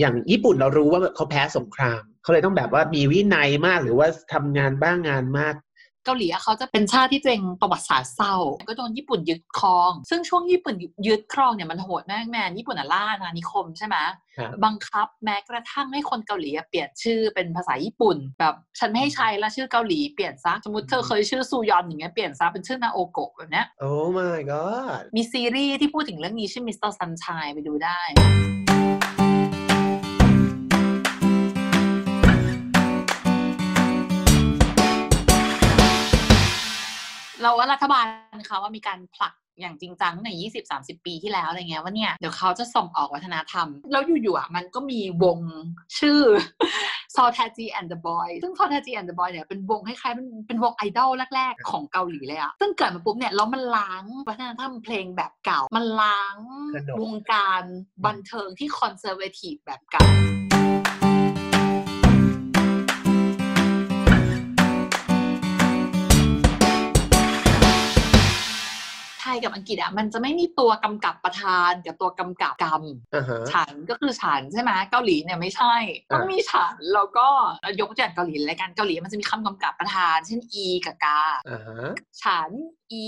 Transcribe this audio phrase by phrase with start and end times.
[0.00, 5.54] อย่างญี่ปุ่นเรารู้ว่าเขาแพ้สงคราม เขาเลยต้องแบบว่ามีวินัยมากหรือว่าทำงานบ้างงานมาก
[6.06, 8.34] เกาหลีเขาจะเป็นชาติที่ตัวเองประวัติศาสตร์เศร้า
[8.68, 10.74] ก็โดนญี่ปุ่นยึดครอง ซึ่งช่วงญี่ปุ่น
[11.06, 13.96] ยึดครองเนี่ยมันโหดมากแมนญี่ปุ่นอะล่านานิคมใช่ไหม
[14.64, 26.90] บังคับแม้กระทั่งให้คนเกาหลีเปลี่ยนชื่อเป็นภาษาญี่ปุ่น แบบฉันไม่ให้ใช้แล้วชื่อเกาหลีเปลี่ยนซะสมมติเธอเคยชื่อซูยอนอย่างเงี้ยเปลี่ยนซะเป็นชื่อนาโอโกะแบบเนี้ยโอ้ my god มีซีรีส์ที่พูดถึงเรื่องนี้ชื่อ Mr.
[26.90, 28.00] Sunshine ไปดูได้
[37.44, 38.06] เราว่ารัฐบาล
[38.46, 40.28] เขาว่ามีการผลักอย่างจริงจังใน
[40.68, 45.38] 20-30 ปีที่แล้วอะไรเงี้ยว่าเนี่ยเดี๋ยวเขาจะส่งออกวัฒนธรรม แล้วอยู่ๆอะมันก็มีวง
[45.98, 46.20] ชื่อ
[47.14, 48.74] s o l t a j i and the Boy ซึ่ง s o l t
[48.76, 56.36] a j i and the Boy เนี่ยเป็นวงคล้ายๆเป็นเป็นวงไอดอลแรก ๆ ของเกาหลีเลยอะซึ่งเกิดมาปุ๊บเนี่ยแล้วมันล้างวัฒนธรรมเพลงแบบเก่า มันล้าง
[57.02, 57.62] วงการ
[58.06, 60.04] บันเทิงที่คอนเซอร์เวทีฟแบบเก่า
[69.34, 72.82] ยกับอังกฤษอะมันจะไม่มีตัวกำกับประธานกับตัวกำกับกรรม
[73.52, 75.74] ฉันก็คือฉันใช่ไหมเกาหลีเนี่ยไม่ใช่
[76.12, 77.28] ต้องมีฉันแล้วก็
[77.80, 81.20] ยกตัวอย่างเกาหลีรายการเกาหลีมันจะมีคำกำกับประธาน เช่นอีกับกา
[82.22, 82.50] ฉัน
[82.92, 83.06] อี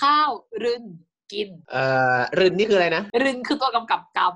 [0.00, 0.30] ข้าว
[0.64, 0.84] รึน
[1.32, 4.34] กินเอ่อรึนนี่คืออะไรนะรึนคือตัวกำกับกรรม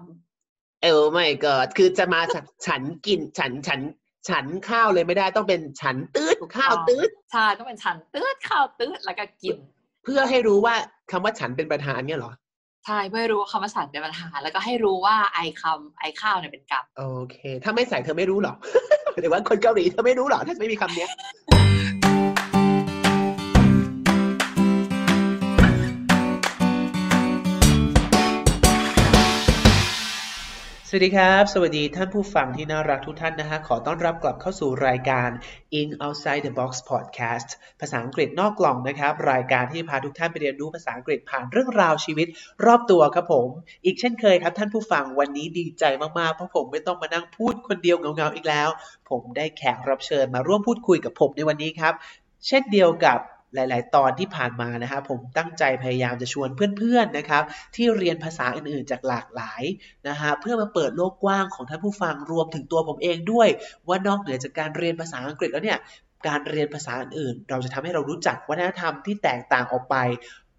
[0.82, 2.20] เออไม่เกิดคือจะมา
[2.66, 3.80] ฉันกินฉันฉัน
[4.28, 9.56] ฉันข้าวเลยไม่ได้ต้องเป็นฉันตืดข้าวตืดใช่ต้องเป็นฉันตืดข้าวตืดแล้วก็กิน
[10.04, 10.74] เพื่อให้รู้ว่า
[11.10, 12.32] คำว่าฉันเป็นประธานเนี่ยหรอ
[12.86, 18.56] ใช่เพื่อรู้ว่าคำว่าฉันเป็นประธานแล้วก็ให้รู้ว่าไอคำไอข้าวเนี่ยเป็นกรรมโอเค ถ้าไม่ใส่เธอไม่รู้หรอก
[19.18, 21.10] หรือว่าคนเกาหลีเธอไม่รู้หรอถ้าไม่มีคำเนี้ย
[30.92, 35.28] สวัสดีครับ สวัสดีท่านผู้ฟังที่น่ารักทุกท่านนะฮะ ขอต้อนรับกลับเข้าสู่รายการ
[35.80, 37.48] In Outside the Box Podcast
[37.80, 42.26] ภาษาอังกฤษนอกกล่องนะครับ รายการที่พาทุกท่านไปเรียนรู้ภาษาอังกฤษผ่านเรื่องราวชีวิต
[42.66, 43.48] รอบตัวครับผม
[43.84, 45.84] อีกเช่นเคยครับท่านผู้ฟังวันนี้ดีใจ
[46.18, 48.68] มากๆ เพราะผมไม่ต้องมานั่งพูดคนเดียวเงาๆอีกแล้ว
[49.10, 51.94] ผมได้แขกรับเชิญมาร่วมพูดคุยกับผมในวันนี้ครับ
[52.46, 53.18] เช่นเดียวกับ
[53.54, 57.42] หลาย ๆ ตอนที่ผ่านมานะครับผมตั้งใจพยายามจะชวนเพื่อน ๆ นะครับ
[57.76, 59.62] ที่เรียนภาษาอื่น ๆ จากหลากหลาย
[60.08, 63.48] นะฮะเพื่อมาเปิดโลกกว้างของท่านผู้ฟังรวมถึงตัวผมเองด้วย
[63.88, 65.78] ว่านอกเหนือจากการเรียนภาษาอังกฤษแล้วเนี่ย
[66.26, 69.96] การเรียนภาษาอื่น ๆ เราจะทำให้เรารู้จักวัฒนธรรมที่แตกต่างออกไป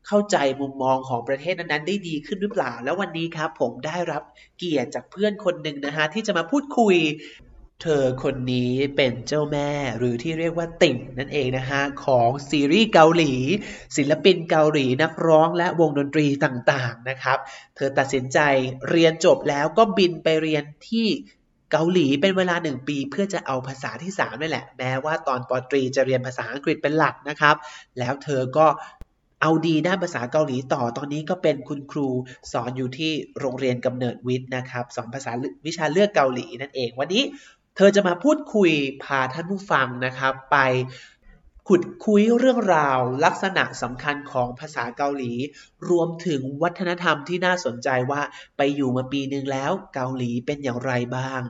[0.08, 4.24] เข้าใจมุมมองของประเทศนั้นๆ ได้ดีขึ้นหรือเปล่า แล้ววันนี้ครับผมได้รับ
[4.58, 6.96] เกียรติจากเพื่อนคนหนึ่งนะฮะที่จะมาพูดคุย
[7.82, 13.34] เธอคนนี้เป็นเจ้าแม่หรือที่เรียกว่าติ่งนั่นเองนะฮะของซีรีส์เกาหลี
[13.98, 17.38] ศิลปินเกาหลีนักร้องและวงดนตรีต่างๆนะครับ
[17.76, 18.40] เธอตัดสินใจ
[18.90, 21.08] เรียนจบแล้วก็บินไปเรียนที่
[21.72, 27.56] เกาหลีเป็นเวลาหนึ่งปีเพื่อจะเอาภาษาที่สามนี่แหละ แม้ว่าตอนปตรีจะเรียนภาษาอังกฤษเป็นหลักนะครับ
[28.00, 28.68] แล้วเธอก็
[29.42, 32.08] เอาดีด้านภาษาเกาหลีต่อตอนนี้ก็เป็นคุณครู
[32.52, 35.32] สอนอยู่ที่โรงเรียนกำเนิดวิทย์นะครับ สอนภาษา
[35.66, 37.24] วิชาเลือกเกาหลีนั่นเองวันนี้
[37.76, 38.72] เธอจะมาพูดคุย
[39.04, 40.58] พาท่านผู้ฟังนะครับ ไป
[41.68, 45.34] ขุดคุยเรื่องราวลักษณะสำคัญของภาษาเกาหลี
[45.90, 48.22] รวมถึงวัฒนธรรมที่น่าสนใจว่า
[48.58, 51.42] ไปอยู่มาปีหนึ่งแล้วเกาหลีเป็นอย่างไรบ้าง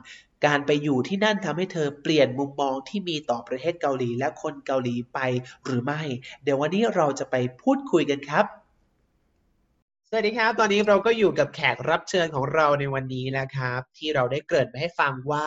[0.46, 5.18] การไปอยู่ที่นั่นทำให้เธอเปลี่ยนมุมมองที่มีต่อประเทศเกาหลีและคนเกาหลีไป
[5.64, 6.02] หรือไม่
[6.42, 8.44] เดี๋ยววันนี้เราจะไปพูดคุยกันครับ
[10.08, 15.46] สวัสดีครับ ตอนนี้เราก็อยู่กับแขกรับเชิญของเราในวันนี้นะครับ ที่เราได้เกริ่นไปให้ฟังว่า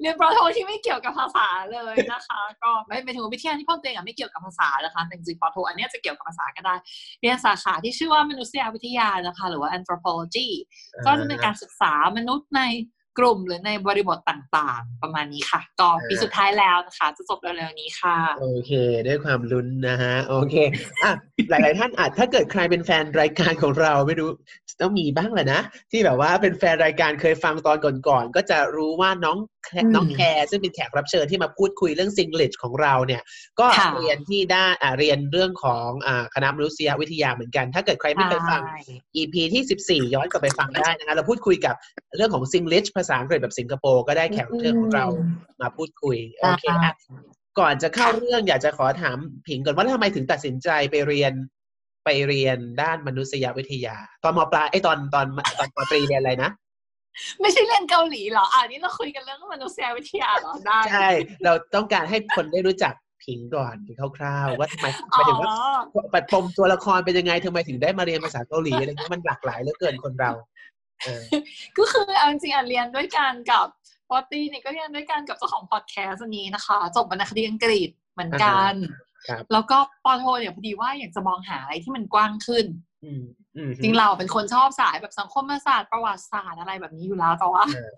[0.00, 6.74] เรียนปรโทที่ไม่เกี่ยวกับภาษาเลยนะคะ ก็ไม่ไม่ถึงว่าวิทยาที่พ่อตัวเองอะไม่เกี่ยวกับภาษานะคะแต่จริงๆปรโทอันเนี้ยจะเกี่ยวกับภาษาก็ได้
[7.20, 10.48] เรียนสาขาที่ชื่อว่ามนุษยวิทยานะคะ หรือว่า anthropology
[11.06, 12.62] ก็จะเป็นการศึกษามนุษย์ใน
[13.18, 18.72] กลุ่มหรือในบริบทต่างๆ ประมาณนี้ค่ะ ก็ปีสุดท้ายแล้วนะคะ จะจบเร็วๆนี้ค่ะ โอเค
[19.06, 20.54] ด้วยความลุ้นนะฮะ โอเค
[21.04, 21.12] อะ
[21.50, 24.30] หลายๆท่านอาจถ้าเกิดใครเป็นแฟนรายการของเราไม่รู้
[24.82, 27.76] ต้องมีบ้างแหละนะ ที่แบบว่าเป็นแฟนรายการเคยฟังตอน
[28.08, 33.22] ก่อนๆก็จะรู้ว่าน้องแคอืมน้องแคร์ซึ่งเป็นแขกรับเชิญที่มาพูดคุยเรื่องซิงลิชของเราเนี่ย
[33.60, 41.74] ก็ค่ะเรียนที่ด้านอ่าเรียนเรื่องของอ่าคณะมนุษยวิทยาเหมือนกัน ถ้าเกิดใครไม่เคยฟังใช่ EP ที่ 14 ย้อนกลับไปฟังได้นะคะเราพูดคุยกับ
[42.16, 45.06] เรื่องของซิงลิชภาษาอังกฤษแบบสิงคโปร์ก็ได้แขกรับเชิญของเรา
[45.60, 46.94] มาพูดคุยโอเคได้อะ
[47.58, 49.18] ก่อนจะเข้าเรื่องอยากจะขอถาม
[49.48, 51.32] ผิงก่อนว่าทำไมถึงตัดสินใจไปเรียน
[52.04, 55.26] ไปเรียนด้านมนุษยวิทยา ตอนมปลายไอยตอนตอน
[55.58, 56.50] ตอนปตรีเรียนอะไรนะ
[57.40, 61.08] ไม่ใช่เรียนเกาหลีเหรออ่านี่เราคุยกันเรื่องมนุษยวิทยาเหรอได้ใช่
[61.44, 63.76] เราต้องการให้คนได้รู้จักผิงก่อน
[64.18, 65.46] คร่าวๆว่าทำไมหอ๋มายถึงอ
[65.96, 70.53] ว่าปัดปมตัวละครเป็นยังไงทำไมถึงได้มาเรียนภาษาเกาหลีอะไรเงี้ยมันหลากหลายเหลือเกินคนเราเออ
[71.76, 73.66] ก็คือเอาจริงๆอะเรียนด้วยกันกับ
[74.10, 78.74] ป.ตรีเนี่ยก็เรียนด้วยกันกับเจ้าของพอดแคสต์อันนี้นะคะ จบวรรณคดีอังกฤษเหมือนกัน
[79.28, 82.66] ครับแล้วก็ป.โทเนี่ยพอดีว่าอยากจะมองหาอะไรที่มันกว้างขึ้น
[83.04, 83.22] อืม
[83.56, 87.90] อืมจริงเราเป็นคนชอบสายแบบสังคมศาสตร์ประวัติศาสตร์อะไรแบบนี้อยู่แล้วแต่ว่าเออ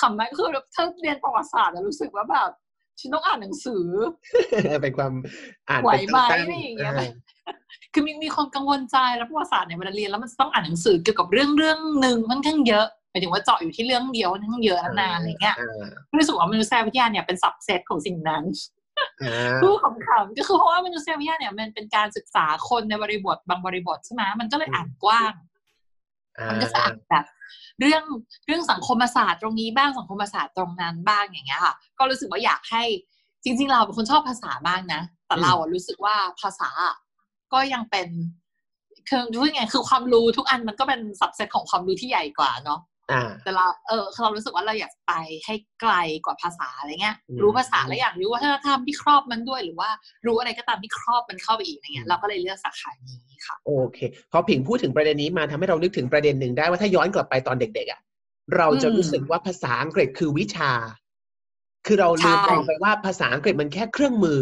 [0.00, 2.50] ขำไหมคือถ้าเรียนประวัติศาสตร์อะรู้สึกว่าแบบ
[3.00, 3.84] ฉันต้องอ่านหนังสือ
[4.82, 5.12] เป็นความ
[5.68, 7.10] อ่านไหวเป็นไหมตั้งอะไรอย่างเงี้ยเออ
[7.92, 15.88] คือมีมีความกังวลใจแล้วประวัติศาสตร์เนี่ยเวลาเรียนแล้วมันจะต้องอ่านหนังสือเกี่ยวกับเรื่องเรื่องหนึ่งค่อนข้างเยอะหมายถึงว่าเจาะอยู่ที่เรื่องเดียวค่อนข้างเยอะนานๆอะไรเงี้ยอ่า
[16.18, 18.44] รู้สึกว่ามนุษยวิทยาเนี่ยเป็นสับเซตของสิ่งนั้น
[19.22, 25.32] อ่าพูดขำๆก็คือเพราะว่ามนุษยวิทยาเนี่ยมันเป็นการศึกษาคนในบริบทบางบริบทใช่ไหมมันก็เลยอ่านกว้าง
[26.48, 27.24] มันก็จะอ่านแบบ
[27.80, 28.04] เรื่อง
[28.46, 32.82] เรื่องสังคมศาสตร์ตรงนี้บ้างสังคมศาสตร์ตรงนั้นบ้างอย่างเงี้ยค่ะ ก็รู้สึกว่าอยากให้
[33.44, 36.70] จริง ๆ เราเป็นคนชอบภาษามากนะ แต่เราอะรู้สึกว่าภาษา
[37.52, 38.08] ก็ยังเป็น
[39.08, 42.80] คือพูดไงคือความรู้ทุกอันมันก็เป็นสับเซตของความรู้ที่ใหญ่กว่าเนาะ
[43.44, 45.12] แต่เราเออเรารู้สึกว่าเราอยากไป
[45.46, 49.90] ให้ไกลกว่าภาษาอะไรเงี้ยอืมรู้ภาษาแล้วอยากรู้วัฒนธรรมที่ครอบมันด้วย หรือว่า
[50.26, 53.98] รู้อะไรก็ตามที่ครอบมันเข้าไปอีกอะไรเงี้ยเราก็เลยเลือกสาขานี้ค่ะ โอเค
[54.32, 58.00] พอผิงพูดถึงประเด็นนี้มาทำให้เรานึกถึงประเด็นหนึ่งได้ว่าถ้าย้อนกลับไปตอนเด็กๆอะ
[58.56, 60.72] เราจะอืมรู้สึกว่าภาษาอังกฤษคือวิชา
[61.86, 64.40] คือเราลืมใช่มองไปว่าภาษาอังกฤษมันแค่เครื่องมือ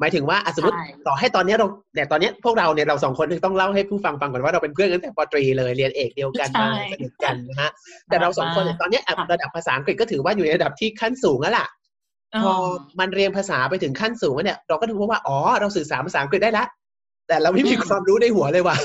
[0.00, 7.70] หมายถึงว่าอะสมมติใช่ต่อให้ตอนเนี้ยเราเนี่ยตอนเนี้ยพวกเราเนี่ยเราสองคนต้องเล่าให้ผู้ฟังฟังก่อนว่าเราเป็นเพื่อนกันตั้งแต่ปตรีเลยเรียนเอกเดียวกันมาใช่สนิทกันนะฮะ
[8.08, 11.66] แต่เราสองคนเนี่ยตอนเนี้ยอะระดับภาษาอังกฤษก็ถือว่าอยู่ในระดับที่ขั้นสูงแล้วล่ะ
[12.42, 12.52] พอ
[13.00, 16.64] มันเรียนภาษาไปถึงขั้นสูงแล้วเนี่ยเราก็ถือว่าอ๋อเราสื่อสารภาษาอังกฤษได้ละ
[17.28, 18.76] แต่เราไม่มีอืมความรู้ในหัวเลยว่ะ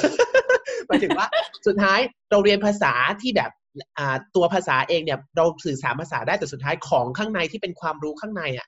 [0.87, 1.27] หมายถึงว่า
[1.67, 1.99] สุดท้าย
[2.31, 3.51] เราเรียนภาษาที่แบบ
[3.97, 8.68] อ่าตัวภาษาเองเนี่ยเราสื่อสารภาษาได้แต่สุดท้ายของข้างในที่เป็นความรู้ข้างในอะ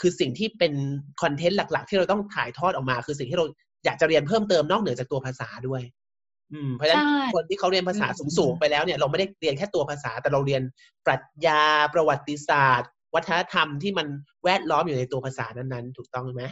[0.00, 0.72] คือสิ่งที่เป็น
[1.22, 3.46] คอนเทนต์หลัก ๆ ที่เราต้องถ่ายทอดออกมา คือสิ่งที่เรา
[3.84, 5.82] อยากจะเรียนเพิ่มเติมนอกเหนือจากตัวภาษาด้วย
[6.52, 10.62] อืมเพราะฉะนั้นใช่คนที่เขาเรียนภาษาอืมสูงๆไปแล้วเนี่ยเราไม่ได้เรียนแค่ตัวภาษา แต่เราเรียน
[11.06, 11.62] ปรัชญา
[11.94, 14.06] ประวัติศาสตร์ วัฒนธรรมที่มัน
[14.44, 16.44] แวดล้อมอยู่ในตัวภาษานั้นๆ ถูกต้องไหม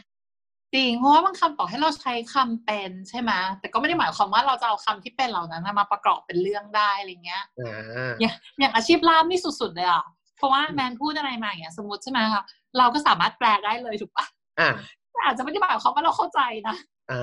[0.74, 10.04] จริงเพราะว่าบางคำต่อให้เราใช้คำเป็นใช่ไหมแต่ก็ไม่ได้หมายความว่าเราจะเอาคำที่เป็นเหล่านั้นมาประกอบเป็นเรื่องได้อะไรเงี้ยอ่าอย่างอย่างอาชีพล่ามนี่สุดๆเลยอะ
[10.36, 12.42] เพราะว่าแมนพูดอะไรมาอย่างเงี้ยสมมติใช่ไหมคะ
[12.78, 14.26] เราก็สามารถแปลได้เลยถูกปะ
[14.60, 14.70] อ่า
[15.12, 16.76] แต่อาจจะไม่ได้หมายความว่าเราเข้าใจนะ
[17.12, 17.20] อ่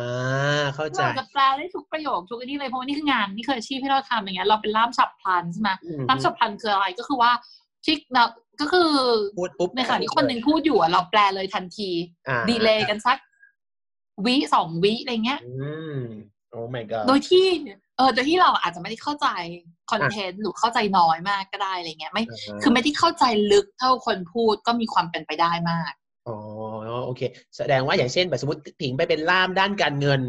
[0.62, 7.32] าเข้าใจเราจะแปลได้ทุกประโยคทุกอันนี้เลยเพราะว่านี่คืองานนี่คืออาชีพที่เราทำอย่างเงี้ยเราเป็นล่ามฉับพลันใช่ไหมอืมล่ามฉับพลันคืออะไรก็คือว่า
[7.86, 8.24] ที่เรา
[8.62, 8.92] ก็คือ
[9.40, 11.90] พูดปุ๊บในขณะที่คนหนึ่งพูดอยู่อะเราแปลเลยทันที
[12.28, 13.18] อ่าดีเลย์กันสัก
[14.26, 16.02] วิสองวิอะไรเงี้ยอืม
[16.52, 17.46] โอ้ my god โดยที่
[17.98, 19.28] เออโดยที่เราอาจจะไม่ได้เข้าใจ
[19.92, 25.94] คอนเทนต์หรือเข้าใจน้อยมากก็ได้อะไรเงี้ยไม่อ่าฮะคือไม่ได้เข้าใจลึกเท่าคนพูดก็มีความเป็นไปได้มาก
[26.28, 26.36] อ๋อ
[27.06, 27.22] โอเค
[27.58, 30.22] แสดงว่าอย่างเช่นแบบสมมติผิงไปเป็นล่ามด้านการเงิน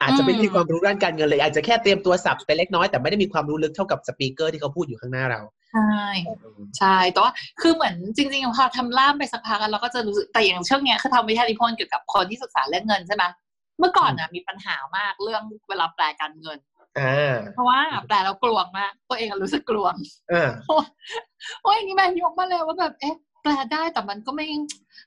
[0.00, 5.40] อาจจะไม่อืมมีความรู้ด้านการเงินเลย อาจจะแค่เตรียมตัวสับไปเล็กน้อยแต่ไม่ได้มีความรู้ลึกเท่ากับสปีกเกอร์ที่เขาพูดอยู่ข้างหน้าเรา
[5.72, 6.04] ใช่
[6.78, 13.24] ใช่แต่ว่าคือเหมือนจริงๆพอทำล่ามไปสักพักอะเราก็จะรู้สึกแต่อย่างช่วงเนี้ยคือทำวิทยานิพนธ์เกี่ยวกับคนที่ศึกษาเรื่องเงินใช่ไหม
[13.78, 16.75] เมื่อก่อนน่ะมีปัญหามากเรื่องเวลาแปลการเงินอ่า
[17.54, 19.94] เพราะว่าแปลแล้วกลวงมากตัวเองอะรู้สึกกลวง
[20.32, 20.86] อ่าเพราะว่า
[21.60, 24.48] เพราะอย่างนี้แม่ยกมาเลยว่าแบบเอ๊ะแปลได้แต่มันก็ไม่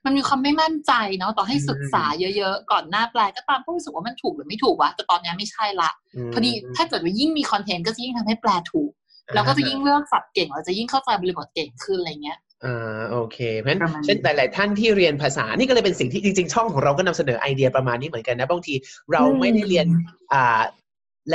[0.06, 5.90] มันมีความไม่มั่นใจเนาะต่อให้ศึกษาเยอะๆ ก่อนหน้าแปลก็ตามก็รู้สึกว่ามันถูกหรือไม่ถูกวะแต่ตอนนี้ไม่ใช่ละ
[6.34, 8.92] พอดีถ้าเกิดว่ายิ่งมีคอนเทนต์ก็จะยิ่งทำให้แปลถูก
[9.36, 18.74] เราก็จะยิ่งเลือกสับเก่งเราจะยิ่งเข้าใจบริบทเก่งขึ้นอะไรเงี้ยอ่าโอเค เพราะฉะประมาณนั้นเช่นหลาย ๆ ท่านที่เรียนภาษานี่ก็เลยเป็นสิ่งที่จริง ๆ ช่องของเราก็นำเสนอไอเดียประมาณนี้เหมือนกันนะบางที
[19.12, 19.88] เราไม่ได้เรียน
[20.34, 20.62] อ่า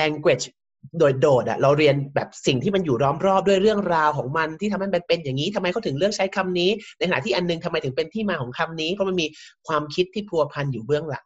[0.00, 0.44] language
[0.98, 9.26] โดยโดดอะเราเรียนแบบสิ่งที่มันอยู่ล้อมรอบด้วยเรื่องราวของมันที่ทำให้มันเป็นอย่างนี้ทำไมเขาถึงเลือกใช้คำนี้ ในขณะที่อันนึงทำไมถึงเป็นที่มาของคำนี้ เพราะมันมี
[9.66, 11.24] ความคิดที่พัวพันอยู่เบื้องหลัง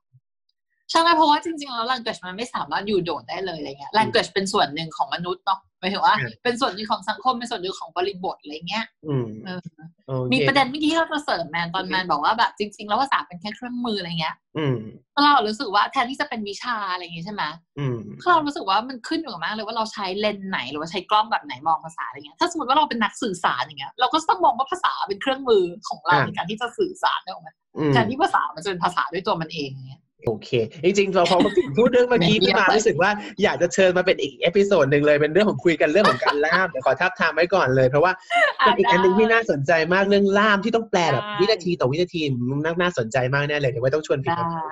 [0.90, 9.61] ใช่ไหมเพราะว่าจริงๆแล้ว language มันไม่สามารถอยู่โดดได้เลยอะไรเงี้ย language เป็นส่วนหนึ่งของมนุษย์เนาะหมายถึงว่าอืมเป็นส่วนหนึ่งของสังคมเป็นส่วนหนึ่งของบริบทอะไรเงี้ยอืมเออ
[10.07, 14.76] โอเคมีประเด็นเมื่อกี้ที่เราจะเสริมแมนตอนแมนบอกว่าแบบจริง ๆ แล้วภาษาเป็นแค่เครื่องมืออะไรเงี้ยอืม
[15.25, 17.42] เรารู้สึกว่าแทนที่จะเป็นวิชาอะไรอย่างงี้ใช่ไหม
[17.78, 17.97] อืม
[18.30, 30.51] เรารู้สึกว่ามันขึ้นอยู่กับมากเลยว่าเราใช้เลนส์ไหนหรือว่าใช้กล้องแบบไหนมองภาษาอะไรเงี้ยถ้าสมมติว่าเราเป็นนักสื่อสารอย่างเงี้ยเราก็ต้องมองว่าภาษาเป็นเครื่องมือของเราอ่าในการที่จะสื่อสารได้ออกมาอืมแทนที่ภาษามันจะเป็นภาษาด้วยตัวมันเองอย่างเงี้ย โอเค
[30.85, 31.39] จริงๆ เราพอ
[31.77, 33.11] พูดเรื่องเมื่อกี้เงีขึ้ยนบมาไปรู้สึกว่า
[33.43, 38.13] อยากจะเชิญมาเป็นอีก episode หนึ่งเลยเป็นเรื่องของคุยกันเรื่องของการล่ามเดี๋ยวขอทาบทามไว้ก่อนเลย เพราะว่า
[38.65, 44.63] เป็นอีกอันหนึ่งที่น่าสนใจมากเรื่องล่ามที่ต้องแปลแบบได้วินาทีต่อวินาทีมันน่าน่าสนใจมากแน่เลยเดี๋ยวไว้ต้องชวนพี่ได้มา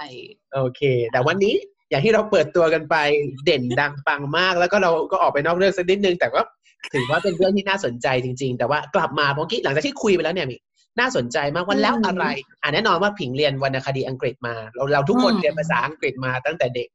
[0.55, 0.81] โอเค
[1.13, 1.55] แต่วันนี้
[1.91, 2.97] อย่างที่เราเปิดตัวกันไป
[3.45, 6.45] เด่นดังปังมาก แล้วก็เราก็ออกไปนอกเรื่องสักนิดนึงแต่ว่า
[6.93, 10.57] ถือว่าเป็นเรื่องที่น่าสนใจจริง ๆ แต่ว่ากลับมาเมื่อกี้หลังจากที่คุยไปแล้วเนี่ยมี
[10.99, 12.27] น่าสนใจมากว่าแล้วอะไร
[12.63, 16.89] อ่าแน่นอนว่าผิงเรียนวรรณคดีอังกฤษมา เราเราทุกคนอืมเรียนภาษาอังกฤษมาตั้งแต่เด็ก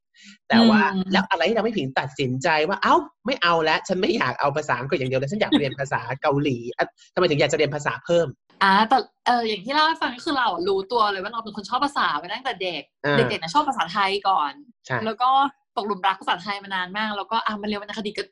[0.49, 8.27] แต่ว่าอืมแล้วอะไรที่ทำให้ผิงตัดสินใจว่าเอ้าไม่เอาแล้วฉันไม่อยากเอาภาษาอังกฤษอย่างเดียวแล้วฉันอยากเรียนภาษาเกาหลีอะทำไมถึงอยากจะเรียนภาษาเพิ่ม
[8.63, 14.51] อ่าแต่เอออย่างที่เล่าให้ฟังก็คือเราอะรู้ตัวเลยว่าเราเป็นคนชอบภาษามาตั้งแต่เด็กอ่าเด็กๆนะชอบภาษาไทยก่อน
[14.85, 15.29] ใช่แล้วก็
[15.77, 18.23] ตกหลุมรักภาษาไทยมานานมาก แล้วก็อ่ามาเรียนวรรณคดีก็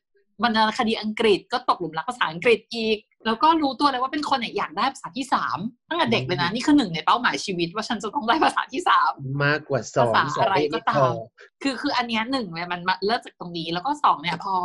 [0.44, 5.58] วรรณคดีอังกฤษก็ตกหลุมรักภาษาอังกฤษอีก แล้วก็รู้ตัวเลยว่าเป็นคนเนี่ยอยากได้ภาษาที่สาม
[5.90, 9.12] ตั้งแต่เด็กเลยนะ นี่คือหนึ่งในเป้าหมายชีวิตว่าฉันจะต้องได้ภาษาที่สาม
[9.44, 11.12] มากกว่าสองภาษาอะไรม่ก็พตาม
[11.64, 14.56] คือคืออันเนี้ยหนึ่งเนี่ยมันมาเริ่มจากตรงนี้แล้วก็สองเนี่ยพอ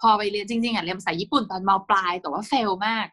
[0.00, 3.06] พอไปเรียนจริงๆอะเรียนภาษาญี่ปุ่นตอนม.ปลาย แต่ว่า fail มาก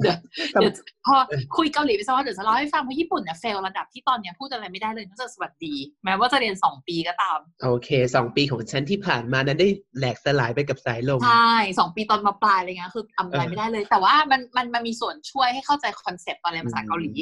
[0.00, 0.16] เดี๋ยว
[0.60, 0.72] เดี๋ยว
[1.06, 1.16] พอ
[1.56, 9.68] คุยเกาหลีไปสักพักเดี๋ยวจะเล่าให้ฟังว่าญี่ปุ่นเนี่ย fail ระดับที่ตอนเนี้ยพูดอะไรไม่ได้เลยนอกจากสวัสดี แม้ว่าจะเรียนสองปีก็ตาม โอเคสองปีของฉันที่ผ่านมานั้นได้
[9.98, 17.12] แหลกสลายไปกับสายลมใช่สองปีตอน ม.ปลายอะไรเงี้ยคือทำอะไรไม่ได้เลย แต่ว่ามันมันมันมีส่วนช่วยให้เข้าใจ concept ตอนเรียนภาษาเกาหลี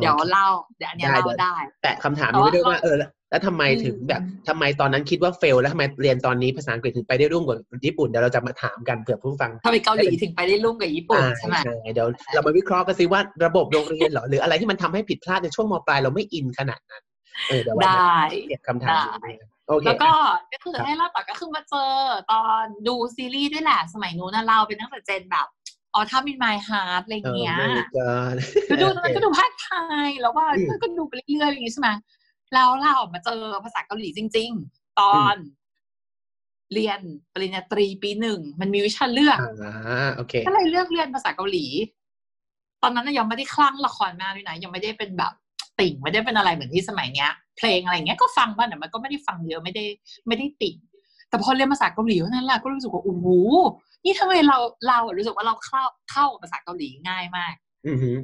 [0.00, 0.46] เดี๋ยวเล่า
[0.76, 2.96] เดี๋ยวอันเนี้ยได้เล่าเดี๋ยวได้ แต่คำถามนี้ไม่ได้ว่าแต่ว่าเออ
[3.34, 17.02] แล้วแล้วทำไมถึงอืมแบบทำไมตอนนั้นคิดว่าเฟล แล้วทำไมเรียนตอนนี้ภาษาอังกฤษถึงไปได้รุ่งกว่าญี่ปุ่นเดี๋ยวเราจะมาถามกันเผื่อผู้ฟังทำไมเกาหลีถึงไปได้รุ่งกับญี่ปุ่นอ่าใช่ไหมใช่เดี๋ยวเรามาวิเคราะห์กันสิว่าระบบโรงเรียนเหรอหรืออะไรที่มันทำให้ผิดพลาดในช่วงมปลายเราไม่อินขนาดนั้น
[17.48, 19.30] เออเดี๋ยวเราได้มาเก็บคำถามได้
[19.68, 20.12] โอเคแล้วก็
[20.52, 21.90] ก็คือครับให้เล่าต่อก็คือมาเจอ
[22.32, 25.46] ตอนดูซีรีส์ด้วยแหละสมัยนู้นนะเราเป็นตั้งแต่เจนแบบ
[25.94, 28.08] อ๋อถ้ามี My Heart อะไรเออเงี้ยไม่ก็
[28.70, 29.70] ก็ดูมันก็ดูภาคไท
[30.06, 31.90] ยแล้วว่าอืมก็ดูไปเรื่อยๆอย่างงี้ใช่ไหม
[32.54, 35.36] แล้วเรามาเจอภาษาเกาหลีจริง ๆ ตอน
[36.74, 37.00] เรียน
[37.34, 41.66] ปริญญาตรีปีหนึ่งมันมีวิชาเลือกอ่าโอเคก็เลยเลือกเรียนภาษาเกาหลี
[42.82, 45.32] ตอนนั้นนะยังไม่ได้คลั่งละครมากด้วยนะยังไม่ได้เป็นแบบ
[45.80, 49.84] ติ่งไม่ได้เป็นอะไรเหมือนที่สมัยเนี้ย เพลงอะไรเงี้ยก็ฟังบ้างแต่มันก็ไม่ได้ฟังเยอะไม่ได้
[50.26, 50.76] ไม่ได้ติ่ง
[51.28, 53.26] แต่พอเรียนภาษาเกาหลีเท่านั้นแหละก็รู้สึกว่าโอ้โห
[54.04, 54.58] นี่ทำไมเรา
[54.88, 57.54] เราอะรู้สึกว่าเราเข้าเข้ากับภาษาเกาหลีง่ายมาก
[57.86, 58.16] อือหือ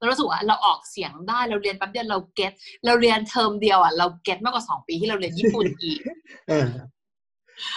[0.00, 2.52] เรารู้สึกว่าเราออกเสียงได้เราเรียนแป๊บเดียวเรา get
[2.84, 5.98] เราเรียนเทอมเดียวอะเรา get มากกว่าสองปีที่เราเรียนญี่ปุ่นอีก
[6.48, 6.68] เออ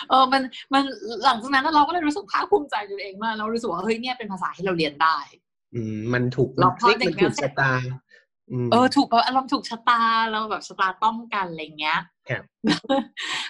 [0.09, 0.41] เออมัน
[0.73, 0.83] มัน
[1.25, 5.17] หลังจากนั้นเราก็เลยรู้สึกภาคภูมิใจตัวเองมากเรารู้สึกว่าเฮ้ยเนี่ยเป็นภาษาที่เราเรียนได้
[5.75, 7.71] อืมมันถูกเราพอคลิกเด็กมันถูกเรียนเสร็ชะจตา
[8.51, 10.01] อืมเออถูกเพราะอารมณ์ถูกชะตา
[10.31, 11.99] เราแบบชะตาต้องกันอะไรเงี้ย
[12.29, 12.43] ครับ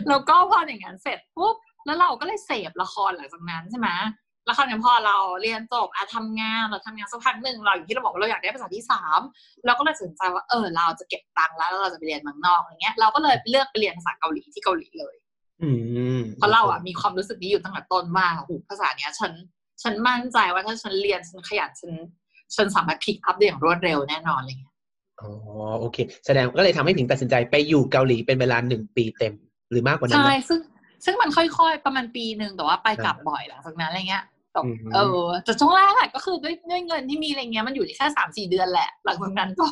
[0.08, 3.90] แล้วก็พออย่างนั้นเสร็จปุ๊บแล้วเราก็เลยเสพละครหลังจากนั้นใช่ไหม
[4.46, 9.20] แล้วคราวนี้พอเราเรียนจบอะทำงานเราทำงานสักพักหนึ่งเราอย่างที่เราบอกว่าเราอยากได้ภาษาที่สาม
[9.66, 15.16] เราก็เลยตัดสินใจว่าเออเราจะเก็บตังค์แล้วแล้วเราจะไปเรียนเมืองนอกอะไรเงี้ยเราก็เลยเลือกไปเรียนภาษาเกาหลีที่เกาหลีเลย
[15.62, 15.70] อื
[16.20, 19.32] มเพราะเราอะมีความรู้สึกนี้อยู่ตั้งแต่ต้นว่าโอ้โหภาษาเนี้ยฉัน
[19.84, 21.92] ฉันมั่นใจว่าถ้าฉันเรียนฉันขยันฉัน
[22.56, 24.74] ฉันสามารถพิกอัพได้อย่างรวดเร็วแน่นอนอะไรเงี้ย
[25.22, 25.30] อ๋อ
[25.80, 29.34] โอเค แสดงก็เลยทำให้ผิงตัดสินใจไปอยู่เกาหลีเป็นเวลาหนึ่งปีเต็ม
[29.72, 30.60] หรือมากกว่านั้นใช่นะซึ่ง
[31.06, 39.66] ซึ่งมันค่อยๆ ประมาณปีหนึ่งแต่ว่าไปกลับบ่อยหลังจากนั้นอะไรเงี้ยแต่อืมเออแต่ช่วงแรกอะก็คือด้วยด้วยเงินที่มีอะไรเงี้ยมันอยู่ได้แค่สามสี่เดือนแหละ หลังจากนั้นก็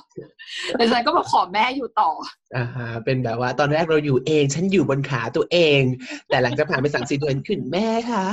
[0.78, 2.10] หลังจากนั้นก็มาขอแม่อยู่ต่อ
[2.56, 5.82] อ่าฮะเป็นแบบว่าตอนแรกเราอยู่เอง ฉันอยู่บนขาตัวเอง
[6.28, 8.26] แต่หลังจากผ่านไปสามสี่เดือนขึ้นแม่ค่ะ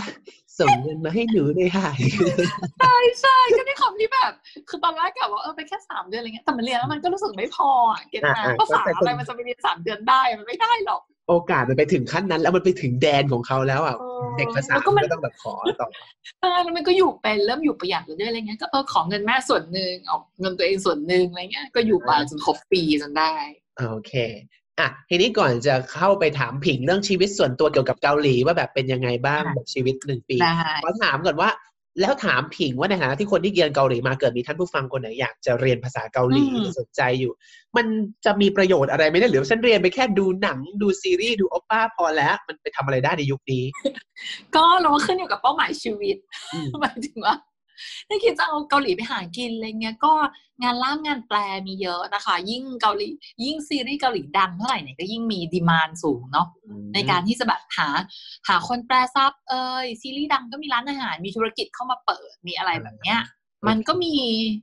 [0.61, 1.89] ส่งเงินมาให้หนูเลยค่ะ
[2.81, 4.33] ใช่ใช่ก็ได้คำที่แบบ
[4.69, 15.89] คือตอนแรกกะว่าเออไปแค่สามเดือนอะไรเงี้ยแต่มันเรียนแล้วมันก็รู้สึกไม่พออะเก็ตอ่านะอ่าภาษาเข้าใจอะไรมันจะไปเรียนสามเดือนได้มันไม่ได้หรอก โอกาสมันไปถึงขั้นนั้น แล้วมันไปถึงแดนของเขาแล้วอะเออเด็กภาษาแล้วก็มันก็ต้องแบบขอต่อ
[16.41, 23.33] เออแล้วมันก็อยู่เป็นเริ่มอยู่ประหยัดเรื่อยๆอะไรเงี้ยก็เออขอเงินแม่ส่วนหนึ่งออกเงินตัวเองส่วนหนึ่งอะไรเงี้ยก็อยู่ไปจนครบปีจนได้
[23.79, 24.13] โอเค
[24.81, 31.51] อะทีนี้ก่อนจะเข้าไปถามผิงเรื่องชีวิตส่วนตัวเกี่ยวกับเกาหลีว่าแบบเป็นยังไงบ้างค่ะแบบชีวิตหนึ่งปีได้ขอถามก่อนว่า
[32.01, 37.33] แล้วถามผิงว่าในฐานะที่คนที่เรียนเกาหลีมาเกิดมีท่านผู้ฟังคนไหนอยากจะเรียนภาษาเกาหลีอืมที่สนใจอยู่
[37.77, 37.87] มัน
[38.25, 43.65] จะมีประโยชน์อะไรไหมเนี่ยหรือว่าฉันเรียนไปแค่ดูหนังดูซีรีส์ดูโอป้าพอแล้ว มันไปทำอะไรได้ในยุคนี้
[44.55, 46.17] ก็เราว่าขึ้นอยู่กับเป้าหมายชีวิต
[46.53, 47.35] อืมหมายถึงว่า
[48.09, 50.13] ถ้าคิดจะเอาเกาหลีไปหากินอะไรเงี้ยก็
[50.63, 53.09] งานล่ามงานแปลมีเยอะนะคะ ยิ่งเกาหลี
[53.45, 56.47] ยิ่งซีรีส์เกาหลีดังเท่าไหร่เนี่ยก็ยิ่งมีดีมานสูงเนาะ
[56.95, 57.89] ในการที่จะแบบหา
[58.49, 59.55] หาคนแปลซับเอ
[59.85, 63.21] ยซีรีส์ดังก็มีร้านอาหารมีธุรกิจเข้ามาเปิดมีอะไรแบบเนี้ย
[63.69, 64.15] มันก็มี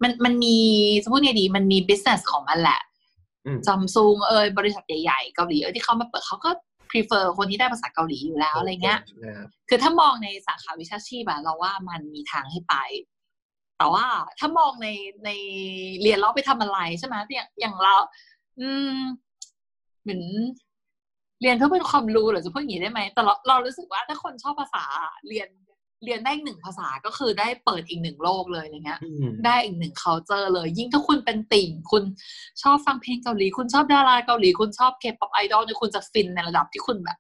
[0.04, 0.58] มันมันมี
[1.04, 2.82] จะพูดไงดีมันมี business ของมันแหละ
[3.46, 6.52] อืมซัมซุงเอยบริษัทใหญ่ๆเกาหลีเอยที่เขามาเปิดเขาก็
[6.90, 12.76] prefer คนที่ได้ภาษาเกาหลีอยู่แล้วอะไรเงี้ยนะครับคือถ้ามองในสาขาวิชาชีพอะเราว่ามันมีทางให้ไป
[13.78, 14.06] แต่ว่า
[14.40, 14.88] ถ้ามองใน
[15.26, 15.30] ใน
[16.02, 17.96] เรียนแล้วไปทำอะไรใช่ไหมอย่างอย่างเรา
[18.60, 18.98] อืม
[20.04, 20.22] เหมือน
[21.42, 24.84] เรียนเพื่อเป็นความรู้หรือจะพูดอย่างนี้ได้ไหมแต่เราเรารู้สึกว่าถ้าคนชอบภาษา
[25.28, 25.50] เรียน
[26.04, 32.04] เรียนได้อีกหนึ่งภาษาก็คือได้เปิดอีกหนึ่งโลกเลยอะไรเงี้ยอืมได้อีกหนึ่ง culture เลย ยิ่งถ้าคุณเป็นติ่ง คุณ
[32.62, 37.18] ชอบฟังเพลงเกาหลี คุณชอบดาราเกาหลี คุณชอบเคป๊อปไอดอลเนี่ยคุณจะฟินในระดับที่คุณแบบ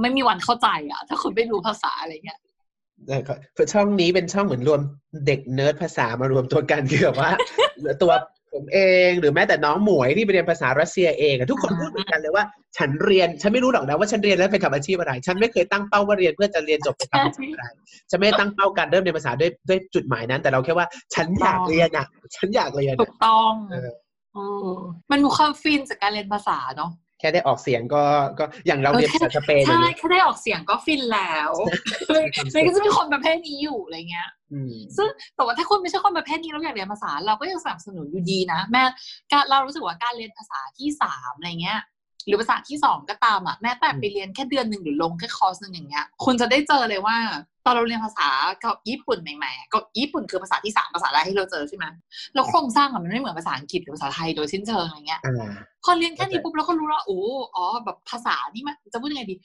[0.00, 2.38] ไม่มีวันเข้าใจอะถ้าคุณไม่รู้ภาษาอะไรเงี้ย
[3.06, 4.80] ได้ครับคือช่องนี้เป็นช่องเหมือนรวม
[5.26, 7.30] เด็กเนิร์ดภาษามารวมตัวกันคือแบบว่า
[8.02, 8.12] ตัว
[8.52, 8.78] ผมเอ
[9.08, 12.44] งหรือแม้แต่น้องหมวยที่ไปเรียนภาษารัสเซียเองอะทุกคนอ่าพูดเหมือนกันเลยว่า
[12.78, 17.64] ฉันเรียนฉันไม่รู้หรอกนะว่าฉันเรียนแล้วไปทำอาชีพอะไร ฉันไม่เคยตั้งเป้าว่าเรียนเพื่อจะเรียนจบไปทำอาชีพอะไร
[18.10, 23.90] ฉันไม่ได้ตั้งเป้าการเริ่มเรียนภาษาด้วยด้วยจุดหมายนั้น แต่เราแค่ว่าฉันอยากเรียนอะฉันอยากเรียนถูอะกต้องเออ
[24.34, 24.38] เอ
[24.70, 24.76] อ
[25.10, 26.90] มันมีความฟินจากการเรียนภาษาเนาะ
[27.20, 28.02] แค่ได้ออกเสียงก็
[28.38, 31.50] ก็อย่างเราเรียนภาษาสเปนใช่อะแค่ได้ออกเสียงก็ฟินแล้ว
[32.54, 34.39] มันก็จะมีคนประเภทนี้อยู่อะไรเงี้ยอืม
[34.96, 38.82] ซึ่งแต่ว่าถ้าคุณไม่ใช่คนประเภทนี้เราอยากเรียนภาษา เราก็ยังสนับสนุนอยู่ดีนะ แม้
[39.32, 41.80] การเรารู้สึกว่าการเรียนภาษาที่สามอะไรเงี้ย
[42.26, 47.16] หรือภาษาที่สองก็ตามอะแม้แต่ไปเรียนแค่เดือนหนึ่งหรือลงแค่คอร์สหนึ่งอย่างเงี้ยคุณจะได้เจอเลยว่า
[47.64, 48.28] ตอนเราเรียนภาษา
[48.64, 51.84] กับญี่ปุ่นใหม่ๆก็ญี่ปุ่นคือภาษาที่สามภาษาแรกที่เราเจอใช่ไหม
[52.34, 55.20] แล้วโครงสร้างอะมันไม่เหมือนภาษาอังกฤษหรือภาษาไทยโดยสิ้นเชิงอะไรเงี้ย
[55.84, 57.20] พอเรียนแค่นี้ปุ๊บเราก็รู้แล้วโอ้
[57.54, 59.36] อ๋อแบบภาษานี่มันจะพูดยังไงดี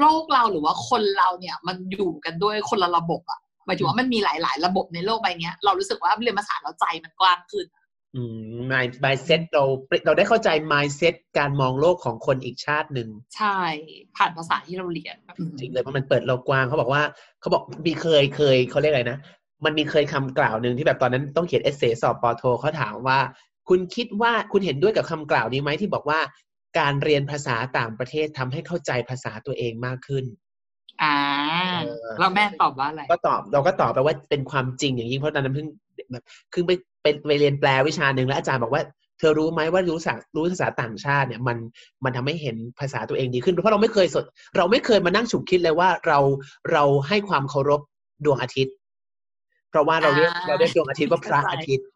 [0.00, 7.66] โลกเราหรือว่าคนเราเนี่ยมันอยู่กันด้วยคนละระบบอะ หมายถึงว่ามันมีหลาย ๆ ระบบในโลกใบเนี้ยเรารู้สึกว่าเรียนภาษาเราใจมันกว้างขึ้น
[8.14, 8.22] อื
[8.54, 9.64] ม mind mindset เรา
[10.06, 13.58] เราได้เข้าใจ mindset การมองโลกของคนอีกชาติหนึ่งใช่
[14.16, 15.16] ผ่านภาษาที่เราเรียน
[15.60, 17.02] จริงเลยเพราะมันเปิดโลกกว้างเขาบอกว่า
[17.40, 19.18] เขาบอกมีเคยเคยเขาเรียกอะไรนะ
[19.64, 23.18] มันมีเคยคำกล่าวหนึ่งที่แบบตอนนั้นต้องเขียนเอเซสอบปอโทเขาถามว่า
[23.68, 26.20] คุณคิดว่าคุณเห็นด้วยกับคำกล่าวนี้ไหมที่บอกว่า
[26.78, 30.24] การเรียนภาษาต่างประเทศทำให้เข้าใจภาษาตัวเองมากขึ้น
[31.02, 31.16] อ่า
[31.84, 35.68] เออแล้วแม่ตอบว่าอะไร ก็ตอบเราก็ตอบไปว่าเป็นความจริงอย่างยิ่งเพราะตอนนั้นเพิ่ง
[36.10, 36.70] แบบคือไป
[37.02, 38.82] ไปไปเรียนแปลวิชาหนึ่งแล้วอาจารย์บอกว่า
[39.18, 41.56] เธอรู้ไหมว่ารู้สักรู้ภาษาต่างชาติเนี่ยมัน
[42.04, 44.24] มันทำให้เห็นภาษาตัวเองดีขึ้นเพราะเราไม่เคยสด
[44.56, 46.18] เราไม่เคยมานั่งฉุกคิดเลยว่าเรา
[46.72, 47.80] เราให้ความเคารพ
[48.24, 48.74] ดวงอาทิตย์
[49.70, 51.86] เพราะว่าเราเรียกอ่าเราเรียกดวงอาทิตย์ว่าพระเข้าใจอาทิตย์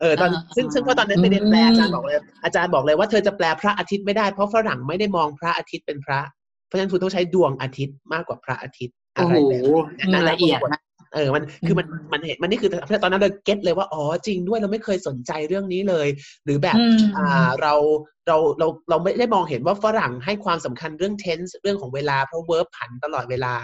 [0.00, 6.20] เออตอนอ่าซึ่งซึ่งว่าตอนนั้นไปเรียนแปลอาจารย์บอกเลยอาจารย์บอกเลยว่าเธอจะแปลพระอาทิตย์ไม่ได้เพราะฝรั่งไม่ได้มองพระอาทิตย์เป็นพระ
[6.66, 9.54] เพราะฉะนั้นคุณต้องใช้ดวงอาทิตย์มากกว่าพระอาทิตย์อะโอ้ไรโห
[9.96, 10.80] แบบนั้นละเอียดนะ
[11.14, 12.70] เออมันคือมันมันเห็นมันนี่คือ
[13.02, 16.08] ตอนนั้นเราเก็ตเลยว่าอ๋อจริงด้วยเราไม่เคยสนใจเรื่องนี้เลย
[16.44, 17.74] หรือแบบอืมอ่าเรา
[18.26, 23.54] เราเราเราไม่ได้มองเห็นว่าฝรั่งให้ความสำคัญเรื่อง tense เรื่องของเวลาเพราะ verb ผันตลอดเวลา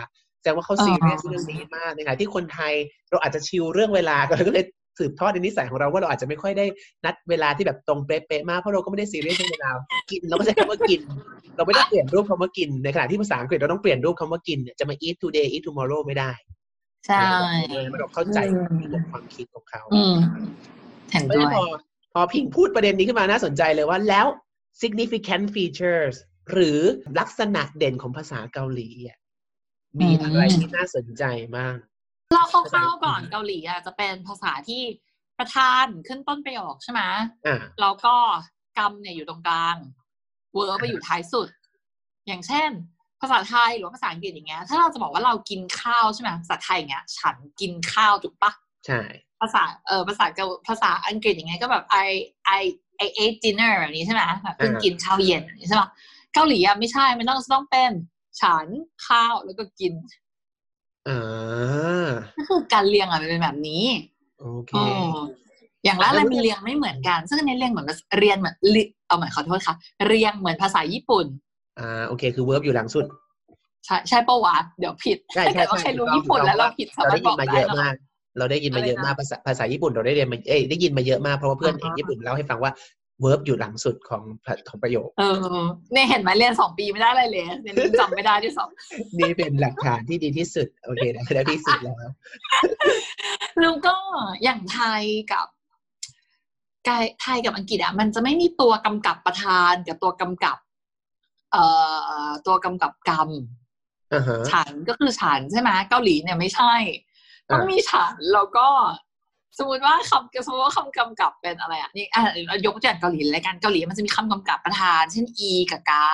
[0.41, 2.73] แสดงว่าเขาอ่าซีเรียสเรื่องนี้มากในขณะที่คนไทย
[3.11, 4.67] เราอาจจะชิลเรื่องเวลาก็เลย
[4.99, 6.67] สืบทอดในนิสัยของเราว่าเราอาจจะไม่ค่อยได้
[7.05, 9.71] นัดเวลาที่แบบตรงเป๊ะๆมากเพราะเราก็ไม่ได้ซีเรียสเรื่องเวลา
[10.11, 11.01] กินเราก็ใช้คำว่ากิน
[11.57, 16.31] เราไม่ต้องเปลี่ยนรูปคำว่ากินในขณะที่ภาษาอังกฤษเราต้องเปลี่ยนรูปคำว่ากินเนี่ยจะมา eat today eat tomorrow ไม่ได้
[17.07, 17.25] ใช่
[18.01, 20.17] เราเข้าใจอืมระบบความคิดของเขาอืม
[21.11, 21.65] เห็นเพราะด้ฉะวนั้นยพอ
[22.13, 24.27] พอพิงพูดประเด็นนี้ขึ้นมาน่าสนใจเลยว่าแล้ว
[24.83, 26.17] significant features
[26.53, 26.79] หรือ
[27.19, 29.19] ลักษณะเด่นของภาษาเกาหลีอะ
[30.01, 31.25] มีอะไรอืมที่น่าสนใจ
[31.57, 31.75] บ้าง
[32.33, 34.83] เราคร่าวๆก่อนเกาหลีอะจะเป็นภาษาที่
[35.39, 37.01] ประธานขึ้นต้นประโยคใช่ไหม
[37.47, 38.17] อ่าแล้วก็
[38.79, 39.77] กรรมเนี่ยอยู่ตรงกลาง
[40.53, 41.49] เวิร์บไปอยู่ท้ายสุด
[42.27, 42.71] อย่างเช่น
[43.21, 48.53] ภาษาไทยหรือว่าภาษาอังกฤษอย่างเงี้ย ถ้าเราจะบอกว่าเรากินข้าวใช่ไหมภาษาไทยอย่างเงี้ย ฉันกินข้าวถูกปะ
[48.87, 49.01] ใช่
[49.41, 52.09] ภาษาเออภาษาเกาภาษาอังกฤษอย่างเงี้ยก็แบบ I
[52.59, 52.63] I
[53.05, 55.89] I ate dinner แบบนี้ใช่ไหมแบบเพิ่งกินข้าวเย็นแบบนี้ใช่ปะ
[56.35, 57.93] เกาหลีอะไม่ใช่มันต้องต้องเป็น
[58.41, 58.67] ฉัน
[59.07, 59.93] ข้าวแล้วก็กิน
[61.09, 63.85] อ่าก็คือการเรียงอะมันเป็นแบบนี้
[64.41, 64.83] โอเคอ๋
[65.15, 65.19] อ
[65.85, 67.87] อย่างละอะไรมันเรียงไม่เหมือนกัน ซึ่งอันนี้เรียงเหมือน
[68.19, 69.75] เรียนเหมือนลิเอาเหมือนขอโทษค่ะ
[70.07, 71.27] เรียงเหมือนภาษาญี่ปุ่น
[71.79, 73.07] อ่า โอเค คือ verb อยู่หลังสุด
[73.87, 77.95] ใช่ใช่ปะวะเดี๋ยวผิดใช่ถ้าใช่เกิดว่าใช่ใครรู้ถูกต้องญี่ปุ่นแล้วเราผิดสาเรามารได้ถบยิอนกมาได้เยอะเหรอมาก
[78.39, 82.73] เราได้ยินมาเยอะอะไรนะมากภาษาภาษาญี่ปุ่นเราได้เรียนมาเอ้ยได้ยินมาเยอะมากเพราะว่าเพื่อนอ่าฮะญี่ปุ่นเล่าให้ฟังว่า
[83.25, 84.23] verb อยู่หลังสุดของ
[84.69, 85.37] ของประโยค เออ
[85.93, 88.69] เนี่ยเห็นไหมเรียนสองปีไม่ได้อะไรเลยเรียนจำไม่ได้ที่สอง
[89.19, 91.97] นี่เป็นหลักฐานที่ดีที่สุด โอเคได้ได้ที่สุดแล้ว
[93.61, 93.97] แล้วก็
[94.43, 95.47] อย่างไทยกับ
[96.85, 100.59] ไกไทยกับอังกฤษอะมันจะไม่มีตัวกำกับประธานกับตัวกำกับ
[101.53, 101.65] เอ่
[102.29, 103.31] อตัวกำกับกรรม
[104.15, 106.75] อ่าฮะฉันก็คือฉันใช่ไหมเกาหลีเนี่ยไม่ใช่
[107.51, 108.69] ต้องอ่ามีมีฉันแล้วก็
[109.59, 116.07] สมมติว่าคำสมมติว่าคำกำกับเป็นอะไรอะนี่อะเรายกตัวอย่างเกาหลีเลยกันเกาหลีมันจะมีคำกำกับประธาน เช่น e กับกา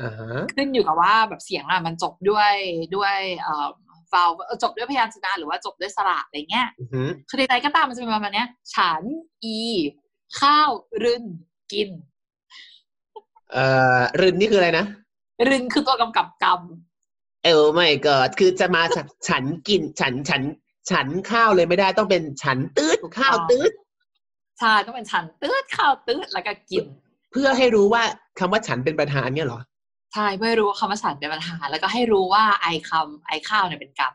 [0.00, 2.52] อ่าฮะขึ้นอยู่กับว่าแบบเสียงอะมันจบด้วย
[2.96, 3.66] ด้วยเอ่อ
[4.12, 4.28] ฟาว
[4.62, 9.02] จบด้วยพยัญชนะหรือว่าจบด้วยสระอะไรเงี้ยอือฮึคือใดๆก็ตามมันจะเป็นประมาณเนี้ย ฉัน
[9.44, 9.58] อี
[10.40, 10.70] ข้าว
[11.04, 11.24] รึน
[11.72, 11.90] กิน
[13.52, 13.64] เอ่
[13.98, 14.86] อรินนี่คืออะไรนะ
[15.48, 16.60] รึนคือตัวกำกับกรรม
[17.44, 20.42] เออไม่ก็คือจะมาจากฉันกินฉันฉัน
[20.90, 23.72] ฉันข้าวเลยไม่ได้ต้องเป็นฉันตืดถูกต้องข้าวตืด
[24.60, 26.84] ใช่ต้องเป็นฉันตืดข้าวตืดแล้วก็กิน
[27.32, 28.02] เพื่อให้รู้ว่า
[28.38, 29.60] คำว่าฉันเป็นประธานเนี่ยเหรอ
[30.14, 34.12] ใช่เพื่อให้รู้ว่าคำว่าฉันเป็นประธานแล้วก็ให้รู้ว่าไอคำไอข้าวเนี่ยเป็นกรรม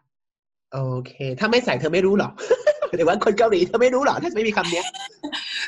[0.73, 2.29] โอเค ถ้าไม่ใส่เธอไม่รู้หรอ
[2.95, 4.85] หรือว่าคนเกาหลีเธอไม่รู้หรอถ้าไม่มีคำเนี้ย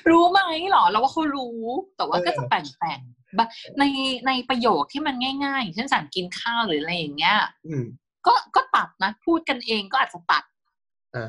[0.09, 0.39] รู้ไหม
[0.71, 1.57] หรอเราว่าเขารู้
[1.97, 3.45] แต่ว่าเออก็จะแต่งแต่งๆบะ
[3.79, 3.83] ใน
[4.27, 7.37] ในประโยคที่มันง่ายๆอย่างเช่นฉันกินข้าวหรืออะไรอย่างเงี้ย
[7.67, 7.85] อืม
[8.27, 10.52] ก็ก็ตัดนะ พูดกันเองก็อาจจะตัดอ่ฮะ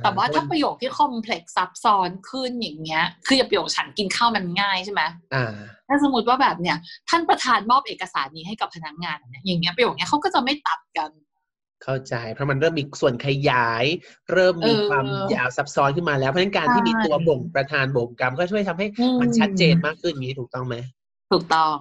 [0.02, 5.02] แต่ว่าถ้าประโยคที่คอมเพล็กซ์ซับซ้อนขึ้นอย่างเงี้ย คืออย่างประโยคฉันกินข้าวมันง่ายใช่ไหม
[5.34, 5.54] อ่า
[5.88, 6.76] ถ้าสมมติว่าแบบเนี้ย
[7.08, 11.10] ท่านประธานมอบเอกสารนี้ให้กับพนักงานเนี่ยอย่างเงี้ยประโยคเนี้ยเขาก็จะไม่ตัดกัน
[11.82, 13.84] เข้าใจเพราะมันเริ่มมีส่วนขยาย
[14.32, 20.76] เริ่มมีเออความยาวซับซ้อนขึ้นมาแล้วเพราะฉะนั้นการที่มีใช่ตัวบ่งประธานบ่งกรรมก็ช่วยทำให้อืมมันชัดเจนมากขึ้นอย่างนี้ถูกต้องไหม
[21.32, 21.76] ถูกต้อง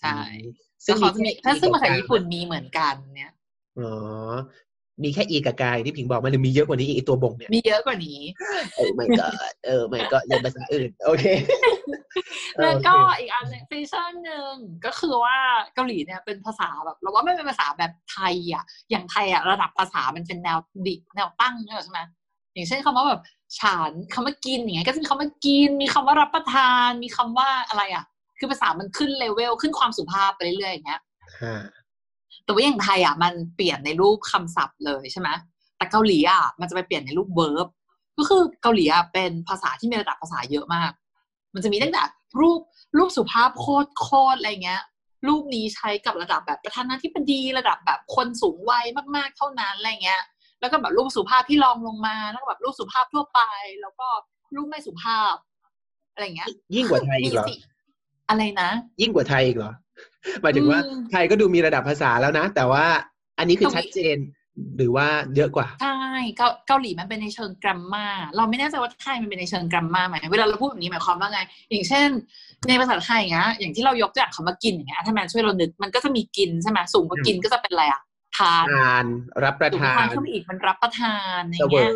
[0.00, 3.32] ใช่อืมซึ่งเขาจะมีแค่ถ้าซึ่งอีภาษากับญี่ปุ่นมีเหมือนกันเนี่ย
[3.78, 3.92] อ๋อ
[5.04, 8.20] มีแค่อีกับกายที่ผิงบอกมันหรือมีเยอะกว่านี้อีกไอ้ตัวบ่งเนี่ยมีเยอะกว่านี้
[8.76, 9.26] เออไม่ก็
[9.64, 11.24] เออไม่ก็เรียนภาษาอื่น โอเค
[12.60, 15.36] แล้วก็โอเคอีกอันหนึงฟีเจอร์หนึ่งก็คือว่า
[15.74, 22.00] เกาหลีเนี่ยเป็นภาษาแบบเราว่าไม่เป็นภาษาแบบไทยอะอย่างไทยอะระดับภาษามันเป็นแนวดิแนวตั้งเนี่ยใช่ไหม
[22.54, 23.20] อย่างเช่นคำว่าแบบ
[23.60, 28.04] ฉันคำว่ากินอย่างเงี้ยก็จะมีคำว่ากิน มีคำว่ารับประทาน มีคำว่าอะไรอะ
[28.38, 31.00] คือภาษามันขึ้นเลเวลขึ้นความสุภาพไปเรื่อยๆอย่างเงี้ย
[31.42, 31.62] อ่า
[32.44, 35.28] แต่ว่าอย่างไทยอะมันเปลี่ยนในรูปคำศัพท์เลยใช่ไหม
[35.76, 37.66] แต่เกาหลีอะมันจะไปเปลี่ยนในรูปเวิร์บ
[38.18, 40.90] ก็คือเกาหลีอะเป็นภาษาที่มีระดับภาษาเยอะมาก
[41.54, 42.02] มันจะมีตั้งแต่
[42.40, 42.60] รูป
[42.96, 44.82] รูปสุภาพโคตรโคตรอะไรเงี้ย
[45.26, 48.84] รูปนี้ใช้กับระดับแบบประธานาธิบดีระดับแบบคนสูงวัย
[49.16, 50.22] มากๆเท่านั้นอะไรเงี้ย
[50.60, 53.40] แล้วก็แบบรูปสุภาพที่รองลงมาแล้วก็แบบรูปสุภาพทั่วไป
[53.82, 54.08] แล้วก็
[54.54, 55.34] รูปไม่สุภาพ
[56.12, 57.54] อะไรเงี้ย ยิ่งกว่าไทยอีกเหรอมีสิ
[58.28, 58.68] อะไรนะ
[59.00, 59.72] ยิ่งกว่าไทยอีกเหรอ
[60.42, 62.84] หมายถึงว่าอืมไทยก็ดูมีระดับภาษาแล้วนะ แต่ว่า
[63.38, 64.18] อันนี้คือเกาหลีชัดเจน
[64.76, 65.06] หรือว่า
[65.36, 65.96] เยอะกว่า ใช่
[66.36, 68.06] เกาเกาหลีมันเป็นในเชิงกราฟมา
[68.36, 72.08] เราไม่แน่ใจว่าไทยมันเป็นในเชิงกราฟมาไหมเวลาเราพูดแบบนี้หมายความว่าไง อย่างเช่น
[72.68, 78.00] ในภาษาไทยอย่างเงี้ยอย่างที่เรายกตัวอย่างคำว่ากินอย่างเงี้ยถ้าแมนช่วยเรานึกมันก็จะมีกินใช่ไหมสูงกว่ากินก็จะเป็นอะไรอะ
[78.38, 79.06] ทานทาน
[79.44, 81.90] รับประสูงกทาว่าทานนขึ้นไปอีกมันรับประทานอเสย่างวเงี้ยย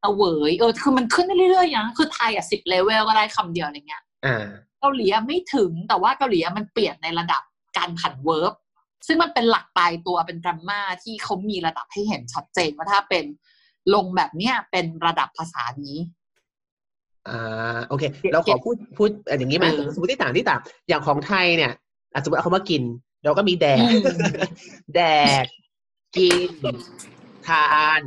[0.00, 4.44] เสวยเออคือมันขึ้นได้เรื่อยๆนะคือไทยอะสิบเลเวลก็ได้คำเดียวอะไรเงี้ยอ่า
[4.80, 7.42] เกาหลีอะไม่ถึงแต่ว่าเกาหลีอะมันเปลี่ยนในระดับ
[7.76, 8.54] การผันเวิร์บ
[9.06, 13.24] ซึ่งมันเป็นหลักตายตัวเป็นกราฟมาที่เขามีระดับให้เห็นชัดเจนว่าถ้าเป็น
[13.94, 15.98] ลงแบบเนี้ยเป็นระดับภาษานี้
[17.28, 21.72] อ่าโอเคเก็บเราขอพูดพูดอย่างนี้ไหมเออสมมติที่ต่างที่ต่างอย่างของไทยเนี่ย
[22.12, 22.82] อะสมมติเอาคำว่ากิน
[23.24, 24.02] เราก็มีแดกอืม
[24.94, 25.00] แด
[25.42, 25.44] ก
[26.16, 26.50] กิน
[27.46, 27.66] ทา
[28.00, 28.02] น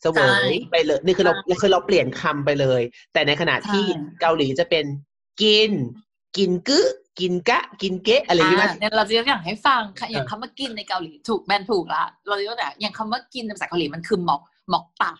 [0.00, 4.84] เสวยใช่ไปเลยนี่คือเราใช่คือเราเปลี่ยนคำไปเลย แต่ในขณะที่ใช่เกาหลีจะเป็น
[5.42, 5.70] กิน
[6.36, 6.80] กินกึ
[7.20, 15.12] กินกะ กินเกะอะไรอย่างนี้ไหมอ่าเนี่ยเราจะยกตัวอย่างให้ฟังค่ะอย่างเออคำว่ากินในเกาหลีถูกแมนถูกละเราจะยกตัวอย่างอย่างคำว่ากินในภาษาเกาหลีมันคือหมอกหมอกตา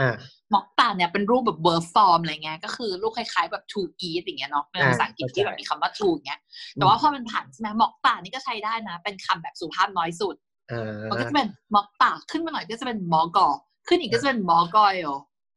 [0.00, 0.14] อ่า
[0.50, 6.40] หมอกตาเนี่ยเป็นรูปแบบ verb form อะไรเงี้ยก็คือรูปคล้ายๆแบบ to eat อย่างเงี้ยเนาะในภาษาอังกฤษเข้าใจที่แบบมีคำว่า to อย่างเงี้ย
[6.74, 10.34] แต่ว่าพอมันผ่านใช่ไหมหมอกตานี่ก็ใช้ได้นะ เป็นคำแบบสุภาพน้อยสุด
[10.72, 13.48] อ่ามันก็จะเป็นหมอกตาขึ้นมาหน่อยก็จะเป็นหมอกอ
[13.88, 15.08] ขึ้นอีกก็จะเป็นหมอกอยอ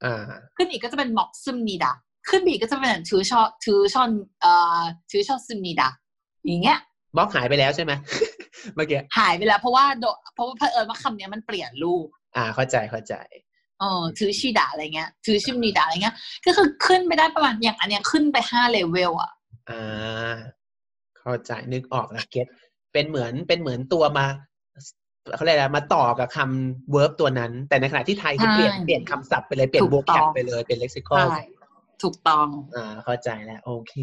[0.03, 0.21] อ่า
[0.57, 1.93] ขึ้นอีกก็จะเป็นหมอกซึมนีดา
[2.29, 4.09] ขึ้นอีกก็จะเป็นถือชอถือชอน
[4.41, 5.89] เอ่อถือชอซึมนีดา
[6.45, 6.79] อย่างเงี้ย
[7.15, 7.91] บล็อกหายไปแล้วใช่ไหม
[8.75, 13.15] เมื่อกี้หายไปแล้ว เพราะว่าโดเพราะว่าเผอิญว่าคำเนี้ยมันเปลี่ยนรูป อ่าเข้าใจเข้าใจ
[13.79, 19.31] เออถือชีดาอะไรเงี้ยถือชิมนีดาอะไรเงี้ย ก็คือขึ้นไปได้ประมาณอย่างอันเนี้ยขึ้นไปห้าเลเวลอะ
[19.69, 20.33] อ่า
[21.19, 22.47] เข้าใจนึกออกแล้วเก็ต
[22.93, 24.25] เป็นเหมือนเป็นเหมือนตัวมา
[25.35, 31.41] เขาเรียกอะไรมาต่อกับคำ verb ตัวนั้น แต่ในขณะที่ไทยคือเปลี่ยนใช่เปลี่ยนคำศัพท์ไปเลยเปลี่ยนถูก vocab ต้องไปเลยเป็น lexical ใช่
[32.03, 33.93] ถูกต้องอ่าเข้าใจแล้ว โอเค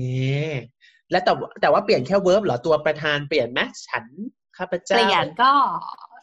[1.10, 4.04] แล้วแต่ว่าแต่ว่าเปลี่ยนแค่ verb เหรอตัวประธานเปลี่ยนไหมฉัน
[4.56, 5.52] ข้าพเปเจ้าลี่ยนก็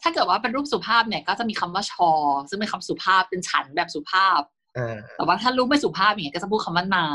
[0.01, 2.11] ถ้าเกิดว่าเป็นรูปสุภาพเนี่ย ก็จะมีคำว่าชอ
[2.49, 4.41] ซึ่งเป็นคำสุภาพเป็นฉันแบบสุภาพ
[4.77, 7.05] อ่าแต่ว่าถ้ารูปไม่สุภาพอย่างเงี้ยก็จะพูดคำว่านา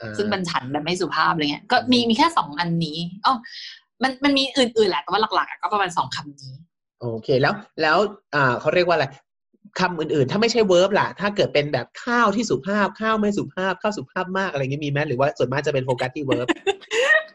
[0.00, 3.34] อ่าซึ่งเป็นฉันแบบไม่สุภาพอะไรเงี้ยก็มีมีแค่สองอันนี้อ๋อ
[4.02, 6.54] มันมันมีอื่นๆแหละแต่ว่าหลักๆอะก็ประมาณสองคำนี้
[7.00, 7.96] โอเคแล้วแล้ว
[8.34, 9.06] อ่าเขาเรียกว่าอะไร
[9.78, 16.46] คำอื่นๆ ถ้าไม่ใช่ verb ล่ะ ถ้าเกิดเป็นแบบข้าวที่สุภาพ ข้าวไม่สุภาพ ข้าวสุภาพมากอะไรเงี้ยมีไหมหรือว่าส่วนมากจะเป็นโฟกัสที่ verb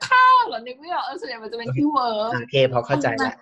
[0.10, 3.36] ข้าวเหรอนึกไม่ออกเออส่วนใหญ่มันจะเป็นที่ verb โอเคพอเข้าใจละ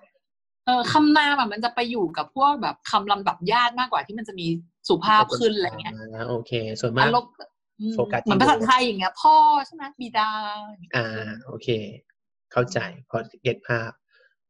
[0.66, 4.48] เออคำนามอะมันจะไปอยู่กับพวกแบบคำลำดับญาติมากกว่าที่มันจะมี
[4.90, 6.52] สุภาพขึ้นอะไรเงี้ยาโอเค
[6.82, 7.32] ส่วนมากอารมณ์
[7.80, 10.30] อืมโฟกัสที่เหมือนภาษาไทยอย่างเงี้ย พ่อใช่ไหมบิดา
[10.96, 11.06] อ่า
[11.46, 11.68] โอเค
[12.52, 12.80] เข้าใจ
[13.10, 13.92] พอ get ภาพ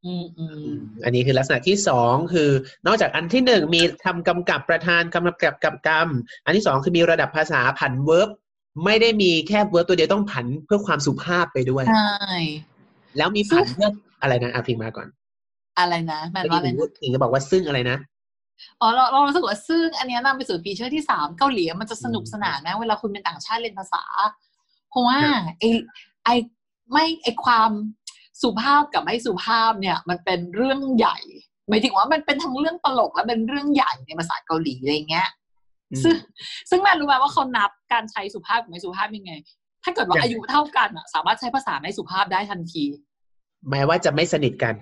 [0.06, 0.68] อืมอืม
[1.04, 2.50] อันนี้คือลักษณะที่สองคือ
[2.88, 6.08] นอกจากอันที่หนึ่งมีคำกำกับประธานคำกำกับกับกรรม
[6.46, 8.30] อันที่สองคือมีระดับภาษาผัน verb
[8.86, 12.14] ไม่ได้มีแค่ verb ตัวเดียวต้องผันเพื่อความสุภาพไปด้วยใช่
[13.18, 13.90] แล้วมีผันเพื่อ
[14.22, 15.08] อะไรนะอาพิงมาก่อน
[15.80, 17.98] อะไรนะแมนเมื่อว่าอะไรกี้นะถึงจะบอกว่าซึ่งอะไรนะ
[18.82, 24.04] อ๋อเราเรารู้สึกว่าซึ่งอันเนี้ยนำไปสู่ฟีเจอร์ที่สามเกาหลีมันจะสนุกสนานนะ เวลาคุณเป็นต่างชาติเรียนภาษา
[24.90, 25.20] เพราะว่า
[25.60, 25.64] ไอ
[26.24, 26.30] ไอ
[26.92, 27.70] ไม่ไอความ
[28.42, 31.18] สุภาพกับไม่สุภาพเนี่ยมันเป็นเรื่องใหญ่
[31.70, 35.28] หมายถึงว่ามันเป็นทั้งเรื่องตลกและเป็นเรื่องใหญ่ในภาษาเกาหลีอะไรเงี้ย
[35.92, 36.16] อืมซึ่ง
[36.70, 39.34] ซึ่งแม่รู้ไหมว่าเขานับการใช้สุภาพกับไม่สุภาพยังไง
[39.84, 42.84] ถ้าเกิดว่ายังไงอายุเท่ากันอะ สามารถใช้ภาษาไม่สุภาพได้ทันที
[43.70, 44.76] แม้ว่าจะไม่สนิทกัน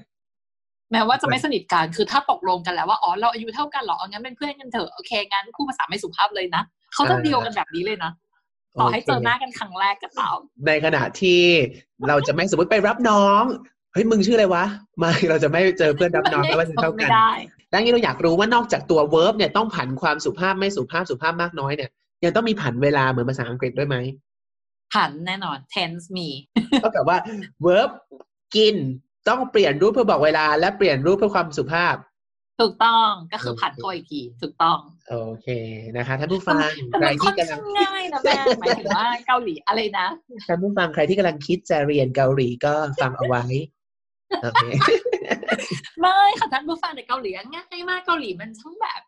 [0.92, 8.12] แม้ว่าจะไม่สนิทกันคือถ้าตกลงกันแล้วว่าอ๋อเราอายุเท่ากันเหรอเอางั้นเป็นเพื่อนกันเถอะโอเคงั้นพูดภาษาไม่สุภาพเลยนะเขาจะอ่าดีลกันแบบนี้เลยนะ
[8.80, 11.42] ต่อให้เจอหน้ากันครั้งแรกก็ตามในขณะที่
[12.08, 13.44] เราจะไม่สมมติไปรับน้อง
[13.94, 14.66] เฮ้ยมึงชื่ออะไรวะ
[15.00, 17.32] ไม่เราจะไม่เจอเพื่อนรับน้องไม่ว่าจะเท่าไม่กันได้
[17.74, 21.90] ดังนี้เราอยากรู้ว่านอกจากตัว verb เนี่ยต้องผันความสุภาพไม่สุภาพสุภาพมากน้อยเนี่ย
[22.24, 23.98] ยังต้องมีผันเวลาเหมือนภาษาอังกฤษด้วยไหม
[24.94, 26.28] ผันแน่นอน tense มี
[26.84, 27.18] ก็แบบว่า
[27.66, 27.90] verb
[28.56, 28.76] กิน
[29.30, 31.96] ต้องเปลี่ยนรูปเพื่อบอกเวลา และเปลี่ยนรูปเพื่อความสุภาพ
[32.62, 34.78] ถูกต้องก็คือผันตัวอีกทีถูกต้อง
[35.10, 35.48] โอเค
[35.98, 36.56] นะคะท่านผู้ฟัง
[36.90, 40.08] แต่ใครมันค่ที่อนกำลัข้างงง่ายนะแม่หมายถึงว่าเกาหลีอะไรนะ
[40.48, 43.44] ท่านผู้ฟังใครที่กำลังคิดจะเรียนเกาหลีก็ฟังเอาไว้
[44.44, 44.64] โอเค
[46.02, 49.02] ไม่ค่ะท่านผู้ฟังในเกาหลีง่ายมากเกาหลีมันทั้งแบบ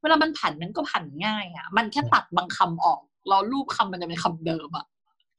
[0.00, 4.86] เวลามันผันมันก็ผันง่ายอะ มันแค่ตัดบางคำออกแล้วรูปคำมันจะเป็นคำเดิมอะ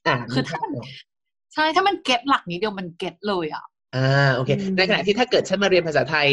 [0.07, 0.71] อ่าคือถ้ามัน
[1.53, 6.27] ใช่ถ้ามันเก็ตหลักนี้เดียวมันเก็ตเลยอะอ่าโอเคอืมในขณะที่ถ้าเกิดฉันมาเรียนภาษาไทย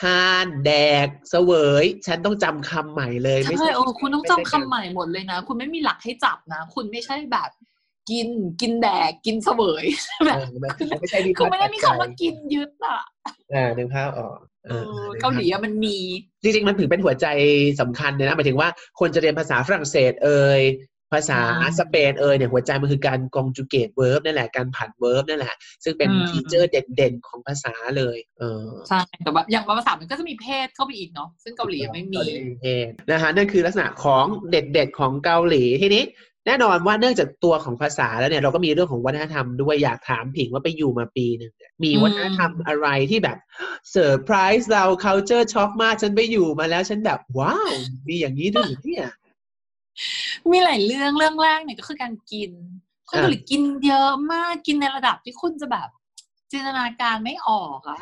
[0.00, 0.72] ทานแด
[1.06, 1.52] กเสว
[1.82, 7.50] ย ฉันต้องจำคำใหม่เลยไม่ใช่ใช่เออคุณต้องจำคำใหม่หมดเลยนะ คุณไม่มีหลักให้จับนะ คุณไม่ใใช่แบบ
[8.10, 8.28] กิน
[8.60, 9.84] กินแดกกินเสวย
[10.18, 13.00] เอแบบอมันมันไม่ใช่วิคือพัฒไม่น์ได้มีปัจคำว่าจัยกินยึดอะ
[13.54, 15.96] อ่านึกภาพออกเออเกาหลีอะมันมี
[16.42, 17.26] จริงๆ มันถึงเป็นหัวใจ
[17.80, 18.68] สำคัญเลยนะหมายถึงว่า
[19.00, 20.60] คนจะเรียนภาษาฝรั่งเศสเอ่ย
[21.12, 36.04] ภาษาอ่าสเปนเอ่ยเนี่ยหัวใจมันคือการ conjugate verb นั่นแหละการผัน verb นั่นแหละ ซึ่งเป็นอืมฟีเจอร์เด่นๆของภาษาเลย เออใช่แต่แบบอย่างภาษามันก็จะมีเพศเข้าไปอีกเนาะซึ่งเกาหลียังไม่มีเกาหลีเองนะคะนั่นคือลักษณะของเด็ดๆของเกาหลีทีนี้
[36.46, 43.38] แน่นอนว่าเนื่องจากตัวของภาษาแล้วเนี่ยเราก็มีเรื่องของวัฒนธรรมด้วยอยากถามผิงว่าไปอยู่มาปีหนึ่งเนี่ยมีอืมวัฒนธรรมอะไรที่แบบ
[43.90, 47.72] เซอร์ไพรส์เรา culture shock มากฉันไปอยู่มาแล้วฉันแบบ ว้าว
[48.08, 49.06] มีอย่างนี้ด้วยเหรอเนี่ย
[50.52, 52.50] มีหลายเรื่องเรื่องแรกเนี่ยก็คือการกิน
[53.08, 55.88] คนเกาหลีกินเยอะมากกินในระดับที่คุณจะแบบ
[56.50, 58.00] จินตนาการไม่ออกอะ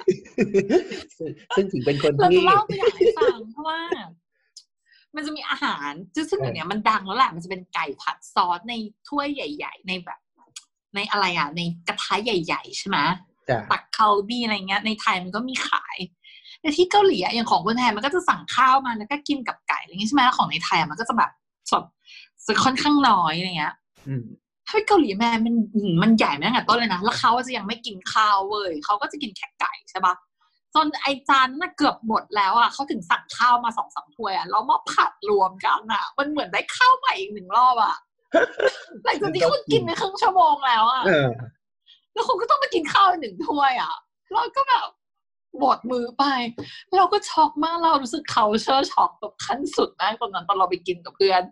[1.18, 3.80] ซึ่งซึ่งถึงเป็นคนเราที่จะเล่าตัวอย่างให้ฟังเพราะว่า
[5.16, 8.74] มันจะมีอาหารซึ่งซึ่งอย่างเนี้ยมันดังแล้วแหละมันจะเป็นไก่ผัดซอสใน
[9.08, 10.20] ถ้วยใหญ่ ๆ ในแบบ
[10.94, 12.98] ในอะไรอะ ในกระทะใหญ่ ๆ ใช่ไหม
[13.48, 15.96] จ้ะตักคาลบีอะไรเงี้ย ในไทยมันก็มีขาย
[16.60, 21.30] แต่ที่เกาหลีอะอย่างของคนไทยมันก็จะสั่งข้าวมาแล้วก็กินกับไก่อะไรเงี้ยใช่ไหมแล้วของในไทยอะมันก็จะแบบ
[21.70, 21.84] สด
[22.46, 23.74] จะค่อนข้างน้อยอะไรเงี้ย
[24.08, 24.24] อืม
[24.66, 30.14] ถ้าเป็นเกาหลีแม่มันอืมมันใหญ่มาตั้งแต่ต้นเลยนะแล้วเขาจะยังไม่กินข้าวเว้ยเขาก็จะกินแค่ไก่ใช่ปะ
[30.74, 37.96] จนไอจานนั้นนะเกือบหมดแล้วอะเขาถึงสั่งข้าวมาสองสามถ้วยอะแล้วมาผัดรวมกันอะ มันเหมือนได้ข้าวใหม่อีกหนึ่งรอบอะ
[39.04, 41.28] หลังจากที่คุณกินไปครึ่งชั่วโมงแล้วอะเออ
[42.14, 43.94] แล้วคุณก็ต้องมากินข้าวอีกหนึ่งถ้วยอะ
[44.32, 44.86] เราก็แบบ
[45.62, 46.24] หมดมื้อไป
[46.96, 51.42] เราก็ช็อกมากเรารู้สึก culture shock แบบขั้นสุดมากตอนนั้นตอนเราไปกินกับเพื่อน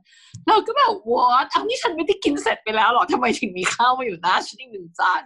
[0.49, 5.23] เราก็แบบ what ทั้งที่ฉันไม่ได้กินเสร็จไปแล้วเหรอทำไมถึงมีข้าวมาอยู่หน้าฉันอีกหนึ่งจาน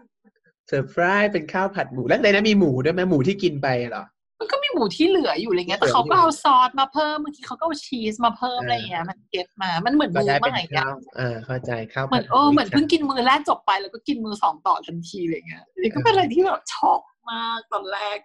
[0.68, 4.04] เซอร์ไพรส์เป็นข้าวผัดหมูแล้วในนั้นมีหมูด้วยไหมหมูที่กินไปเหรอ
[4.42, 18.18] มันก็มีหมูที่เหลืออยู่อะไรเงี้ยแต่เขาก็เอาซอสมาเพิ่มบางทีเขาก็เอาชีสมาเพิ่มอะไรเงี้ยมัน get มา มันเหมือนก็มือได้เมื่เป็อนไหร่ข้าวอ่าเข้าใจข้าวเหมือนผัดโอ้เหมือนหเพิ่งกินมื้อแรกจบไปแล้วก็กินมื้อสองต่อทันทีอะไรเงี้ยนี่ก็เป็นอะไรที่แบบช็อกมากตอนแรก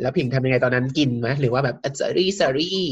[0.00, 2.82] แล้วผิงทำยังไงตอนนั้นกินไหมหรือว่าแบบ sorry sorry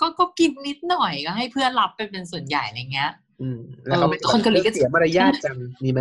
[0.00, 6.00] ก็ก็กินนิดหน่อยก็ให้เพื่อนรับไปเป็นส่วนใหญ่อะไรเงี้ย อืม แล้วเขาไม่เออคนเกาหลีก็เสียมารยาทจังมีไหม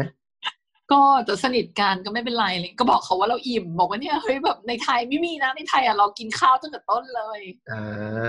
[0.92, 7.82] ก็จะสนิทกันก็ไม่เป็นไรเลยก็บอกเขาว่าเราอิ่ม บอกว่าเนี่ยเฮ้ยแบบในไทยไม่มีนะในไทยอะเรากินข้าวตั้งแต่ต้นเลยอ่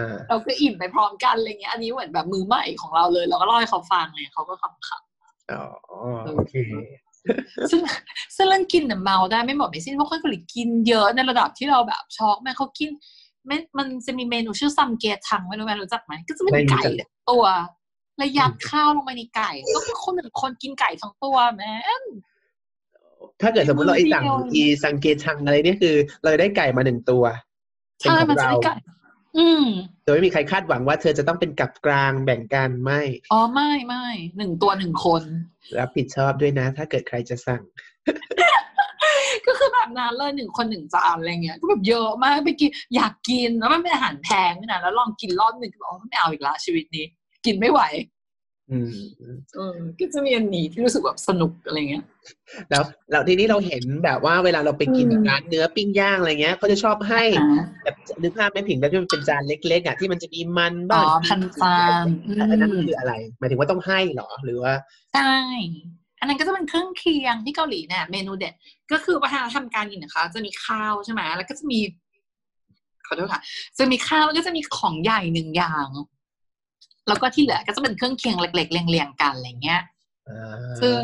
[0.09, 5.65] าเราก็อิ่มไปพร้อมกันอะไรเงี้ยอันนี้เหมือนแบบมือใหม่ของเราเลย เราก็เล่าให้เขาฟังเลยเขาก็ขำอ๋อ
[6.37, 7.10] โอเคๆ
[7.71, 7.81] ซึ่ง
[8.37, 12.89] ซึ่งเรื่องกินเนี่ยเมาได้ไม่หมดไม่สิ้นเพราะคนเกาหลีกินเยอะในระดับที่เราแบบช็อกแม่เขากิน
[13.47, 17.45] ไม่มันจะมีเมนูชื่อซัมเกทังไม่รู้แม่รู้จักไหมก็จะเป็นไม่รู้ไก่จักตัว
[18.19, 21.73] แล้วยัดข้าวลงไปในไก่ ก็คือคนหนึ่งคนกินไก่ทั้งตัวแม่
[23.43, 27.25] ถ้าเกิดสมมติเราไอ้สั่งเดียวอีสังเกตชังอะไรเนี่ยคือ เราได้ไก่มาหนึ่งตัว
[27.99, 28.75] เป็นใช่ของมันจะเราได้ไก่
[29.39, 29.65] อืม
[30.05, 33.01] โดยไม่มีใครคาดหวังว่าเธอจะต้องเป็นกับกลางแบ่งกันไม่
[33.33, 34.07] อ๋อไม่ไม่
[34.37, 35.23] หนึ่งตัวหนึ่งคน
[35.79, 37.62] รับผิดชอบด้วยนะ ถ้าเกิดใครจะสั่ง
[39.46, 47.07] ก็คือแบบนั้นเลยหนึ่งคนหนึ่งจานอะไรเงี้ยก็แบบเยอะมากไปกินอยากกินแล้วมันเป็นอาหารแพงด้วยนะแล้วลองกินรอบหนึ่งก็บอกไม่เอาอีกละชีวิตนี้
[47.46, 47.81] กินไม่ไหว
[48.73, 48.91] อืม
[49.55, 52.05] เออก็จะมีอันนี้ที่รู้สึกแบบสนุกอะไรเงี้ย
[52.71, 64.73] แล้วแล้วทีนี้เราเห็นแบบว่าเวลาเราไปกินอืมร้านเนื้อปิ้งย่างอะไรเงี้ยเขาจะชอบให้อ่าแบบนึกภาพไม่ผิงแบบที่มันเป็นจานเล็กๆอะที่มันจะมีมันอ๋บ้างอพันจานอือันนั้นมคืออะไรหมายถึงว่าต้องให้เหรอหรือว่า
[65.15, 65.35] ใช่
[66.21, 68.55] อันนั้นก็จะเป็นเครื่องเคียงที่เกาหลีเนี่ยเมนูเด็ด
[68.93, 71.79] ก็คือวัฒนธรรมการกินนะคะจะมีข้าวใช่ไหมแล้วก็จะมี
[73.07, 73.43] ขอโทษค่ะ
[73.79, 75.89] จะมีข้าวแล้วก็จะมีของใหญ่หนึ่งอย่าง
[77.11, 79.81] แล้วก็ที่เหลือก็จะเป็นเครื่องเคียงเล็ก ๆ เรียงๆกันอะไรเงี้ย
[80.29, 80.99] อ่าซึ่ง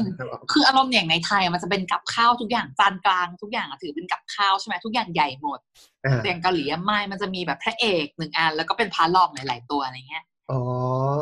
[0.53, 5.59] คืออารมณ์อย่างในไทยอะมันจะเป็นกับข้าวทุกอย่างจานกลางทุกอย่างอะถือเป็นกับข้าวใช่ไหมทุกอย่างใหญ่หมด
[6.05, 10.61] อ่าแต่อย่างเกาหลีอะไม่มันจะมีแบบพระเอกหนึ่งอันแล้วก็เป็นพระรองหลายๆตัวอะไรเงี้ยอ๋อ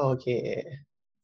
[0.03, 0.27] โอเค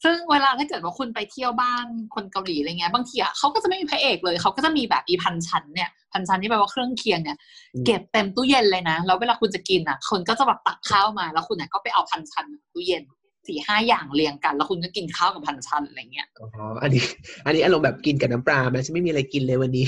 [0.04, 7.38] ซึ่งเวลาถ้าเกิดว่าคุณไปเที่ยวบ้านคนเกาหลีอะไรเงี้ยบางทีอะเขาก็จะไม่มีพระเอกเลยเขาก็จะมีแบบอีพันชั้นเนี่ยพันชั้นที่แปลว่าเครื่องเคียงเนี่ย
[7.74, 13.02] อืมเก็บเต็มตู้เย็นเลยนะแล้วเวลาคุณจะกินอะคนก็จะแบบตักข้าวมา แล้วคุณอะก็ไปเอาพันชั้นตู้เย็น
[13.46, 17.02] สี่ห้าอย่างเรียงกัน แล้วคุณก็กินข้าวกับพันชั้นอะไรเงี้ยอ๋ออันนี้
[17.46, 19.84] อันนี้อารมณ์แบบกินกับน้ำปลาไหมฉันไม่มีอะไรกินเลยวันนี้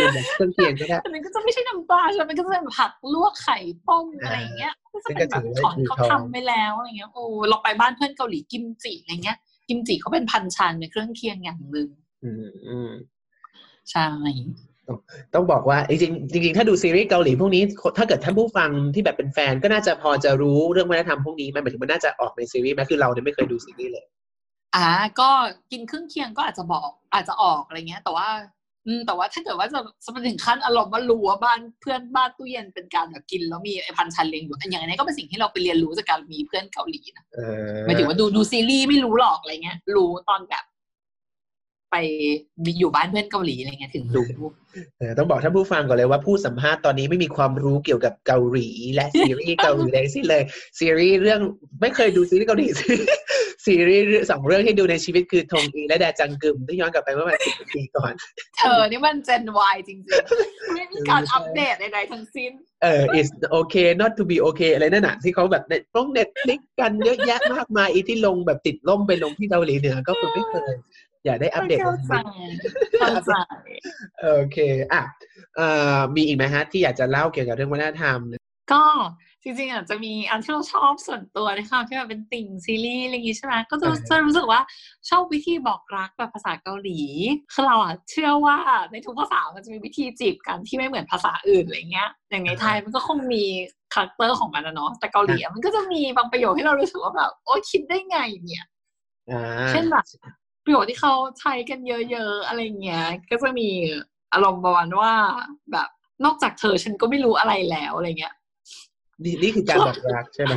[0.00, 11.88] กินแบบเครื่องเคียงก็ได้แต่มันก็จะไม่ใช่น้ำปลาใช่ไหมมันก็จะเป็นผักลวกไข่ต้มอะไรอย่างเงี้ยก็จะเป็นแบบของที่เขาทำไปแล้วอะไรเงี้ยโอ้เราไปบ้านเพื่อนเกาหลีกิมจิอะไรเงี้ย กิมจิเขาเป็นพันชันเป็นเครื่องเคียงอย่างหนึ่ง
[12.24, 12.90] อืมอืม
[13.90, 14.08] ใช่
[15.34, 17.62] ต้องบอกว่าจริงๆจริงๆถ้าดูซีรีส์เกาหลีพวกนี้
[17.98, 24.04] ถ้าเกิดท่านผู้ฟังที่แบบเป็นแฟน ก็น่าจะพอจะรู้เรื่องวัฒนธรรมพวกนี้ไหมหมายถึงมันน่าจะออกในซีรีส์ไหมคือเราเนี่ยไม่เคยดูซีรีส์เลย
[24.76, 24.88] อ่า
[25.20, 25.28] ก็
[25.72, 28.28] กินเครื่องเคียงก็อาจจะบอกอาจจะออกอะไรเงี้ย แต่ว่า
[28.86, 37.40] อืมแต่ว่าถ้าเกิดว่าจะจะมาถึงขั้นอารมณ์ว่ารู้ว่าบ้านเพื่อนบ้านตู้เย็นเป็นการแบบกินแล้วมีไอพันชันเลี้ยงอยู่อันอย่างนี้ก็เป็นสิ่งที่เราไปเรียนรู้จากการมีเพื่อนเกาหลีนะเอ
[37.74, 40.64] อหมายถึงว่าดูดูซีรีส์ไม่รู้หรอกอะไรเงี้ย รู้ตอนแบบ
[41.90, 41.96] ไป
[42.78, 44.26] อยู่บ้านเพื่อนเกาหลีอะไรเงี้ยถึงรู้
[44.98, 50.42] เออต้องบอกท่านผู้ฟังก่อนเลยว่าผู้สัมภาษณ์ตอนนี้ไม่มีความรู้เกี่ยวกับเกาหลี และซีรีส์เกาหลีเลยสิ้นเลย
[50.78, 51.40] ซีรีส์เรื่อง
[51.80, 52.66] ไม่เคยดูซีรีส์เกาหลี
[53.66, 58.12] ซีรีส์สองเรื่องที่ดูในชีวิตคือทงอีและแดจังกึมที่ย้อนกลับไปเมื่อประมาณสิบปีก่อน
[58.58, 70.74] เธอนี่มัน Gen Y จริงๆ ไม่มีการอัปเดตใดๆทั้งสิ้นเออ is okay not to be okay อะไรนั่นน่ะที่เขาแบบในต้อง Netflix กันเยอะแยะมากมายอีที่ลงแบบติดร่มไปลงที่เกาหลีเหนือก็คือไม่เคย
[71.24, 72.12] อยากได้อัปเดตเข้าใจ
[72.98, 73.32] เข้าใจ
[74.20, 74.58] โอเค
[74.92, 75.02] อะ
[75.56, 78.18] เอ่อมีอีกไหมฮะ ที่อยากจะเล่าเกี่ยวกับเรื่องวัฒนธรรม
[78.72, 78.84] ก็
[79.42, 84.60] จริงๆอะจะมีอันที่เราชอบส่วนตัวนะคะที่แบบเป็นติ่งซีรีส์อะไรอย่างงี้ใช่ไหมก็จะอ่าจะรู้สึกว่า
[85.08, 87.00] ชอบวิธีบอกรักแบบภาษาเกาหลี
[87.52, 88.56] คือเราอะเชื่อว่า
[88.92, 93.44] ในทุกภาษามันจะมีวิธีจีบกันที่ไม่เหมือนภาษาอื่นอะไรเงี้ย อย่างในไทยมันก็คงมี
[93.92, 98.66] character ของมันนะเนาะแต่เกาหลีอะมันก็จะมีบางประโยคที่เรารู้สึกว่าแบบโอ๊ยคิดได้ไงเนี่ย
[99.30, 100.04] อ่าเช่นแบบ
[100.68, 103.68] ประโยชน์ที่เขาใช้กันเยอะๆอะไรเงี้ย ก็จะมี
[104.32, 105.12] อารมณ์ประมาณว่า
[105.72, 105.88] แบบ
[106.24, 108.34] นอกจากเธอฉันก็ไม่รู้อะไรแล้วอะไรเงี้ย
[109.24, 110.54] นี่นี่คือการบอกรักใช่ไหม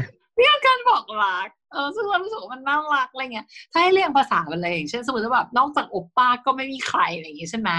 [0.65, 7.69] การบอกรักเออซึ่งเรารู้สึกว่ามันน่ารักอะไรเงี้ย ถ้าให้เรียงภาษามันเลยอย่างเช่นสมมติว่าแบบนอกจากโอปป้าก็ไม่มีใครอะไรอย่างงี้ใช่ไหม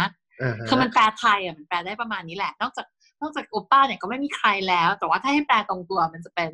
[0.42, 2.86] อ่าฮะคือมันแปลไทยอะมันแปลได้ประมาณนี้แหละ นอกจาก
[3.22, 6.50] นอกจากโอปป้าเนี่ยก็ไม่มีใครแล้ว แต่ว่าถ้าให้แปลตรงตัวมันจะเป็น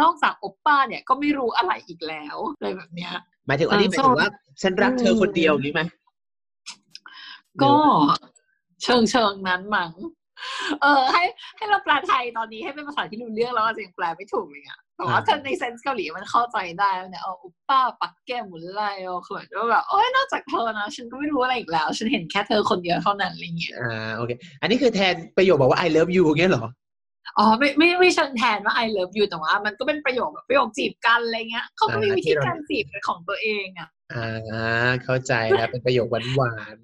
[0.00, 3.12] นอกจากโอปป้าเนี่ยก็ไม่รู้อะไรอีกแล้วอะไรแบบเนี้ย
[3.48, 4.30] หมายถึงอันนี้หเอมาอยถึงว่า
[4.62, 5.82] ฉันรักเธอคนเดียวอย่างนี้ไหม
[7.62, 7.72] ก็
[8.82, 9.92] เชิงเชิงนั้นมั้ง
[10.82, 11.22] เออ ให้
[11.56, 24.30] ให้เราแปลไทยตอนนี้ให้เป็นภาษาที่รู้เรื่องแล้วอาจจะยังแปลไม่ถูกเลยอะแต่ว่าถ้าในเซนส์เกาหลีมันเข้าใจได้แล้วเนี่ยเอออุปป้าปักแก้มหมุนไล่เออคือเหมือนว่าแบบโอ้ยนอกจากเธอนะฉันก็ไม่รู้อะไรอีกแล้ว ฉันเห็นแค่เธอคนเดียวเท่านั้นอะไรเงี้ยอ่าโอเค
[24.60, 26.64] อันนี้คือแทนประโยคบอกว่า I love you เงี้ยเหรอ
[27.38, 36.76] อ๋อไม่ไม่ไม่เชิงแทนว่า I love you แต่ว่า มันก็เป็นประโยคแบบประโยคจีบกันอะไรเงี้ยเขาก็มีวิธีการจีบเป็นของตัวเองอะอ่าเข้าใจแล้วเป็นประโยคหวาน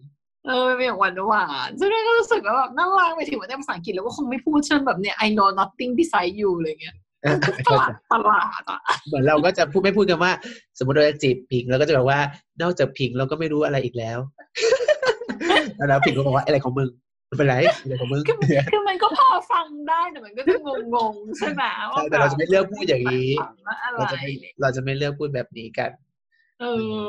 [0.46, 10.32] เออเป็นอย่างหวานหวานๆซึ่งก็รู้สึกว่าแบบน่ารักไปถึงว่าในภาษาอังกฤษแล้วก็คงไม่พูดเช่นแบบเนี่ย I know nothing beside you อะไรเงี้ยๆอ่าตเข้าลาใจดตลาดอะเหมือนเราก็จะพูดไม่พูดกันว่า
[10.78, 12.18] สมมติเราจะจีบผิงเราก็จะแบบว่า
[12.62, 14.18] นอกจากผิงเราก็ไม่รู้อะไรอีกแล้ว
[15.88, 16.88] แล้วผิงก็บอกว่าอะไรของมึง
[17.36, 18.36] ไม่เป็นไรอะไรของมึงคือ
[18.72, 20.56] คือมันก็พอฟังได้แต่มันก็จะ
[20.94, 21.62] งงๆใช่ไหม
[21.92, 23.30] ว่าแต่เราจะไม่เลือกพูดอย่างนี้
[23.66, 24.30] ว่าอะไรเราจะไม่
[24.60, 25.90] เราจะไม่เลือกพูดแบบนี้กัน
[26.60, 26.64] เอ
[27.04, 27.08] อ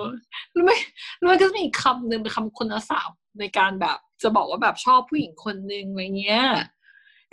[0.54, 0.78] แล้วไม่
[1.18, 6.46] แล้วมันก็จะมีอีกคำหนึ่งเป็นคำคุณศัพท์ในการแบบจะบอกว่าแบบชอบผู้หญิงคนหนึ่งอะไรเงี้ย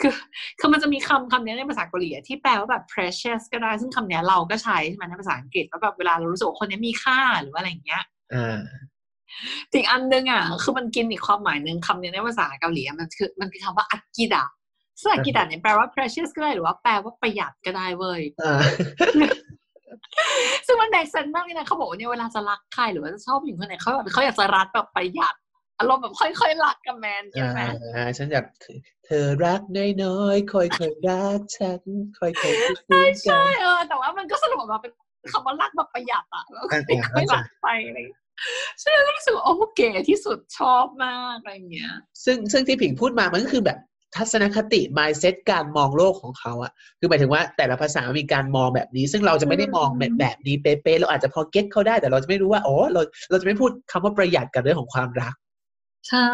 [0.00, 0.12] คือ
[0.58, 8.04] คือมันจะมีคำคำนี้ในภาษาเกาหลีอะที่แปลว่าแบบ precious ก็ได้ ซึ่งคำนี้เราก็ใช้ใช่ไหมในภาษาอังกฤษว่าแบบเวลาเรารู้สึกว่าคนนี้มีค่าหรือว่าอะไรอย่างเงี้ย
[9.32, 14.44] อ่าอีกอันหนึงอะคือมันกินอีกความหมายหนึ่งคำนี้ในภาษาเกาหลีอะมันคือมันคือคำว่าอักกิดะ
[15.00, 18.60] ซึ่งอักกิดะเนี่ยแปลว่า precious ก็ได้หรือว่าแปลว่าประหยัดก็ได้เว้ยอ่า
[20.66, 25.34] ซึ่งมันแบกเซนมากเลยนะเขาบอกว่าเนี่ยเวลาจะรักใครหรือว่าจะชอบผู้หญิงคนไหนเขาแบบเขาอยากจะรักแบบประหยัด
[25.78, 27.60] อารมณ์แบบค่อยๆรักกับแมนใช่ไหม
[27.94, 28.44] อ่าฉันอยาก
[29.06, 29.60] เธอรัก
[30.02, 31.80] น้อยๆค่อยๆรักฉัน
[32.18, 32.54] ค่อยๆคิด
[32.88, 34.92] ถึงกัใช่นเออแต่ว่ามันก็สรุปออกมาเป็น
[35.32, 36.80] คำว่ารักแบบประหยัดอะแล้วก็อ่า
[37.14, 38.21] ค่อยๆรักไปอะไรอย่างเงี้ย
[38.82, 41.92] ซึ่งก็รู้สึกว่าโอ้เก๋ที่สุดชอบมากอะไรอย่างเงี้ย
[42.24, 43.78] ซึ่งซึ่งที่ผิงพูดมามันก็คือแบบ
[44.16, 55.34] ทัศนคติ mindset การมองโลกของเขาอะคือหมายถึงว่าแต่ละภาษามีการมองแบบนี้ ซึ่งเราจะไม่ได้มองแบบแบบนี้เป๊ะๆเราอาจจะพอเก็ตเขาได้แต่เราจะไม่รู้ว่าอ๋อเราเราจะไม่พูดคำว่าประหยัดกับเรื่องของความรัก
[56.08, 56.26] ใช่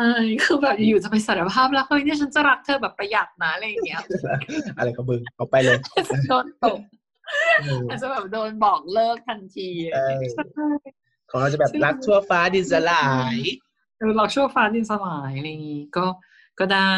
[0.44, 4.03] คือแบบอยู่ๆจะไปสารภาพแล้วเฮ้ยเนี่ยฉันจะรักเธอแบบประหยัดนะอะไรอย่างเงี้ย
[4.78, 5.78] อะไรของมึงเอาไปเลย
[6.28, 6.78] โดนตบ
[7.62, 10.68] เอออาจจะแบบโดนบอกเลิกทันทีเออใช่
[11.31, 13.37] ของเราจะแบบรักทั่วฟ้าดินสลาย
[13.99, 16.07] เออเราชั่วฟ้าดินสลายอะไรอย่างงี้ก็
[16.59, 16.95] ก็ได้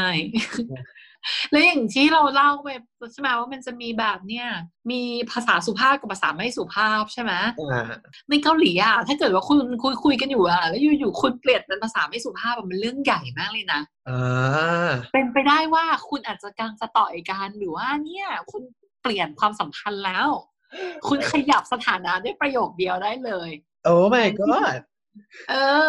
[1.50, 2.68] แล้วอย่างที่เราเล่าไป
[3.12, 4.46] ใช่ไหมว่ามันจะมีแบบเนี่ย
[4.90, 7.90] มีภาษาสุภาพกับภาษาไม่สุภาพใช่ไหมอ่า
[8.28, 18.62] ในเกาหลีอะถ้าเกิดว่าคุณคุยคุยกันอยู่อะแล้วอยู่ๆคุณเปลี่ยนเป็นภาษาไม่สุภาพอะมันเรื่องใหญ่มากเลยนะอ่าเป็นไปได้ว่าคุณอาจจะกำลังจะต่อยกันหรือว่าเนี่ย คุณ
[19.02, 20.28] เปลี่ยนความสัมพันธ์แล้ว
[21.08, 23.50] คุณขยับสถานะด้วยประโยคเดียวได้เลย
[23.84, 24.80] โอ้ my god
[25.50, 25.54] เอ
[25.86, 25.88] อ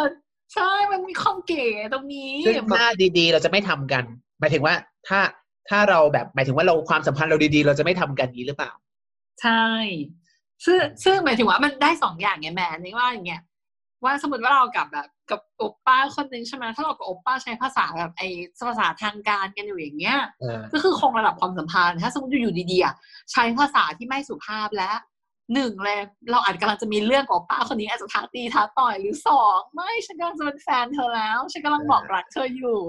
[0.53, 4.03] ใช่มันมีความเก๋ตรงนี้ซึ่งหน้าดีๆ เราจะไม่ทำกัน
[4.39, 4.75] หมายถึงว่า
[5.07, 5.19] ถ้า
[5.69, 8.71] ถ้าเราแบบหมายถึงว่าเราความสัมพันธ์เราดีๆ เราจะไม่ทำกันนี้หรือเปล่า
[9.41, 9.65] ใช่
[10.65, 13.41] ซึ่งซึ่งหมายถึงว่ามันได้สองอย่างไงแม่นี่ว่าอย่างเงี้ย
[14.03, 18.27] ว่าสมมติว่าเรากับแบบกับโอปป้าคนหนึ่งใช่ไหมถ้าเรากับโอปป้าใช้ภาษาแบบไอ้
[18.67, 22.93] ภาษาทางการกันอยู่อย่างเงี้ยอ่าก็คือคงระดับความสัมพันธ์ถ้าสมมติอยู่ดีๆอะ
[23.31, 24.91] ใช้ภาษาที่ไม่สุภาพและ
[25.53, 25.99] หนึ่งเลย
[26.31, 32.79] เราอาจกำลังจะมีเรื่องกับโอปป้าคนนี้อาจจะท้าตีท้าต่อยหรือสองไม่ฉันกำลังจะเป็นแฟนเธอแล้ว ฉันกำลังบอกรักเธออยู่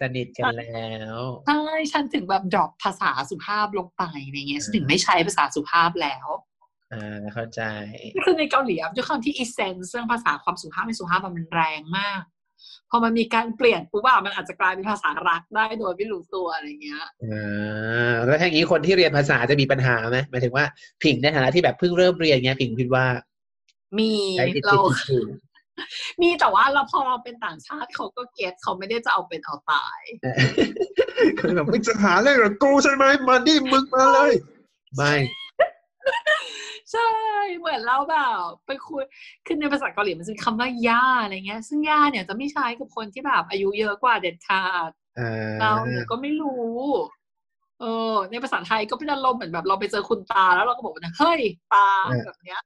[0.00, 1.60] สนิทกันแล้วใช่
[1.92, 6.26] ฉันถึงแบบดรอปภาษาสุภาพลงไปอะไรเงี้ยฉันถึงไม่ใช้ภาษาสุภาพแล้ว
[6.92, 7.62] อ่าเข้าใจ
[8.24, 12.20] คือในเกาหลีอะด้วยความที่อีเซนเรื่องภาษาความสุภาพไม่สุภาพมันแรงมาก
[12.90, 20.64] พอมันมีการเปลี่ยนปุ๊บอะมันอาจจะกลายเป็นภาษารักได้โดยไม่รู้ตัวอะไรเงี้ยอ่าแล้วถ้าอย่างนี้คนที่เรียนภาษาจะมีปัญหาไหมหมายถึงว่า
[21.02, 23.06] ผิงในฐานะที่แบบเพิ่งเริ่มเรียนเงี้ยผิงคิดว่า
[23.98, 25.26] มีใช้ผิดเราผิดถูก
[26.22, 30.00] มีแต่ว่าเราพอเราเป็นต่างชาติเขาก็เก็ตเขาไม่ได้จะเอาเป็นเอาตาย
[31.38, 34.32] คือแบบมึงจะหาเรื่องกับกูใช่ไหมมาดิมึงมาเลย
[34.96, 35.14] ไม่
[36.92, 37.08] ใช่
[37.58, 39.02] เหมือนเราแบบไปคุย
[39.46, 46.74] คือในภาษาเกาหลีมันจะมีคำว่าย่าอะไรเงี้ย ซึ่งย่าเนี่ยจะไม่ใช้กับคนที่แบบอายุเยอะกว่าเด็ดขาดอ่าเราเนี่ยก็ไม่รู้
[47.80, 51.40] เออ ในภาษาไทยก็เป็นอารมณ์เหมือนแบบเราไปเจอคุณตาแล้วเราก็บอกว่าเฮ้ย
[51.72, 51.86] ตา
[52.26, 52.60] แบบเนี้ย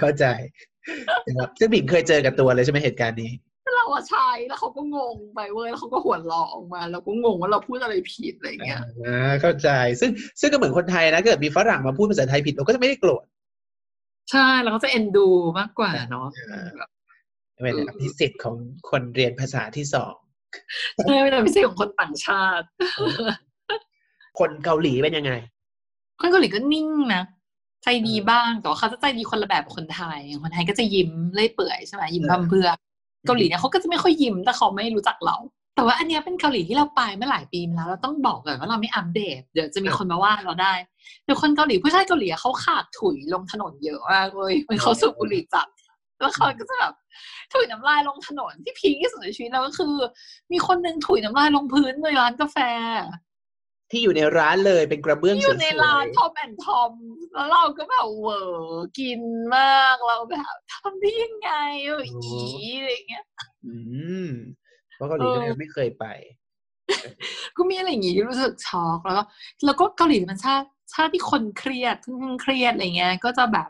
[0.00, 0.24] เข้าใจ
[1.26, 3.55] นะครับซึ่งผิงเคยเจอกับตัวเลยใช่ไหมเหตุการณ์นี้เรา
[3.94, 9.68] อะใช้แล้วเขาก็งงไปเว้ยแล้วเขาก็หัวเราะออกมาเราก็งงว่าเราพูดอะไรผิดอะไรเงี้ยอ่าเข้าใจ
[10.00, 10.10] ซึ่ง
[10.40, 13.24] ซึ่งก็เหมือนคนไทยนะเกิดมีฝรั่งมาพูดภาษาไทยผิดเราก็จะไม่ได้โกรธ
[14.30, 15.28] ใช่เราก็จะเอ็นดู
[15.58, 16.90] มากกว่าเนาะอ่าแบบ
[17.62, 18.56] เป็นอภิสิทธิ์ของ
[18.90, 20.14] คนเรียนภาษาที่สอง
[21.02, 22.66] ใช่เป็นพิเศษของคนต่างชาติ
[24.38, 25.32] คนเกาหลีเป็นยังไง
[26.20, 27.22] คนเกาหลีก็นิ่งนะ
[27.84, 32.68] ใจดีบ้างแต่ว่าเขาจะใจดีคนละแบบกับคนไทยอย่างคนไทยก็จะยิ้มเล่อยเปื่อยใช่ไหมยิ้มเออพำเพรื่อ
[33.26, 35.36] เกาหลีเนี่ยเขาก็จะไม่ค่อยยิ้มแต่เขาไม่รู้จักเรา
[35.76, 40.72] แต่ว่าอันเนี้ยเป็นเกาหลีที่เราไปเมื่อหลายปีมาแล้วเราต้องบอกก่อนว่าเราไม่อัปเดตเดี๋ยวจะมีคนมาว่าเราได้
[41.24, 45.66] เดี๋ยวคนเกาหลีผู้ชายเกาหลีเขาขากถุยลงถนนเยอะมากเลยมันเขาสูบบุหรี่จัด
[46.20, 46.94] แล้วเขาก็จะแบบ
[47.52, 49.94] ถุยน้ำลายลงถนนที่ peak ที่สุดในชีวิตเราก็คือ
[50.52, 52.56] มีคนหนึ่งถุยน้ำลายลงพื้นในร้านกาแฟ
[53.90, 56.92] ที่อยู่ในร้านเลยเป็นกระเบื้องอสยู่วยในร้านทอมแอนทอม
[57.34, 59.20] แล้วเราก็แบบเวอร์กิน
[59.56, 61.50] มากเราแบบทำได้ยังไง
[61.86, 62.38] แบบอี
[62.78, 63.76] อะไรเงี้ยๆอื
[64.26, 64.28] ม
[64.94, 66.04] เพราะเกาหลีก็เลยไม่เคยไป
[67.56, 69.22] ก็มีอะไรอย่างงี้รู้สึกช็อกแล้วก็
[69.64, 73.68] แล้วก็เกาหลีมันชาติชาติที่คนเครียดค่อนข้างเครียดอะไรเงี้ย ก็จะแบบ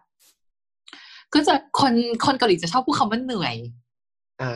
[1.35, 1.95] ก็จะคน
[2.25, 3.57] คนเกาหลีจะชอบพูดคำว่าเหนื่อย
[4.43, 4.53] อ่า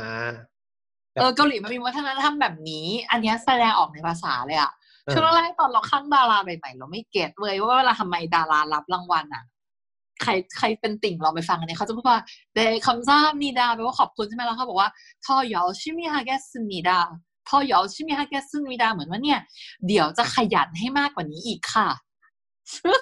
[1.14, 4.79] เออเกาหลีมันมีวัฒนธรรมแบบนี้ อันเนี้ยแสดงออกในภาษาเลยอะเออ
[5.12, 9.44] ช่วงแรกๆตอนเราข้างดาราใหม่ๆเราไม่เก็ตเลยว่าเวลาทำไมดารารับรางวัลอะ
[10.22, 12.18] ใครใครเป็นติ่งลองไปฟังอันนี้เขาจะพูดว่า
[12.54, 14.90] เดคำซ่ามีดาแปลว่าขอบคุณใช่ไหมแล้วเขาบอกว่า
[15.26, 16.98] ทอยอชิมิฮาเกสมีดา
[17.48, 19.40] ทอยอชิมิฮาเกสมีดาเหมือนว่าเนี่ย
[19.86, 21.88] เดี๋ยวจะขยันให้มากกว่านี้อีกค่ะ
[22.76, 23.00] ซึ่ง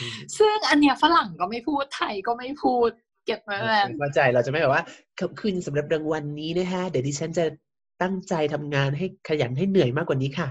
[0.00, 2.90] อืมซึ่งอันเนี้ยฝรั่งก็ไม่พูดไทยก็ไม่พูด
[3.26, 4.82] เก็บไว้แล้เข้าใจเราจะไม่แบบว่า
[5.20, 7.44] ขอบคุณสำหรับรางวัลนี้นะฮะเดี๋ยวดิฉันจะ
[8.02, 10.48] ตั้งใจทำงานให้ขยันให้เหนื่อยมากกว่านี้ค่ะ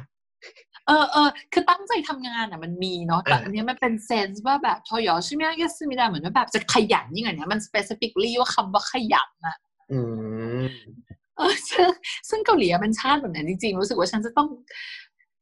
[0.87, 9.57] เออเออคือตั้งใจทำงานอะมันมีเนาะแต่อ่าอันเนี้ยมันเป็น sense ว่าแบบ 더 열심히 하겠습니다 เหมือนว่าแบบจะขยันยิ่งกว่านี้มัน specifically ว่าคำว่าขยันอะ
[9.91, 9.99] อื
[10.61, 10.65] ม
[11.37, 11.89] เออซึ่ง
[12.29, 14.47] ซึ่งเกาหลีอะเป็นชาติแบบนั้นจริงๆ รู้สึกว่าฉันจะต้อง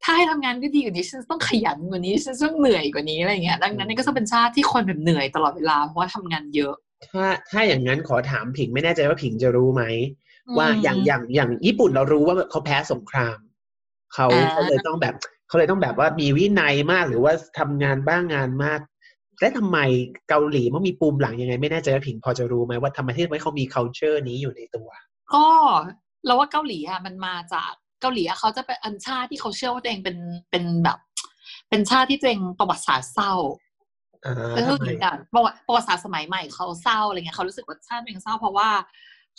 [0.04, 6.74] ถ้าให้ทำงานได้ดีกว่านี้ฉันจะต้องขยันกว่านี้ฉันจะต้องเหนื่อยกว่านี้อะไรเงี้ยดังนั้นนี่ก็จะเป็นชาติที่คนแบบเหนื่อยตลอดเวลาเพราะว่าทำงานเยอะ
[7.12, 9.84] ถ้าถ้าอย่างนั้นขอถามผิงไม่แน่ใจว่าผิงจะรู้ไหม
[10.58, 13.38] ว่าอืมอย่างอย่างอย่างญี่ปุ่นเรารู้ว่าเขาแพ้สงคราม
[14.14, 15.16] เขาอ่าเขาเลยต้องแบบ
[15.48, 18.80] เขาเลยต้องแบบว่ามีวินัยมากหรือว่าทำงานบ้างงานมาก
[19.39, 19.78] และทำไม
[20.30, 24.89] เกาหลีมันมีปูมหลังยังไง ไม่แน่ใจว่าผิงพอจะรู้ไหมว่าทำไมที่ไม่เขามี culture นี้อยู่ในตัว
[25.34, 25.46] ก็
[26.26, 27.72] เราว่าเกาหลีอะมันมาจาก
[28.02, 30.18] เกาหลีอะเขาจะเป็นอันชาติที่เขาเชื่อว่าตัวเองเป็น
[30.52, 30.98] เป็นแบบ
[31.70, 33.34] เป็นชาติที่ตัวเองประวัติศาสตร์เศร้า
[34.26, 38.70] อ่าก็คือทำไมแบบประวัติประวัติศาสตร์สมัยใหม่เขาเศร้าอะไรเงี้ยเขารู้สึกว่าชาติตัวเองเศร้าเพราะว่า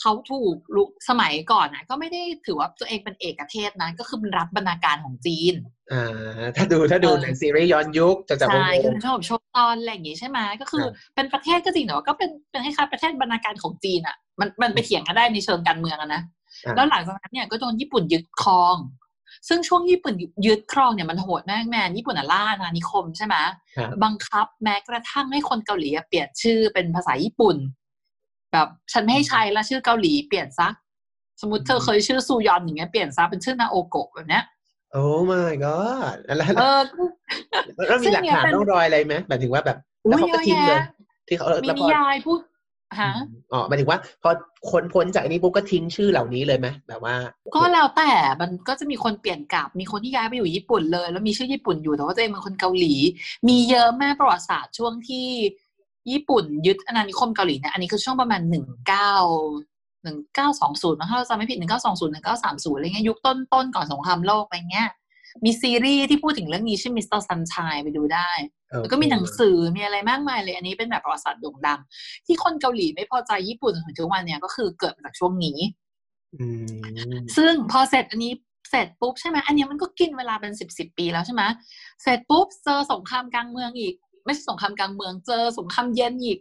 [0.00, 5.54] เขาถูกลุกสมัยก่อนนะก็ไม่ได้ถือว่าตัวเองเป็นเอกเทศนะก็คือเป็นรัฐบรรณาการของจีน
[5.92, 16.22] อ่าถ้าดูถ้าดูเออในซีรีส์ย้อนยุคจากจากใช่วงคือชอบชมตอนอะไรอย่างงี้ใช่ไหมก็คือครับเป็นประเทศก็จริงแต่ว่าก็เป็นเป็นคล้ายๆประเทศบรรณาการของจีนอะมันมันไปเถียงกันได้ในเชิงการเมืองอะนะ
[16.64, 18.76] อ่าแล้วหลังจากนั้นเนี่ยก็โดนญี่ปุ่นยึดครอง
[19.48, 20.14] ซึ่งช่วงญี่ปุ่น
[20.46, 23.34] ยึดครองเนี่ยมันโหดมากแมนญี่ปุ่นอะล่าอาณานิคมใช่ไหม
[23.76, 27.56] ครับบังคับแม้กระทั่งให้คนเกาหลีอะเปลี่ยนชื่อเป็นภาษาญี่ปุ่น
[28.56, 30.68] แบบฉันไม่ให้ใช้ละชื่อเกาหลีเปลี่ยนซะ
[31.40, 34.44] สมมติเธอเคยชื่อซูยอนอย่างเงี้ยเปลี่ยนซะเป็นชื่อนาโอโกะแบบเนี้ย
[34.92, 36.80] โอ้ my god แล้วเออ
[37.88, 40.82] แล้วมีซึ่งหลักเนี่ยฐานเป็นต้องรอยอะไรไหมหมายถึงว่าแบบอุ๊แล้วยเขาก็เยอะทิ้งเลยแยะ
[41.28, 42.40] ที่เขามีแล้วพนิอยายพูด
[43.00, 43.12] ฮะ
[43.52, 44.30] อ๋อหมายถึงว่า พอ
[44.70, 47.14] คนพ้นจากอันนี้ปุ๊บก็ทิ้งชื่อเหล่านี้เลยไหมแบบว่า
[47.54, 52.94] ก็แล้วแต่มันก็จะมีคนเปลี่ยนกลับ มีคนที่ย้ายไปอยู่ญี่ปุ่นเลย แล้วมีชื่อญี่ปุ่นอยู่แต่ว่าตัวเองเป็นคนเกาหลี
[53.48, 55.26] มีเยอะมากประวัติศาสตร์ช่วงที่
[56.10, 59.12] ญี่ปุ่นยึดอาณานิคมเกาหลีเนี่ยอันนี้คือช่วงประมาณหนึ่งเก้า
[60.04, 64.88] หนึ่งเก้าสองศูนย์ถ้าเราจำไม่ผิดหนึ่งเก้าสองศูนย์หนึ่งเก้าสามศูนย์อะไรเงี้ยยุคต้นต้นก่อนสงครามโลกอะไรเงี้ย
[65.44, 67.20] มีซีรีส์ที่พูดถึงเรื่องนี้ชื่อ Mr.
[67.20, 68.30] Sunshine ไปดูได้
[68.80, 71.80] แล้วก็มีหนังสือมีอะไรมากมายเลย อันนี้เป็นแบบประวัติศาสตร์โด่งดัง
[72.26, 75.58] ที่คนเกาหลีไม่พอใจญี่ปุ่นจนถึงทุกวันเนี่ยก็คือเกิดมาจากช่วงนี้
[76.34, 76.82] อืม
[77.36, 78.32] ซึ่งพอเสร็จอันนี้
[78.70, 81.42] เสร็จปุ๊บใช่ไหมอันเนี้ยมันก็กินเวลาเป็นสิบสิบปีแล้วใช่ไหม
[82.02, 83.94] เสร็จปุ๊บเจอสงครามกลางเมืองอีก
[84.26, 86.38] ไม่ใช่สงครามกลางเมืองเจอสงครามเย็นอีก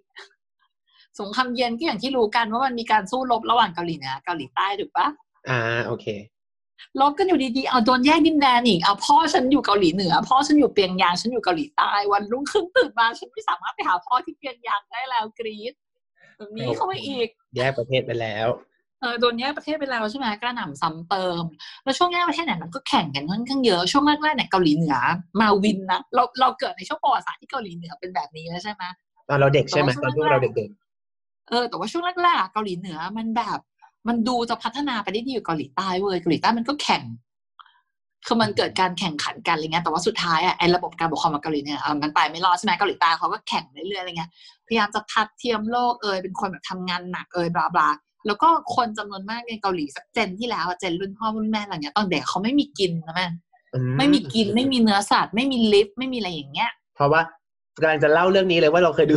[1.19, 5.07] สงครามเย็นก็อย่างที่รู้กันว่ามันมีการสู้รบระหว่างเกาหลีเหนือเกาหลีใต้ถูกปะ
[5.49, 6.05] อ่าโอเค
[7.01, 15.73] รบกันอยู่ดีๆ เอาโดนแยกดินแดนอีก เอาพ่อฉันอยู่เกาหลีเหนือ พ่อฉันอยู่เปียงยาง ฉันอยู่เกาหลีใต้ วันรุ่งขึ้นตื่นมาฉันไม่สามารถไปหาพ่อที่เปียงยางได้แล้วกรี๊ด
[16.37, 21.43] แบบนี้เข้ามาอีก แยกประเทศไปแล้วเออโดนแยกประเทศไปแล้วใช่ไหมกระหน่ำซ้ำเติม
[21.83, 24.97] แล้วช่วงแยกประเทศเนี่ยมันก็แข่งกันค่อนข้างเยอะช่วงแรกๆเนี่ยเกาหลีเหนือ
[25.39, 28.83] มาวินนะเราเราเกิดในช่วงประวัติศาสตร์ที่เกาหลีเหนือเป็นแบบนี้แล้วใช่ไหม
[29.29, 30.53] ตอนเราเด็กใช่ไหมแต่ว่าตอนที่เราเด็ก
[31.49, 33.59] เออแต่ว่าช่วงแรกๆอะเกาหลีเหนือมันแบบ
[34.07, 37.03] มันดูจะพัฒนาไปได้ดีกว่าเกาหลีใต้เว้ยเกาหลีใต้มันก็แข่ง
[38.27, 44.29] คือมันเกิดการแข่งขันกันอะไรเงี้ย แต่ว่าสุดท้ายอะไอ้ระบบการปกครองของเกาหลีเนี่ยเออมันไปไม่รอดใช่ไหมเกาหลีใต้เขาก็แข่งเรื่อยๆอะไรเงี้ย
[44.67, 47.89] พยายามจะทัดเทียมโลกเอยเป็นคนแบบทำงานหนักเอยบลาบลา
[48.27, 57.21] แล้วก็คนจำนวนมากในเกาหลีสักเจนที่แล้วอะเจนรุ่นพ่อรุ่นแม่อะไรเงี้ยตอนเด็กเขาไม่มีกินนะแม่ๆอืไม่มีกินไม่มีเนื้อสัตว์ไม่มีลิฟต์ไม่มีอะไรอย่างเงี้ย เพราะว่า
[57.81, 59.15] กำลังจะเล่าเรื่องนี้เลยว่าเราเคยดู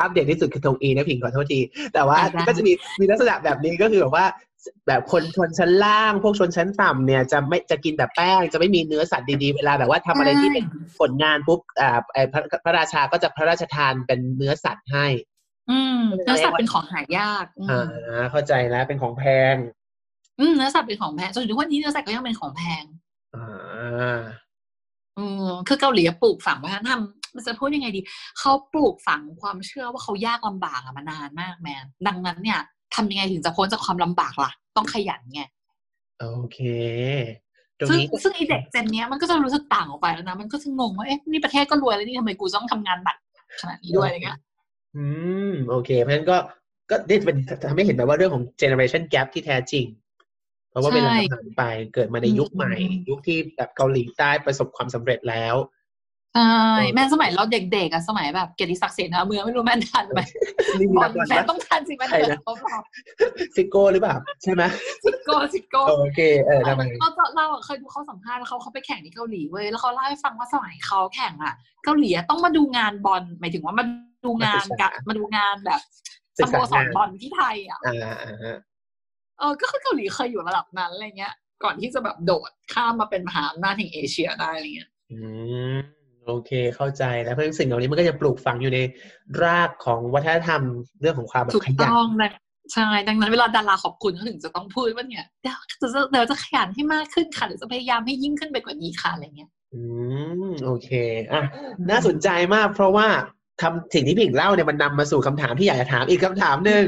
[0.00, 1.60] อัปเดตที่สุดคือทงอีนะผิงขอโทษที
[1.94, 4.26] แต่ว่าได้ก็จะมีมีลักษณะแบบนี้ก็คือแบบว่า
[4.86, 10.64] แบบคนชนชั้นล่าง พวกชนชั้นต่ำเนี่ยจะไม่จะกินแต่แป้งจะไม่มีเนื้อสัตว์ดีๆ เวลาแบบว่าทำอะไรที่เป็น
[11.00, 15.06] ผลงานปุ๊บอ่าไอ้พระพระราชาก็จะพระราชทานเป็นเนื้อสัตว์ให้
[15.70, 19.54] อืมเนื้อสัตว์เป็นของหายากอืมอ่าเข้าใจแล้วเป็นของแพง
[20.40, 22.84] อืมเนื้อสัตว์เป็นของแพงจนถึงทุกวันนี้เนื้อสัตว์ก็ยังเป็นของแพง
[23.34, 24.18] อ่า
[25.18, 27.02] อืมคือเกาหลีปลูกฝังวัฒนธรรม
[27.34, 28.00] มันจะพูดยังไงดี
[28.38, 32.60] เขาปลูกฝังความเชื่อว่าเขายากลำบากอะมานานมากแมนดังนั้นเนี่ย
[32.94, 35.42] ทำยังไงถึงจะพ้นจากความลำบากล่ะ ต้องขยันไง
[36.20, 36.58] โอเค
[37.78, 43.16] ตรงซึ่งนี้ก็ซึ่งไอเด็กเจนเนี้ยมันก็จะรู้สึกต่างออกไปแล้วนะ มันก็จะงงว่าเอ๊ะนี่ประเทศก็รวยแล้วนี่ทำไมกูต้องทำงานหนัก
[43.60, 44.38] ขนาดนี้ด้วยอะไรเงี้ย
[44.98, 45.06] อื
[45.50, 46.36] ม โอเค เพราะฉะนั้นก็
[46.90, 47.36] ก็นี่เป็น
[47.68, 49.86] ทำให้เห็นแบบว่าเรื่องของ generation gap ที่แท้จริง
[50.70, 51.62] เพราะว่าใช่เวลาผ่านไป
[51.94, 55.56] เกิดมาในยุคใหม่อืมยุคที่แบบเกาหลีใต้ประสบความสำเร็จแล้ว
[56.34, 60.20] ใช่แม่สมัยเราเด็กๆอะสมัยแบบเกียรติศักดิ์เสนาเมืองไม่รู้แม่นทันไหม
[60.78, 62.82] นี่มีก่อรานงวัลแม่ปะต้องทันสิแม่ใครเกิดนะเขาบอก
[63.56, 64.62] ซิโก้หรือเปล่า ใช่ไหม
[65.04, 73.84] ซิโก้ซิโก้โอเคเออทำไมเขาจะเล่าอะเคยดูเขาสัมภาษณ์แล้วเขาเขาไปแข่งที่เกาหลีเว้ยแล้วเขาเล่าให้ฟังว่าสมัยเขาแข่งอะเกาหลีอะต้องมาดูงานบอลหมายถึงว่ามา
[74.24, 75.80] ดูงานกับมาดูงานแบบ
[76.38, 78.58] สโมสรบอลที่ไทยอะอ่าอ่า
[79.38, 85.18] เออก็คือเกาหลีเคยอยู่ระดับนั้นอะไรเงี้ย ก่อนที่จะแบบโดดข้ามมาเป็นมหาอำนาจแห่งเอเชียได้อะไรเงี้ยอื
[85.74, 85.78] ม
[86.26, 88.78] โอเคเข้าใจแล้วเพราะสิ่งเหล่านี้มันก็จะปลูกฝังอยู่ใน
[89.42, 90.62] รากของวัฒนธรรม
[91.00, 92.30] เรื่องของความแบบถูกขยันต้องนะ
[92.74, 99.80] ใช่ ดังนั้นเวลาดาราขอบคุณเขาถึงจะต้องพูดว่าเนี่ยเดี๋ยวจะเดี๋ยวจะขยันให้มากขึ้นค่ะหรือจะพยายามให้ยิ่งขึ้นไปกว่านี้ค่ะอะไรเงี้ย อื
[100.48, 100.90] มโอเค
[101.32, 101.42] อะ
[101.90, 103.08] น่าสนใจมากเพราะว่า
[103.62, 106.84] ทำสิ่งที่พี่หญิงเล่าเนี่ยมันนำมาสู่คำถามที่อยากจะถามอีกคำถามหนึ่ง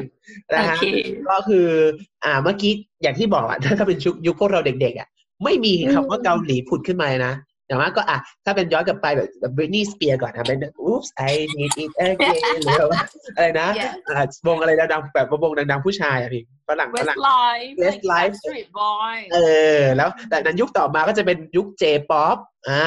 [0.53, 0.85] นะโอฮะเค
[1.31, 1.69] ก็คือ
[2.25, 5.09] อ่าเมื่อกี้อย่างที่บอกอะถ้าเป็นยุคยุคพวกเราเด็ก ๆอะ
[5.45, 7.35] ไม่มีคำว่าอืมเกาหลีผุดขึ้นมาเลยนะ
[7.67, 13.03] อย่างมากก็อะถ้าเป็นย้อนกลับไปแบบแบบบริ t นี y สเปียก่อนนะเป็น oops I need it again หรือว่า
[13.37, 19.39] อะไรนะ Yes อ่าวงอะไรดังๆแบบวงดังๆผู้ชายอะพี่ฝรั่งฝรั่ง Westlife Westlife Street Boy เอ
[19.79, 22.37] อ แล้วแต่นั้นยุคต่อมาก็จะเป็นยุค J-pop
[22.69, 22.85] อ่า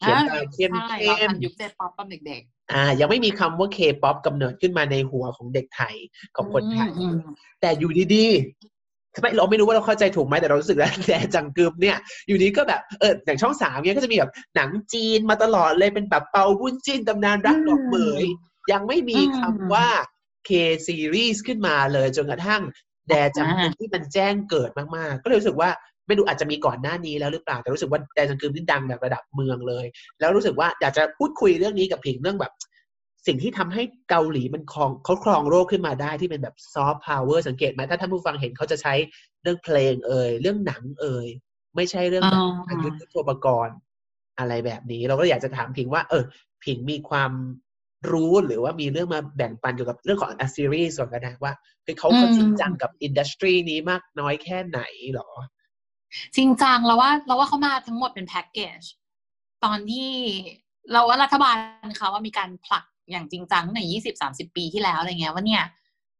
[0.00, 2.42] เขียนตามเข้มใช่เข้เรามทันยุคเจป๊อปตอนเด็ก
[2.72, 7.16] อ่ายังไม่มีคำว่า K-pop กำเนิดขึ้นมาในหัวของเด็กไทยๆของคนไทยอืม
[7.60, 11.96] แต่อยู่ดีๆทำไมเราไม่รู้ว่าเราเข้าใจถูกไหมแต่เรารู้สึกแล้วแต่จังกึมเนี่ย
[12.26, 18.24] อยู่ดีก็แบบเอออย่างช่องสามเนี่ยก็จะมีแบบหนังจีนมาตลอดเลยเป็นแบบเปาบุญจินตำนานรักดอกเหมย
[18.72, 19.88] ยังไม่มีคำว่า
[20.48, 20.50] K
[20.86, 22.62] series ขึ้นมาเลยจนกระทั่ง
[23.08, 25.70] แดจังกึมที่มันแจ้งเกิดมากๆ ก็เลยรู้สึกว่า
[26.06, 29.86] ไม่รู้อาจจะมีก่อนหน้านี้แล้วหรือเปล่าแต่รู้สึกว่าแดจังกึมนี่ดังแบบระดับเมืองเลย
[30.20, 32.52] แล้วรู้สึกว่าอยากจะพูดคุยเรื่องนี้กับผิงเรื่องแบบ
[33.26, 38.94] สิ่งที่ทำให้เกาหลีมันครองเขาครองโลกขึ้นมาได้ที่เป็นแบบซอฟต์พาวเวอร์สังเกตไหมถ้าท่านผู้ฟังเห็นเขาจะใช้
[39.42, 41.26] เรื่องเพลงเอ่ยเรื่องหนังเอ่ย
[41.76, 43.76] ไม่ใช่เรื่องแบบอ๋อออายุทโทปกรณ์
[44.38, 46.24] อะไรแบบนี้ เราก็อยากจะถามผิงว่า เออ
[46.64, 47.32] ผิงมีความ
[48.10, 51.52] รู้หรือว่ามีเรื่องมาแบ่งปันเกี่ยวกับเรื่องของอ s ีรีส์ก่อนก็ได้ว่า
[51.82, 54.80] เฮ้ยเขาเขาจริงจังกับ industry นี้มากน้อยแค่ไหน
[55.14, 55.30] หรอ
[56.36, 58.80] จริงจังเราว่าเราว่าเขามาทั้งหมดเป็นแพ็กเกจ
[59.64, 60.10] ตอนที่
[60.92, 61.56] เราว่ารัฐบาล
[61.96, 65.62] เขาว่ามีการผลักอย่างจริงจังในยี่สิบสามสิบปีที่แล้วอะไรเงี้ยว่าเนี่ย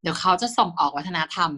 [0.02, 1.50] เดี๋ยวเขาจะส่งออกวัฒนธรรม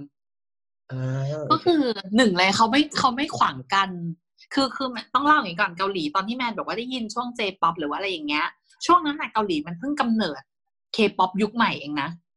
[0.90, 1.82] อ่าก็คือ
[2.16, 3.90] หนึ่งเลยเขาไม่เขาไม่ขวางกัน
[4.54, 8.46] คือคือมันต้องเล่าอย่างนี้ก่อนเกาหลีตอนที่แมนบอกว่าได้ยินช่วงเจป๊อปหรือว่าอะไรอย่างเงี้ย
[8.86, 10.42] ช่วงนั้นน่ะเกาหลีมันเพิ่งกำเนิด
[10.92, 12.27] เคป๊อปยุคใหม่เองนะอ่า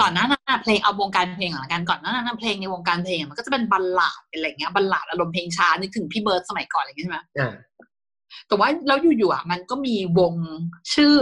[0.00, 7.52] ก่อนหน้านั้นน่ะเพลงเอาวงการเพลงหลังกันก่อนหน้านั้นน่ะเพลงในวงการเพลงมันก็จะเป็น ballad เป็นอะไรเงี้ย ballad อารมณ์เพลงช้านึกถึงพี่เบิร์ดสมัยก่อนอะไรอย่างเงี้ยใช่ไหมอ่า
[8.48, 10.34] แต่ว่าแล้วอยู่ๆอะมันก็มีวง
[10.94, 11.16] ชื่อ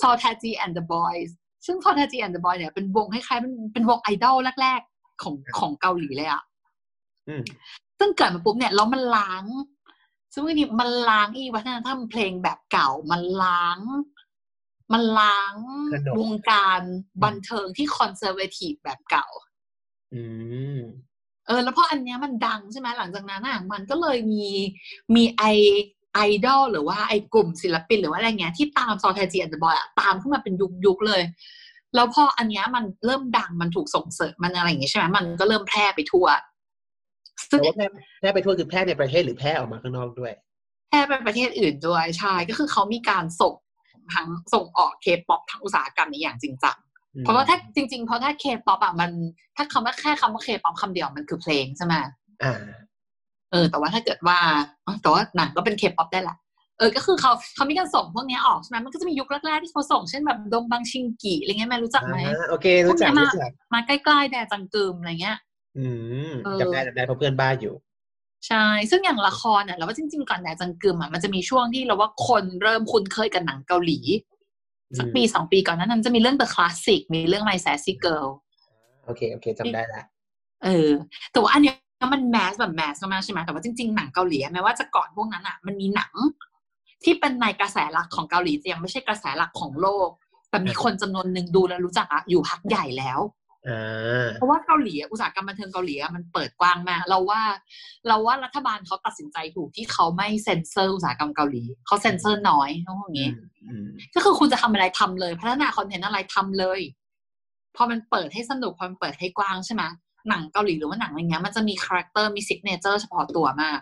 [0.00, 1.30] Seo Taiji and the Boys
[1.66, 6.42] ซึ่ง Seo Taiji and the Boys เนี่ยเป็นวงคล้ายๆเป็นเป็นวงไอดอลแรก ๆ ของของเกาหลีเลยอะ
[7.28, 7.42] อืม
[7.98, 9.44] ซึ่งเกิดมาปุ๊บเนี่ยแล้วมันล้าง
[10.32, 13.78] ซึ่งวงนี้มันล้างอีวัฒนธรรมเพลงแบบเก่ามันล้าง
[14.92, 15.54] มันล้าง
[15.92, 16.80] ขนบวงการ
[17.24, 19.26] บันเทิงที่ conservative แบบเก่า
[20.14, 20.22] อื
[20.76, 20.78] ม
[21.46, 24.46] เออ แล้วพออันเนี้ยมันดังใช่ไหมหลังจากนั้นอะมันก็เลยมี
[25.14, 25.44] มีไอ
[26.14, 31.22] ไอดอลหรือว่าไอกลุ่มศิลปินหรือว่าอะไรเงี้ยที่ตามซอ t ทจีแอนด์บอยอะตามขึ้นมาเป็นยุคยุคๆเลย
[31.94, 36.26] แล้วพออันเนี้ยมันเริ่มดังมันถูกส่งเสริมมันอะไรอย่างเงี้ยใช่ไหมมันก็เริ่มแพร่ไปทั่ว
[37.50, 37.86] ซึ่แต่งว่าแพร่
[38.20, 40.32] แพร่ไปทั่วคือแพร่ในประเทศหรือแพร่ออกมาข้างนอกด้วย
[40.88, 43.54] แพร่ไปประเทศอื่นด้วยใช่ก็คือเขามีการส่ง
[44.14, 46.76] ทั้งส่งออกเคป๊อปทั้งอุตสาหกรรมนี้อย่างจริงจัง
[47.20, 49.10] เพราะว่าถ้าจริง ๆ เพราะถ้าเคป๊อปอะมัน
[49.56, 51.94] ถ้าคำว่าแค่คำว่าเคป๊อปคำเดียวมันคือเพลงใช่ไหม
[52.42, 52.54] อ่า
[53.50, 54.38] เออ แต่ว่าถ้าเกิดว่า
[54.86, 56.36] อ๋อแต่ว่าหนังก็เป็นเคป๊อปได้แหละ
[56.78, 65.38] เออ ก็คือเขาเขามีการส่งพวกเนี้ยออกใช่ไหมมันก็จะมียุคแรกๆที่เขาส่งเช่นแบบดงบังชิงกิอะไรเงี้ยแมนรู้จักไหมอ่าโอเค รู้จักพวกเนี้ยมารู้จักมาใกล้ๆแดจังกึมอะไรเงี้ย
[65.78, 65.86] อื
[66.28, 67.74] มเออจำได้จำได้เพราะเพื่อนบ้านอยู่
[68.48, 73.98] ใช่ ซึ่งอย่างละครอะเราว่าจริง ๆ ก่อนแดจังกึมอะมันจะมีช่วงที่เราว่าคนเริ่มคุ้นเคยกับหนังเกาหลี
[74.98, 78.28] สักอืมปีสองปีก่อนหนานั้นจะมีเรื่อง The Classic มีเรื่อง My Sassy Girl
[79.04, 80.02] โอเค โอเคจำได้ละ
[80.64, 80.90] เออ
[81.32, 81.76] แต่ว่าอันเนี้ย
[82.12, 86.12] มันแมสแบบแมสมากๆใช่ไหมแต่ว่าจริง ๆ หนังเกาหลีแม้ว่าจะก่อนพวกนั้นอะ มันมีหนัง
[87.04, 90.08] ที่เป็นในกระแสหลักของเกาหลีแต่ยังไม่ใช่กระแสหลักของโลก
[90.50, 93.39] แต่มีคนจำนวนหนึ่งดูแล้วรู้จักอะอยู่พักใหญ่แล้วอ่า
[94.34, 97.42] เพราะว่าเกาหลีอะอุตสาหกรรมบันเทิงเกาหลีอะมันเปิดกว้างมาก เราว่า
[98.08, 103.30] เราว่ารัฐบาลเขาตัดสินใจถูกที่เขาไม่เซ็นเซอร์อุตสาหกรรมเกาหลีเขาเซ็นเซอร์น้อยต้องพูดอย่างนี้
[103.68, 106.80] อืมก็คือคุณจะทำอะไรทำเลย พัฒนา content อะไรทำเลย
[107.76, 109.82] พอมันเปิดให้สนุกพอมันเปิดให้กว้างใช่ไหม
[110.28, 113.80] หนังเกาหลีหรือว่าหนังอะไรเงี้ยมันจะมี character มี signature เฉพาะตัวมาก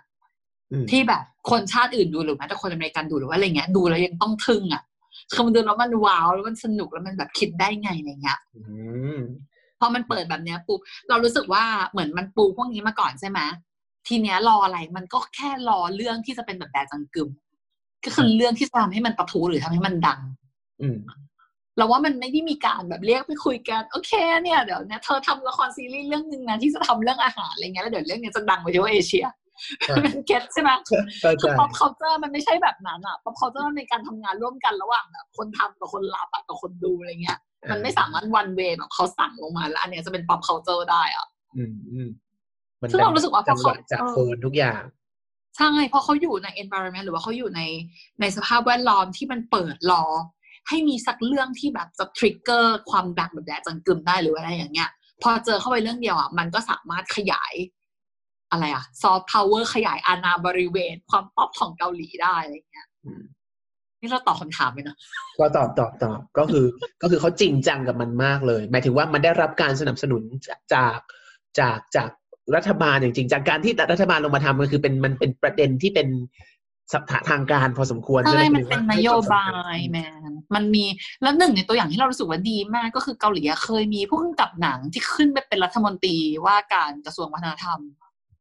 [0.72, 4.82] อืมที่แบบคนชาติอื่นดูหรือแม้แต่คนอเมริกันดูหรือว่าอะไรเงี้ยดูแล้วยังต้องทึ่งอะ
[5.32, 8.62] คือมันดูแล้วมัน wow แล้วมันสนุกแล้วมันแบบคิดได้ไงอะไรเงี้ยอื
[9.16, 9.18] ม
[9.80, 13.40] พอมันเปิดแบบเนี้ยปุ๊บเรารู้สึกว่าเหมือนมันปูพวกนี้มาก่อนใช่ไหม
[14.08, 17.28] ทีเนี้ยรออะไรมันก็แค่รอเรื่องที่จะเป็นแบบแดจังกึม
[18.04, 20.20] ก็คือเรื่องที่จะทำให้มันปะทุหรือทำให้มันดัง
[20.82, 20.98] อืม
[21.76, 24.12] เราว่ามันไม่ได้มีการแบบเรียกไปคุยกัน โอเค
[24.42, 29.26] เนี่ยเดี๋ยวเนี่ยเธอทำละครซีรีส์เรื่องหนึ่งนะที่จะทำเรื่องอาหารอะไรเงี้ยแล้วเดี๋ยวเรื่องเนี้ยจะดังไปทั่วเอเชีย
[30.26, 30.70] เก็ตใช่ไหม
[31.20, 37.38] เข้าใจคือ pop culture มันไม่ใช่แบบนั้นอะ pop culture มันในการทำงานร่วมกันระหว่างแบบคนทำกับคนรับอะกับคนดูอะไรเงี้ย
[37.70, 42.08] มันไม่สามารถ one way แบบเขาสั่งลงมาแล้วอันเนี้ยจะเป็น pop culture ได้อะอืมอืม
[42.80, 44.82] มันซึ่งเรารู้สึกว่าพจัองหเขาวะจากเออโฟนทุกอย่าง
[45.56, 47.60] ใช่เพราะเขาอยู่ใน environment หรือว่าเขาอยู่ใน
[48.20, 50.04] ในสภาพแวดล้อมที่มันเปิดรอ
[50.68, 54.90] ให้มีสักเรื่องที่แบบจะ trigger ความดักแบบแดดจังกึมได้หรืออะไรอย่างเงี้ย
[55.22, 57.54] พอเจอเข้าไปเรื่องเดียวอะมันก็สามารถขยาย
[58.50, 63.22] อะไรอะ soft power ขยายอาณาบริเวณ ความป๊อปของเกาหลีได้อะไรอย่างเงี้ยอืม
[64.00, 64.96] นี่เราตอบคำถามไปเนอะ
[65.38, 66.66] ก็ตอบตอบตอบก็คือ
[67.02, 70.22] ก็คือเขาจริงจังกับมันมากเลย หมายถึงว่ามันได้รับการสนับสนุน
[70.72, 70.98] จาก
[71.58, 72.10] จากจาก
[72.56, 76.08] รัฐบาลอย่างจริงจากการที่รัฐบาลลงมาทำมันคือเป็นมันเป็นประเด็นที่เป็น
[76.92, 79.96] สัปทางการพอสมควรใช่ไหมันเป็นนโยบายแม
[80.28, 80.84] นมันมี
[81.22, 87.78] แล้วหนึ่งในตัวอย่างที่เรารู้สึกว่าดีมากก็คือเกาหลีอะเคยมีผู้กำกับหนังที่ขึ้นไปเป็นรัฐมนตรีว่าการกระทรวงวัฒนธรรม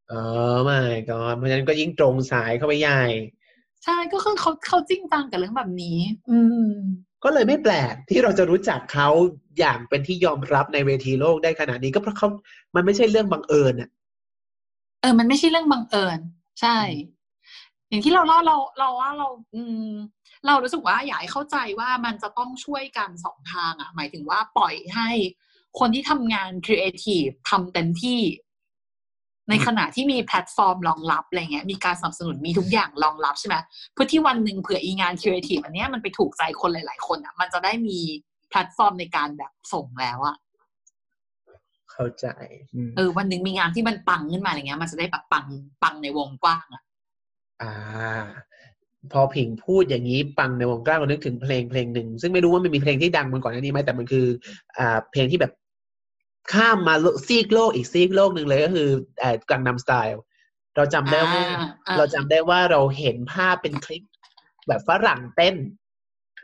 [0.08, 0.12] เอ
[0.52, 3.02] อไม่ก็เพราะฉะนั้นก็ยิ่งตรงสายเข้าไปใหญ่
[3.84, 5.98] ใช่ก็คือเขาเขาจริงจังกับเรื่องแบบนี้
[6.30, 6.72] อืม
[7.24, 9.08] ก็เลยไม่แปลกที่เราจะรู้จักเขา
[9.58, 12.28] อย่างเป็นที่ยอมรับในเวทีโลกได้ขนาดนี้ก็เพราะเขา
[12.74, 13.90] มันไม่ใช่เรื่องบังเอิญอะ
[15.00, 16.18] เออ มันไม่ใช่เรื่องบังเอิญ
[16.60, 16.78] ใช่
[17.88, 19.92] อย่างที่เราเล่าเราเราว่าเรา อืม
[20.46, 25.10] เรารู้สึกว่าอยากให้เข้าใจว่ามันจะต้องช่วยกันสองทางอะหมายถึงว่าปล่อยให้
[25.78, 28.20] คนที่ทำงานครีเอทีฟทำเต็มที่
[29.48, 33.56] ในขณะที่มีแพลตฟอร์มรองรับอะไรเงี้ยมีการสนับสนุนมีทุกอย่างรองรับใช่ไหม
[33.92, 37.98] เพื่อที่วันหนึ่งเผื่ออีงานครีเอทีฟอันเนี้ยมันไปถูกใจคนหลายๆ คนอะ มันจะได้มี
[38.48, 40.36] แพลตฟอร์มในการแบบส่งแล้วอะ
[41.92, 42.26] เข้าใจ
[42.74, 45.46] อืมเออวันหนึ่งมีงานที่มันปังขึ้นมาอะไรเงี้ย มันจะได้แบบปัง
[45.82, 46.82] ปังในวงกว้างอะ
[47.62, 47.72] อ่า
[49.12, 54.26] พอผิงพูดอย่างนี้ปังในวงกว้างเราก็นึกถึงเพลงเพลงหนึ่งซึ่งไม่รู้ว่ามันมีเพลงที่ดังมันก่อนหน้านี้ไหมแต่มันคือ
[54.78, 55.52] อ่า เพลงที่แบบ
[56.52, 58.88] ข้ามมาโลซีกโลกอีกซีกโลกหนึ่งเลยก็คือ
[59.20, 60.12] เอ่อกังนำสไตล์
[60.76, 64.02] เราจำได้ว่าอ่าอ่าเราจำได้ว่าเราเห็นภาพเป็นคลิป
[64.68, 65.56] แบบฝรั่งเต้น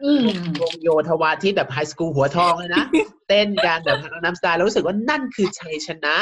[0.05, 0.29] อืม
[0.61, 2.85] วงโยธวาทิตแบบไฮสคูลหัวทองเลยนะ
[3.29, 6.15] เต้นกันแบบกังนำสไตล์แล้วรู้สึกว่านั่นคือชัยชนะ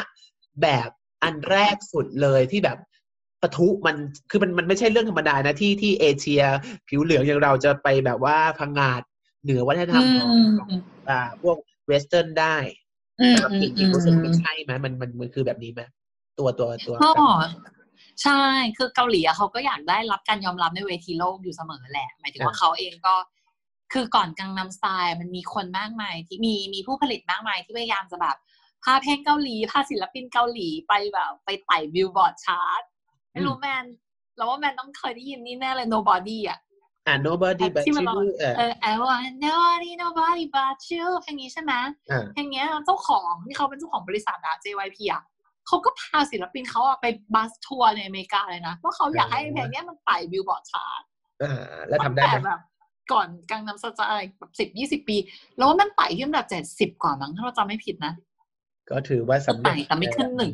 [0.62, 0.89] แบบ
[1.22, 2.78] อันแรกสุดเลยที่แบบ
[3.43, 3.97] ปะทุมัน
[4.30, 6.43] คือมันมันไม่ใช่เรื่องธรรมดานะที่ที่เอเชีย
[6.89, 9.03] ผิวเหลืองอย่างเราจะไปแบบว่าพังงาด
[9.43, 10.70] เหนือวัฒนธรรมของของ
[11.09, 11.57] อ่าพวก
[11.87, 12.82] Western ได้อืม
[13.33, 15.83] สำหรับอืผิมงอืผิงมรู้สึกไม่ใช่ไหมมันมันมันคือแบบนี้ไหม
[16.39, 17.11] ตัวตัวตัวก็
[18.23, 18.43] ใช่
[18.77, 23.14] คือเกาหลีอะเขาก็อยากได้รับการยอมรับในเวทีโลกอยู่เสมอแหละ หมายถึงว่าเขาเองก็
[23.93, 28.37] คือก่อนกังนัมสไตล์มันมีคนมากมาย ที่มีมีผู้ผลิตมากมายที่พยายามจะแบบ
[28.85, 32.83] พาเพลงเกาหลีพาศิลปินเกาหลีไปแบบไปไต่ Billboard chart
[33.33, 33.85] ไม่รู้แมน
[34.37, 36.59] เราว่าแมนต้องเคยได้ยินนี่แน่เลย Nobody อะ
[37.07, 41.72] อ่า nobody but ที่มัน you บอกเออเออ I want nobody nobody but you เพลงนี้ใช่ไหม
[42.11, 45.22] อ่าเพลงเนี้ยเจ้าของที่เขาเป็นเจ้าของบริษัทอะ JYP อะ
[45.66, 51.03] เขาก็พาศิลปินเขาอะไปบัสทัวร์ในอเมริกาเลยนะเพราะเขาอยากให้เพลงเนี้ยมันไต่บิลบอร์ดชาร์ต
[51.42, 51.55] อ่า
[51.86, 52.61] แล้วทำได้แต่ไหมแบบ
[53.12, 55.16] ก่อนกังนำสไตล์แบบสิบยี่สิบปี
[55.57, 58.12] แล้วว่ามันไต่ที่อันดับเจ็ดสิบกว่ามั้งถ้าเราจำไม่ผิดนะ
[58.90, 60.53] ก็ถือว่าสำเร็จไต่แต่ไม่ขึ้นหนึ่ง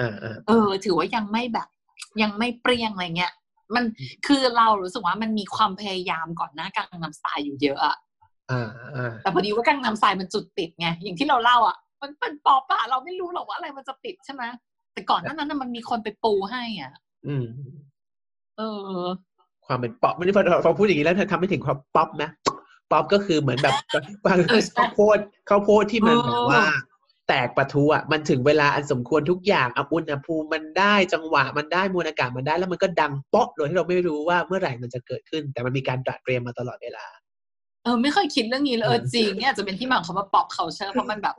[0.00, 1.68] อ่าอ่าเออ ถือว่ายังไม่แบบ
[2.22, 3.32] ยังไม่เปรี้ยงอะไรเงี้ย
[3.74, 3.84] มัน
[4.26, 7.96] คือเรารู้สึกว่ามันมีความพยายามก่อนหน้ากังนำสไตล์อยู่เยอะอะ
[8.50, 14.42] อ่าอ่าแต่พอดีว่ากังนำสไตล์มันจุดติดไงอย่างที่เราเล่าอะ มันเป็นปอปะเราไม่รู้หรอกว่าอะไรมันจะติดใช่ไหม
[14.92, 16.92] แต่ก่อนหน้านั้นน่ะมันมีคนไปปูให้อะ
[17.26, 17.44] อืม
[18.56, 18.62] เอ
[18.98, 19.04] อ
[19.66, 22.30] ความเป็นป๊อปไม่ได้พอพอพูดอย่างนี้แล้วเธอทำให้ถึงความป๊อปนะ
[22.92, 23.74] ป๊อปก็คือเหมือนแบบ
[24.24, 26.62] บางเออใช่ข้าวโพดข้าวโพดที่มันเออแบบว่า
[27.28, 37.06] แตกปะทุอะมันถึงเวลาอันสมควรทุกอย่างอะอุณหภูมิมันได้จังหวะมันได้มวลอากาศมันได้ แล้วมันก็ดังเป๊ะโดยที่เราไม่รู้ว่าเมื่อไหร่มันจะเกิดขึ้น แต่มันมีการตระเตรียมมาตลอดเวลา
[37.84, 41.34] เออไม่เคยคิดเรื่องนี้เลยเออจริงเนี่ยอาจจะเป็นที่มาของคำว่า pop culture เพราะมันแบบ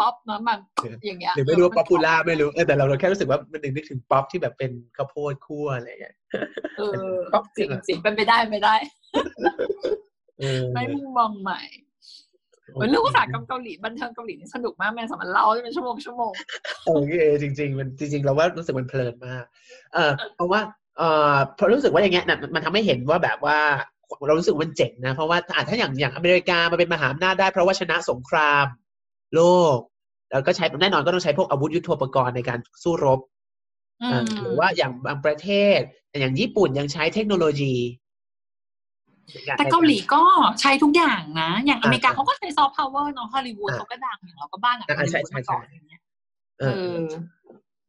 [0.00, 0.58] ป๊อปเนาะมัน
[1.06, 6.14] อย่างเงี้ยหรือไม่รู้ว่าป๊ popular ไม่รู้เออแต่เราเราแค่รู้สึกว่ามันนึกนึกถึงป๊อปที่แบบเป็นข้าวโพดคั่วอะไรอย่างเงี้ย
[6.78, 8.74] เออป๊อปจริงจริงเป็นไปได้ไม่ได้
[10.40, 11.60] เออไม่มุมมองใหม่
[12.74, 16.32] เหมือนเรื่องภาษาหกรรมเกาหลีบันเทิงเกาหลีนี่สนุกมากแม่สามารถเล่าได้เป็นชั่วโมงชั่วโมง
[16.86, 19.44] โอเคจริงๆมันจริง ๆ เราว่ารู้สึกมันเพลินมาก
[19.94, 20.60] เออเพราะว่า
[20.98, 21.02] เอ
[21.32, 23.58] อพอรู้สึกว่าอย่างเงี้ยน่ะมันมันทำให้เห็นว่าแบบว่า
[24.26, 28.66] เรารู้สึกว่ามันเจ๋งนะ เพราะว่าอะถ้าอย่างอย่างอเมริกามาเป็นมหาอำนาจได้ เพราะว่าชนะสงคราม
[29.34, 29.42] โล
[29.74, 29.78] ก
[30.30, 33.20] แล้วก็ใช้แน่นอนก็ต้องใช้พวกอาวุธยุทโธปกรณ์ในการสู้รบ
[34.02, 35.78] อือ่ามหรือว่าอย่างบางประเทศ
[36.20, 37.74] อย่างญี่ปุ่นยังใช้เทคโนโลยี
[39.58, 40.22] แต่เกาหลีก็
[40.60, 46.00] ใช้ทุกอย่างนะ อย่างอเมริกาอ่าเขาก็ใช้ซอฟต์พาวเวอร์เนาะฮอลลีวูดอ่าเขาก็ดังอย่างเราก็บ้านหลังอ่าฮอลลีใช่วูดใช่มาก่อนใช่อย่างเงี้ย
[46.60, 47.12] เอเอออ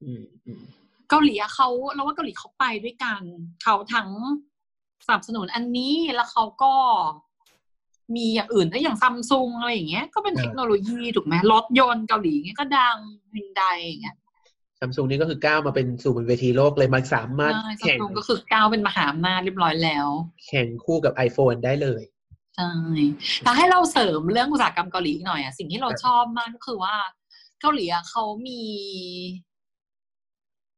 [0.04, 0.62] อืมอืม
[1.10, 3.22] เกาหลีอะเขาเราว่าเกาหลีเขาไปด้วยกัน
[3.64, 4.10] เขาทั้ง
[5.06, 6.74] สนับสนุนอันนี้แล้วเขาก็
[8.16, 12.98] มีอย่างอื่นด้วยอย่างซัมซุงอะไรอย่างเงี้ยก็เป็นอ่าเทคโนโลยีถูกไหมรถยนต์เกาหลีเงี้ยก็ดัง
[13.36, 14.16] ฮุนไดอย่างเงี้ย
[14.80, 20.08] ซัมซุงนี่ก็คือก้าวมาเป็นสู่บนเวทีโลกเลยมันสามารถใช่ซัมซุงแข่งก็คือก้าวเป็นมหาอำนาจเรียบร้อยแล้ว
[20.48, 22.02] แข่งคู่กับ iPhone ได้เลย
[22.56, 22.72] ใช่
[23.46, 26.96] ถ้าให้เราเสริมเรื่องอุตสาหกรรมเกาหลีอีกหน่อยอะสิ่งที่เราชอบมากก็คือว่า
[27.62, 28.62] เกาหลีอะเขามี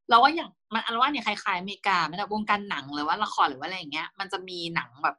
[0.10, 5.16] เราว่าอย่างมันอันว่าเนี่ยคล้ายๆอเมริกาไม่แต่วงการหนังหรือว่าละครหรือว่าอะไรอย่างเงี้ย มันจะมีหนังแบบ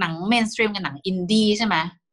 [0.00, 2.03] หนัง mainstream กับหนังอินดี้ใช่ไหมอืม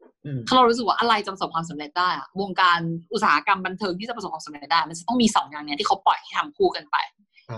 [0.47, 2.79] ถ้าเรารู้สึกว่าอะไรจะประสบความสำเร็จได้อะวงการ
[3.13, 6.97] อุตสาหกรรมบันเทิงที่จะประสบความสำเร็จได้ มันจะต้องมีสองอย่างเนี้ยที่เขาปล่อยให้ทำคู่กันไป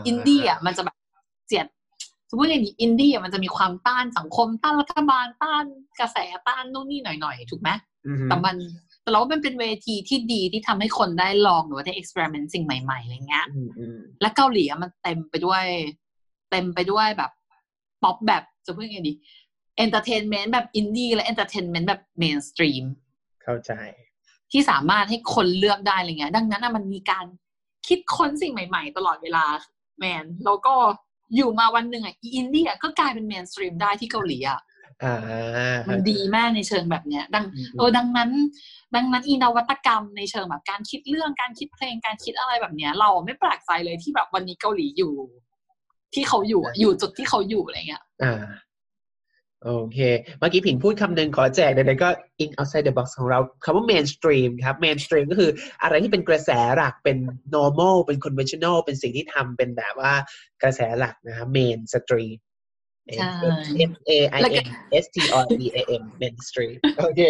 [0.07, 0.97] อินดี้อะมันจะแบบ
[1.47, 1.67] เจียด
[2.29, 5.63] สมมติอย่างนี้อินดี้อะมันจะมีความต้านสังคมต้านรัฐบาลต้าน
[5.99, 7.69] กระแสต้านนู่นนี่หน่อยๆ ถูกไหม
[8.05, 8.55] อืมแต่มัน
[9.01, 15.63] แต่เราว่ามันเป็นเวทีที่ดีที่ทำให้คนได้ลองหรือว่าได้ experiment สิ่งใหม่ๆอะไรเงี้ยอืมอืมและเกาหลีอะมันเต็มไปด้วย
[16.51, 17.31] เต็มไปด้วยแบบ
[18.03, 19.13] ป๊อปแบบจะพูดยังไงดี
[19.77, 22.83] entertainment แบบอินดี้และ entertainment แบบ mainstream
[23.43, 23.71] เข้าใจ
[24.51, 27.25] ที่สามารถให้คนเลือกได้อะไรเงี้ย ดังนั้นอะมันมีการ
[27.87, 29.45] คิดค้นสิ่งใหม่ ๆ ตลอดเวลา
[29.99, 30.73] แมนแล้วก็
[31.35, 34.59] อยู่มาวันหนึ่งอะอินดี้อะก็กลายเป็น mainstream ได้ที่เกาหลีอะ
[35.03, 35.17] อ่า
[35.89, 38.29] มันดีมากในเชิงแบบเนี้ย ดังอืมเออดังนั้น
[38.95, 45.13] ดังนั้นอีนวัตกรรมในเชิงแบบการคิดเรื่องการคิดเพลงการคิดอะไรแบบเนี้ย เราไม่แปลกใจเลยที่แบบวันนี้เกาหลีอยู่
[46.13, 48.43] ที่เขาอยู่อะอยู่จุดที่เขาอยู่อะไรเงี้ยอ่า
[49.65, 49.99] โอเค
[50.39, 52.09] เมื่อกี้ผิงพูดคำหนึ่งขอแจกเดี๋ยวๆก็
[52.43, 55.51] in outside the box ของเราคำว่า mainstream ครับ mainstream ก็คือ
[55.83, 57.17] อะไรที่เป็นกระแสหลักเป็น
[57.55, 60.13] normal เป็น conventional เป็นสิ่งที่ทำเป็นแบบว่า
[60.63, 62.37] กระแสหลักนะครับ mainstream
[63.17, 63.31] ใช่
[63.91, 64.69] M A I แล้วก็ N
[65.03, 67.21] S T R E A M mainstream โอเค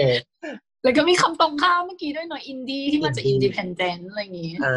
[0.83, 4.75] แล้วก็มีคำตรงข้ามเมื่อกี้ด้วยหน่อยอินดี้ที่มาจาก Indie independent อะไรอย่างงี้ อ่า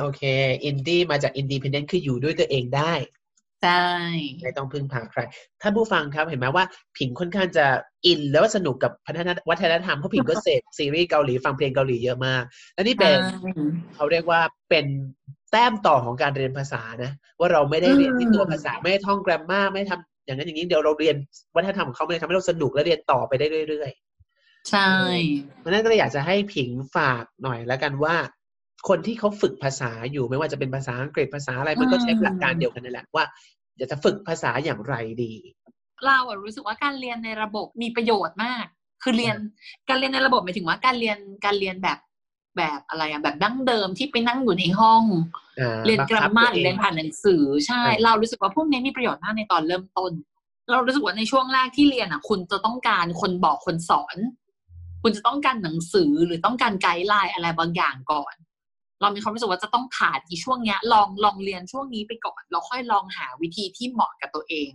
[0.00, 0.22] โอเค
[0.68, 2.94] indie มาจาก independent คืออยู่ด้วยตัวเองได้
[3.66, 3.88] ใช่
[4.42, 5.20] ไม่ต้องพึ่งพาใคร
[5.62, 6.64] ท่านผู้ฟังครับเห็นไหมว่า
[6.98, 7.66] ผิงค่อนข้างจะ
[8.06, 12.42] อินแล้วก็สนุกกับพัฒนวัฒนธรรมเพราะผิงก็เสพซีรีส์เกาหลีฟังเพลงเกาหลีเยอะมาก
[12.74, 13.18] และนี่เป็น
[13.94, 14.40] เขาเรียกว่า
[14.70, 14.86] เป็น
[15.50, 21.16] แต้มต่อของการเรียนภาษานะ ว่าเราไม่ได้เรียนที่ตัวภาษาไม่ได้ท่องแกรมมาไม่ได้ทำอย่างนั้นอย่างนี้เดี๋ยวเราเรียน
[21.56, 23.90] วัฒนธรรมของเขาไม่ได้ทำให้เราสนุกและเรียนต่อไปได้เรื่อย
[24.70, 28.16] ใช่ๆเพราะฉะนั้นก็เลยอยากจะให้ผิงฝากหน่อยแล้วกันว่า
[28.88, 33.24] คนที่เขาฝึกภาษาอยู่ไม่ว่าจะเป็นภาษาอังกฤษภาษาอะไรมันก็ใช้หลักการเดียวกันนั่นแหละว่า
[33.76, 35.32] อยากจะฝึกภาษาอย่างไรดี
[36.06, 38.66] เราอะรู้สึกว่าการเรียนในระบบมีประโยชน์มาก
[39.02, 39.36] คือเรียน
[39.88, 41.98] การเรียนในระบบหมายถึงว่าการเรียนการเรียนแบบ
[42.56, 45.04] แบบอะไรอะแบบดั้งเดิมที่ไปนั่งอยู่ในห้อง
[45.60, 50.12] อ่าเรียนบังกราคับมมาตัวหรือเอเรียงนผ่านหนังสือใช่อ่าเรารู้สึกว่าพวกนี้มีประโยชน์มากในตอนเริ่มต้น
[50.70, 54.16] เรารู้สึกว่าในช่วงแรกที่เรียนอะ คุณจะต้องการคนบอกคนสอน
[55.02, 58.34] คุณจะต้องการหนังสือหรือต้องการ guideline อะไรบางอย่างก่อน
[59.00, 64.70] เรามีความรู้สึกว่าจะต้องผ่านอีช่วงเนี้ย ลองลองเรียนช่วงนี้ไปก่อนแล้วค่อยลองหาวิธีที่เหมาะกับตัวเอง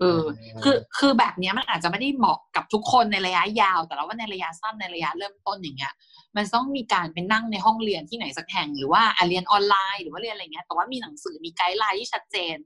[0.00, 0.24] เออ
[0.62, 5.92] คือคือแบบเนี้ยมันอาจจะไม่ได้เหมาะกับทุกคนในระยะยาว แต่ว่าในระยะสั้นในระยะเริ่มต้นอย่างเงี้ย
[6.36, 12.56] มันต้องมีการไปนั่งในห้องเรียนที่ไหนสักแห่งหรือว่าอะเรียนออนไลน์หรือว่าเรียนอะไรเงี้ยแต่ว่ามีหนังสือมี guideline ที่ชัดเจน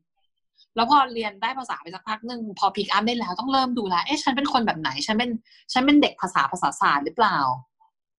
[0.77, 5.31] แล้วพอเรียนได้ภาษาไปสักพักหนึ่งพอพิกอัพได้แล้วต้องเริ่มดูแลเอ๊ะฉันเป็นคนแบบไหนฉันเป็น
[5.73, 7.39] ฉันเป็นเด็กภาษาภาษาศาสตร์หรือเปล่า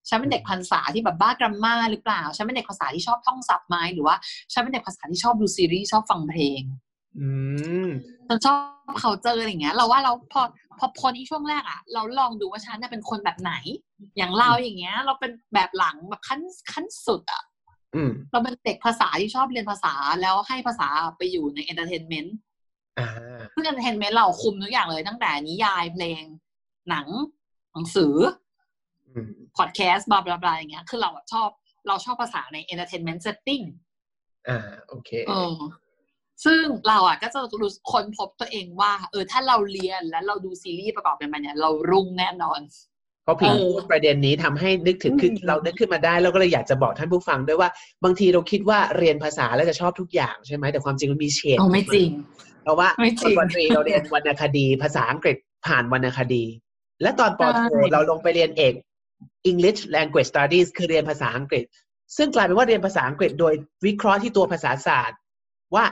[0.09, 4.15] ฉันเป็นเด็กภาษาที่แบบบ้ากรัมมาหรือเปล่าฉันเป็นเด็กภาษาที่ชอบท่องศัพท์ไหมหรือว่า
[4.53, 6.61] ฉันเป็นเด็กภาษาที่ชอบดูซีรีส์ชอบฟังเพลง
[7.19, 7.29] อื
[7.85, 7.89] ม
[8.27, 8.53] ฉันชอ
[8.91, 10.41] บเขาเจออะไรอย่างเงี้ย เราว่าเราพอ
[10.79, 13.53] พอพ้นอีช่วงแรกอะเราลองดูว่าฉันน่ะเป็นคนแบบไหน
[14.17, 16.39] อย่างเราอย่างเงี้ย เราเป็นแบบหลังแบบขั้น
[16.73, 17.43] ขั้นสุดอะ
[17.95, 20.87] อืมเราเป็นเด็กภาษาที่ชอบเรียนภาษาแล้วให้ภาษา
[21.17, 22.35] ไปอยู่ใน entertainment
[22.99, 23.09] อ่า
[23.53, 26.21] ซึ่งเอ entertainment เราคุมทุกอย่างเลยตั้งแต่นิยายเพลง
[26.89, 27.07] หนัง
[27.73, 28.44] หนังสืออืม
[29.57, 31.49] พอดแคสต์ blah blah blah อย่างเงี้ย คือเราอะชอบ
[31.87, 33.61] เราชอบภาษาใน entertainment setting
[34.49, 35.55] อ่าโอเคเออ
[36.45, 42.59] ซึ่งเราอะก็จะรู้ค้นพบตัวเองว่า เออ ถ้าเราเรียนและเราดูซีรีส์ประกอบกันมาเนี่ยเรารุ่งแน่นอน
[43.23, 47.69] เพราะผิงเออพูดประเด็นนี้ทำให้นึกถึงคืออืมเรานึกขึ้นมาได้แล้วก็เลยอยากจะบอกท่านผู้ฟังด้วยว่า
[48.03, 52.09] บางทีเราคิดว่าเรียนภาษาแล้วจะชอบทุกอย่างใช่ไหมแต่ความจริงมันมีเฉดโอ้ไม่จริง
[52.63, 56.43] เพราะว่าไม่จริงตอนปตรีเราเรียนวรรณคดี ภาษาอังกฤษผ่านวรรณคดี
[57.01, 58.73] และตอนปโทใช่เราลงไปเรียนเอก
[59.49, 61.65] English Language Studies คือเรียนภาษาอังกฤษ
[62.17, 63.53] ซึ่งกลายเป็นว่าเรียนภาษาอังกฤษโดย
[63.85, 65.19] วิเคราะห์ที่ตัวภาษาศาสตร์
[65.75, 65.85] ว่า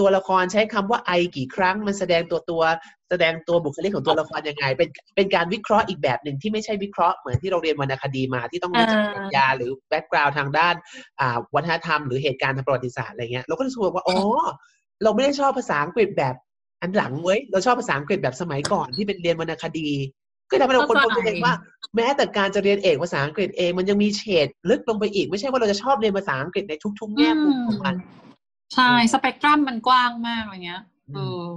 [0.00, 2.62] ตัวละครใช้คำว่า I กี่ครั้ง มันแสดงตัวตัว
[3.10, 10.74] แสดงตัวบุคลิกของตัวละครยังไง เป็นเป็นการวิเคราะห์อีกแบบหนึ่งที่ไม่ใช่วิเคราะห์เหมือนที่เราเรียนวรรณคดีมาที่ต้องรู้จักปรัชญาหรือแบ็กกราวด์ทางด้าน
[11.54, 14.18] วัฒนธรรมหรือเหตุการณ์ทางประวัติศาสตร์อะไรเงี้ยเราก็รู้สึกว่าอ๋อ
[15.02, 16.34] เราไม่ได้ชอบภาษาอังกฤษแบบ
[16.82, 19.90] อันหลังเว้ยเราชอบภาษาอังกฤษแบบสมัยก่อนที่เป็นเรียนวรรณคดี
[20.50, 21.54] ก็ทำให้เราค้นพบตัวเองว่า
[21.96, 27.94] แม้แต่การจะเรียนเอกภาษาอังกฤษเองมันยังมีเฉดลึกลงไปอีก ไม่ใช่ว่าเราจะชอบเรียนภาษาอังกฤษในทุกๆแง่มุมของมัน
[28.74, 30.82] ใช่สเปกตรัมมันกว้างมากอะไรเงี้ย
[31.14, 31.48] เออ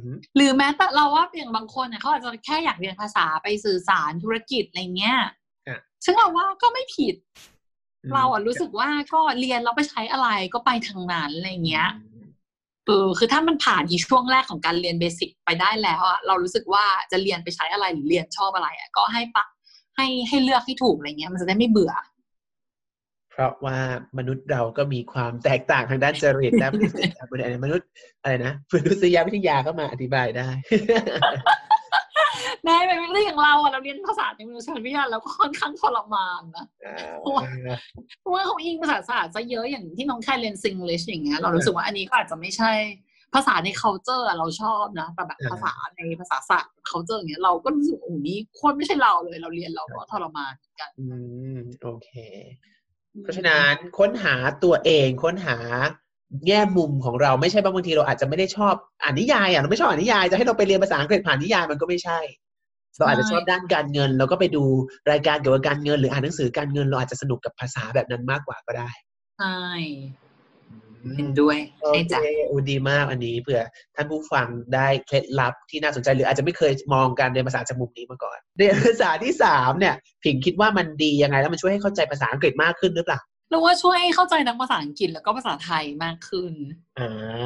[0.00, 5.30] อมหรือแม้แต่เราว่าอย่างบางคนเนี่ยเขาอาจจะแค่อยากเรียนภาษาไปสื่อสารธุรกิจอะไรเงี้ยอะ
[6.04, 7.14] ซึ่งเราว่าก็ไม่ผิด
[8.14, 11.88] เราอะรู้สึกว่าก็เรียนเราไปใช้อะไรก็ไปทางนั้นอะไรเงี้ย
[12.86, 19.48] เออคือถ้ามันผ่านอีช่วงแรกของการเรียนเบสิกไปได้แล้วอะเรารู้สึกว่าจะเรียนไปใช้อะไรหรือเรียนชอบอะไรอะก็ให้ปัก
[19.96, 21.92] ให้ให้เลือกให้ถูกอะไรเงี้ยมันจะได้ไม่เบื่อ
[23.30, 23.78] เพราะว่า
[24.18, 26.68] มนุษย์เราก็มีความแตกต่างทางด้านจริตและ
[27.64, 27.88] มนุษย์
[28.22, 30.48] อะไรนะมนุษยวิทยาก็มาอธิบายได้
[32.64, 36.66] แม่เป็นเรื่องอย่างเราอะเราเรียนภาษาในมนุษยวิทยาแล้วก็ค่อนข้างทรมานนะ
[37.20, 42.72] เพราะว่าเขาอิงภาษาศาสตร์ซะเยอะอย่างที่น้องแค่เรียนซิงลิชอย่างเงี้ยเรารู้สึกว่าอันนี้ก็อาจจะไม่ใช่
[43.34, 51.06] ภาษาใน culture เราชอบนะแต่แบบภาษาในภาษาศาสตร์ culture อย่างเงี้ยเราก็รู้สึกโอ้นี้โคตรไม่ใช่เราเลย เราเรียนเราก็ทรมานกัน อื
[51.56, 52.10] มโอเค
[53.22, 54.34] เพราะฉะนั้นค้นหา
[54.64, 55.56] ตัวเองค้นหา
[56.46, 62.18] แง่มุมของเราไม่ใช่บางทีเราอาจจะไม่ได้ชอบอ่านนิยายอะเราไม่ชอบอ่านนิยายจะให้เราไปเรียนภาษาอังกฤษผ่านนิยายมันก็ไม่ใช่
[62.98, 64.64] เราอาจจะชอบด้านการเงิน เราก็ไปดู
[65.10, 68.90] รายการเกี่ยวกับการเงิน หรืออ่านหนังสือการเงิน เราอาจจะสนุกกับภาษาแบบนั้นมากกว่าก็ได้
[69.38, 69.60] ใช่
[71.16, 73.62] เห็นด้วยโอเคอุดีมากอันนี้เผื่อ
[73.94, 83.20] ท่านผู้ฟังได้เคล็ดลับที่น่าสนใจหรืออาจจะไม่เคยมองการเรียนภาษาจากมุมนี้มาก่อนเรียนภาษาที่สามเนี่ย ผิงคิดว่ามันดียังไง แล้วมันช่วยให้เข้าใจภาษาอังกฤษมากขึ้นหรือเปล่า
[83.50, 86.52] เราว่าช่วยเข้าใจทั้งภาษาอังกฤษแล้วก็ภาษาไทยมากขึ้น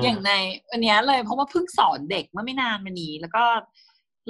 [0.03, 0.31] อย่างใน
[0.71, 3.45] อันนี้เลยเพราะว่าเพิ่งสอนเด็กเมื่อไม่นานมานี้ แล้วก็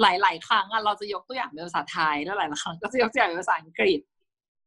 [0.01, 3.99] หลาย ๆ ครั้งอะเราจะยกตัวอย่างเป็นภาษาไทยแล้วหลายครั้งก็จะยกตัวอย่างเป็นภาษาอังกฤษ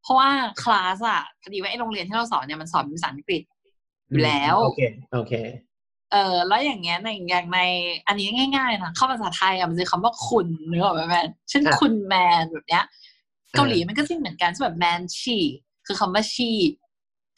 [0.02, 0.30] เพราะว่า
[0.62, 3.42] คลาสอะพอดีว่าไอ้โรงเรียนที่เราสอนเนี่ยมันสอนเป็นภาษาอังกฤษ
[4.08, 4.80] อยู่แล้วโอเค
[5.12, 5.32] โอเค
[6.12, 7.60] เออแล้วอย่างเงี้ยในอย่างใน
[8.06, 12.84] อันนี้ง่ายๆนะเข้าภาษาไทยอะมันจะคำว่าคุณเนื้อแบบแมนเช่นคุณแมนแบบเนี้ย
[13.56, 15.38] เกาหลีมันก็จริงเหมือนกันแบบแมน 씨
[15.86, 16.50] คือคำว่า 씨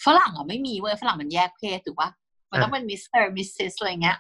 [0.05, 2.11] ฝรั่งอะไม่มีเว้ยฝรั่งมันแยกเพศถูกปะ
[2.51, 4.19] มันต้องเป็น mister missis อะไรเงี้ย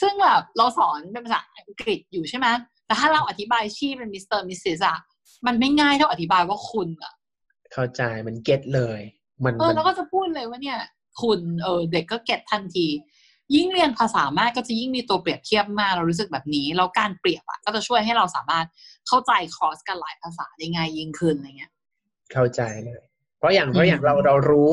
[0.00, 2.46] ซึ่งแบบเราสอนเป็นภาษาอังกฤษอยู่ใช่ไหม
[2.86, 4.98] แต่ถ้าเราอธิบาย 씨 เป็น mister missis อะ
[5.46, 7.12] มันไม่ง่ายเท่าอธิบายว่าคุณอะ
[7.72, 9.00] เข้าใจมัน get เลย
[9.44, 10.78] มันเออแล้วก็จะพูดเลยว่าเนี่ย
[11.22, 12.86] คุณเออเด็กก็ get ทันที
[13.54, 18.66] ยิ่งเรียนภาษามากก็จะยิ่งมีตัวเปรียบเทียบมากเรารู้สึกแบบนี้แล้วการเปรียบอะก็จะช่วยให้เราสามารถ
[19.08, 21.72] เข้าใจคอร์สกันหลายภาษาได้ง่ายยิ่งขึ้นอะไรเงี้ย
[22.32, 23.02] เข้าใจเลย
[23.38, 24.70] เพราะอย่างเพราะอย่างเราเรารู้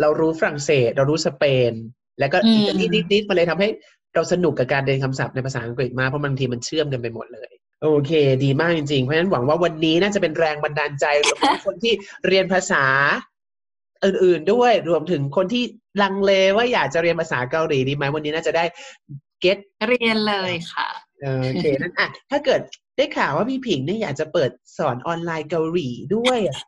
[0.00, 1.72] เรารู้ฝรั่งเศส เรารู้สเปน
[2.18, 3.68] แล้วก็อิตาลีนิดๆมาเลยทำให้
[4.14, 7.50] เราสนุกกับการเรียนคำศัพท์ในภาษาอังกฤษมากเพราะบางทีมันเชื่อมกันไปหมดเลย
[7.82, 8.12] โอเค
[8.44, 11.94] ดีมากจริงๆ เพราะฉะนั้นหวังว่าวันนี้น่าจะเป็นแรงบันดาลใจสำหรับคนที่
[12.26, 12.84] เรียนภาษา
[14.04, 15.64] อื่น ๆ ด้วยรวมถึงคนที่
[16.02, 18.64] ลังเลว่าอยากจะเรียนภาษาเกาหลีดีไหมวันนี้น่าจะได้
[19.40, 20.88] เก็ตเรียนเลยค่ะ
[21.42, 22.60] โอเคนั่นอะถ้าเกิด
[22.96, 26.58] ได้ข่าวว่าพี่ผิงเนี่ยอยากจะเปิดสอนออนไลน์เกาหลีด้วยอะ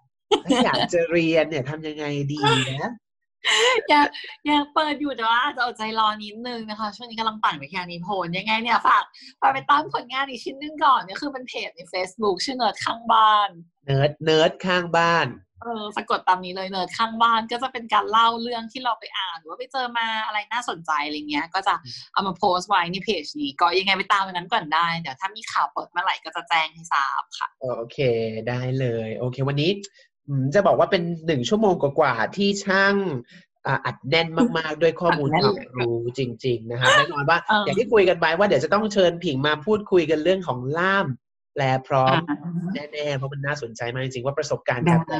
[0.44, 3.11] ถ้าอยากจะเรียนเนี่ยทำยังไงดีนะอ
[3.92, 4.06] ยาก
[4.46, 9.04] อยากเปิดอยู่แต่ว่าจะอดใจรอนิดนึงนะคะ ช่วงนี้กำลังปั่นไปแค่นี้โพลยังไงเนี่ยฝาก
[9.40, 13.50] ฝากไปตามผลงานอีกชิ้นนึงก่อนเนี่ยคือเป็นเพจใน Facebook ชื่อเนิร์ดข้างบ้าน
[13.86, 15.28] เนิร์ดเนิร์ดข้างบ้าน
[15.62, 21.74] เออสะกดตามนี้เลยเนิร์ดข้างบ้านก็จะเป็นการเล่าเรื่องที่เราไปอ่านหรือว่าไปเจอมาอะไรน่าสนใจอะไรเงี้ย ก็จะ
[22.12, 27.98] เอามาโพสต์ไว้ในเพจนี้ก็ยังไงไปตามนั้นก่อนได้ เดี๋ยวถ้ามีข่าวเปิดเมื่อไหร่ก็จะแจ้งให้ทราบค่ะ โอเค
[28.48, 29.70] ได้เลย โอเค วันนี้
[30.54, 32.94] จะบอกว่าเป็นหนึ่งชั่วโมงกว่าๆที่ช่าง
[33.86, 41.06] อัดแน่นมาก ๆ ด้วยข้อมูลความรู้จริง ๆ นะครับแน่นอนว่าอย่างที่คุยกันไปว่าเดี๋ยวจะต้องเชิญผิงมาพูดคุยกันเรื่องของล่าม
[41.54, 42.16] แปลพร้อม
[42.74, 45.14] แน่ๆเพราะมันน่าสนใจมากจริงๆว่าประสบการณ์การแปล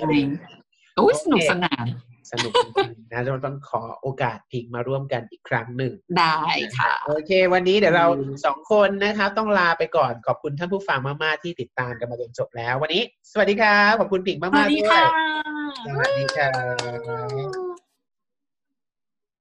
[0.97, 1.87] โอ้สนุกสนาน
[2.31, 6.41] สนุกจริงๆนะเราต้องขอโอกาสพิงมาร่วมกันอีกครั้งหนึ่ง ได้
[6.79, 8.07] ค่ะ โอเค วันนี้เดี๋ยวเรา
[8.45, 15.03] สองคนนะครับต้องลาไปก่อนขอบคุณท่านผู้ฟังมากๆที่ติดตามกันมาจนจบแล้ว วันนี้ สวัสดีครับขอบคุณพิงมากๆด้วยสวัสดีค่ะ
[15.87, 17.72] สวัสดีค่ะ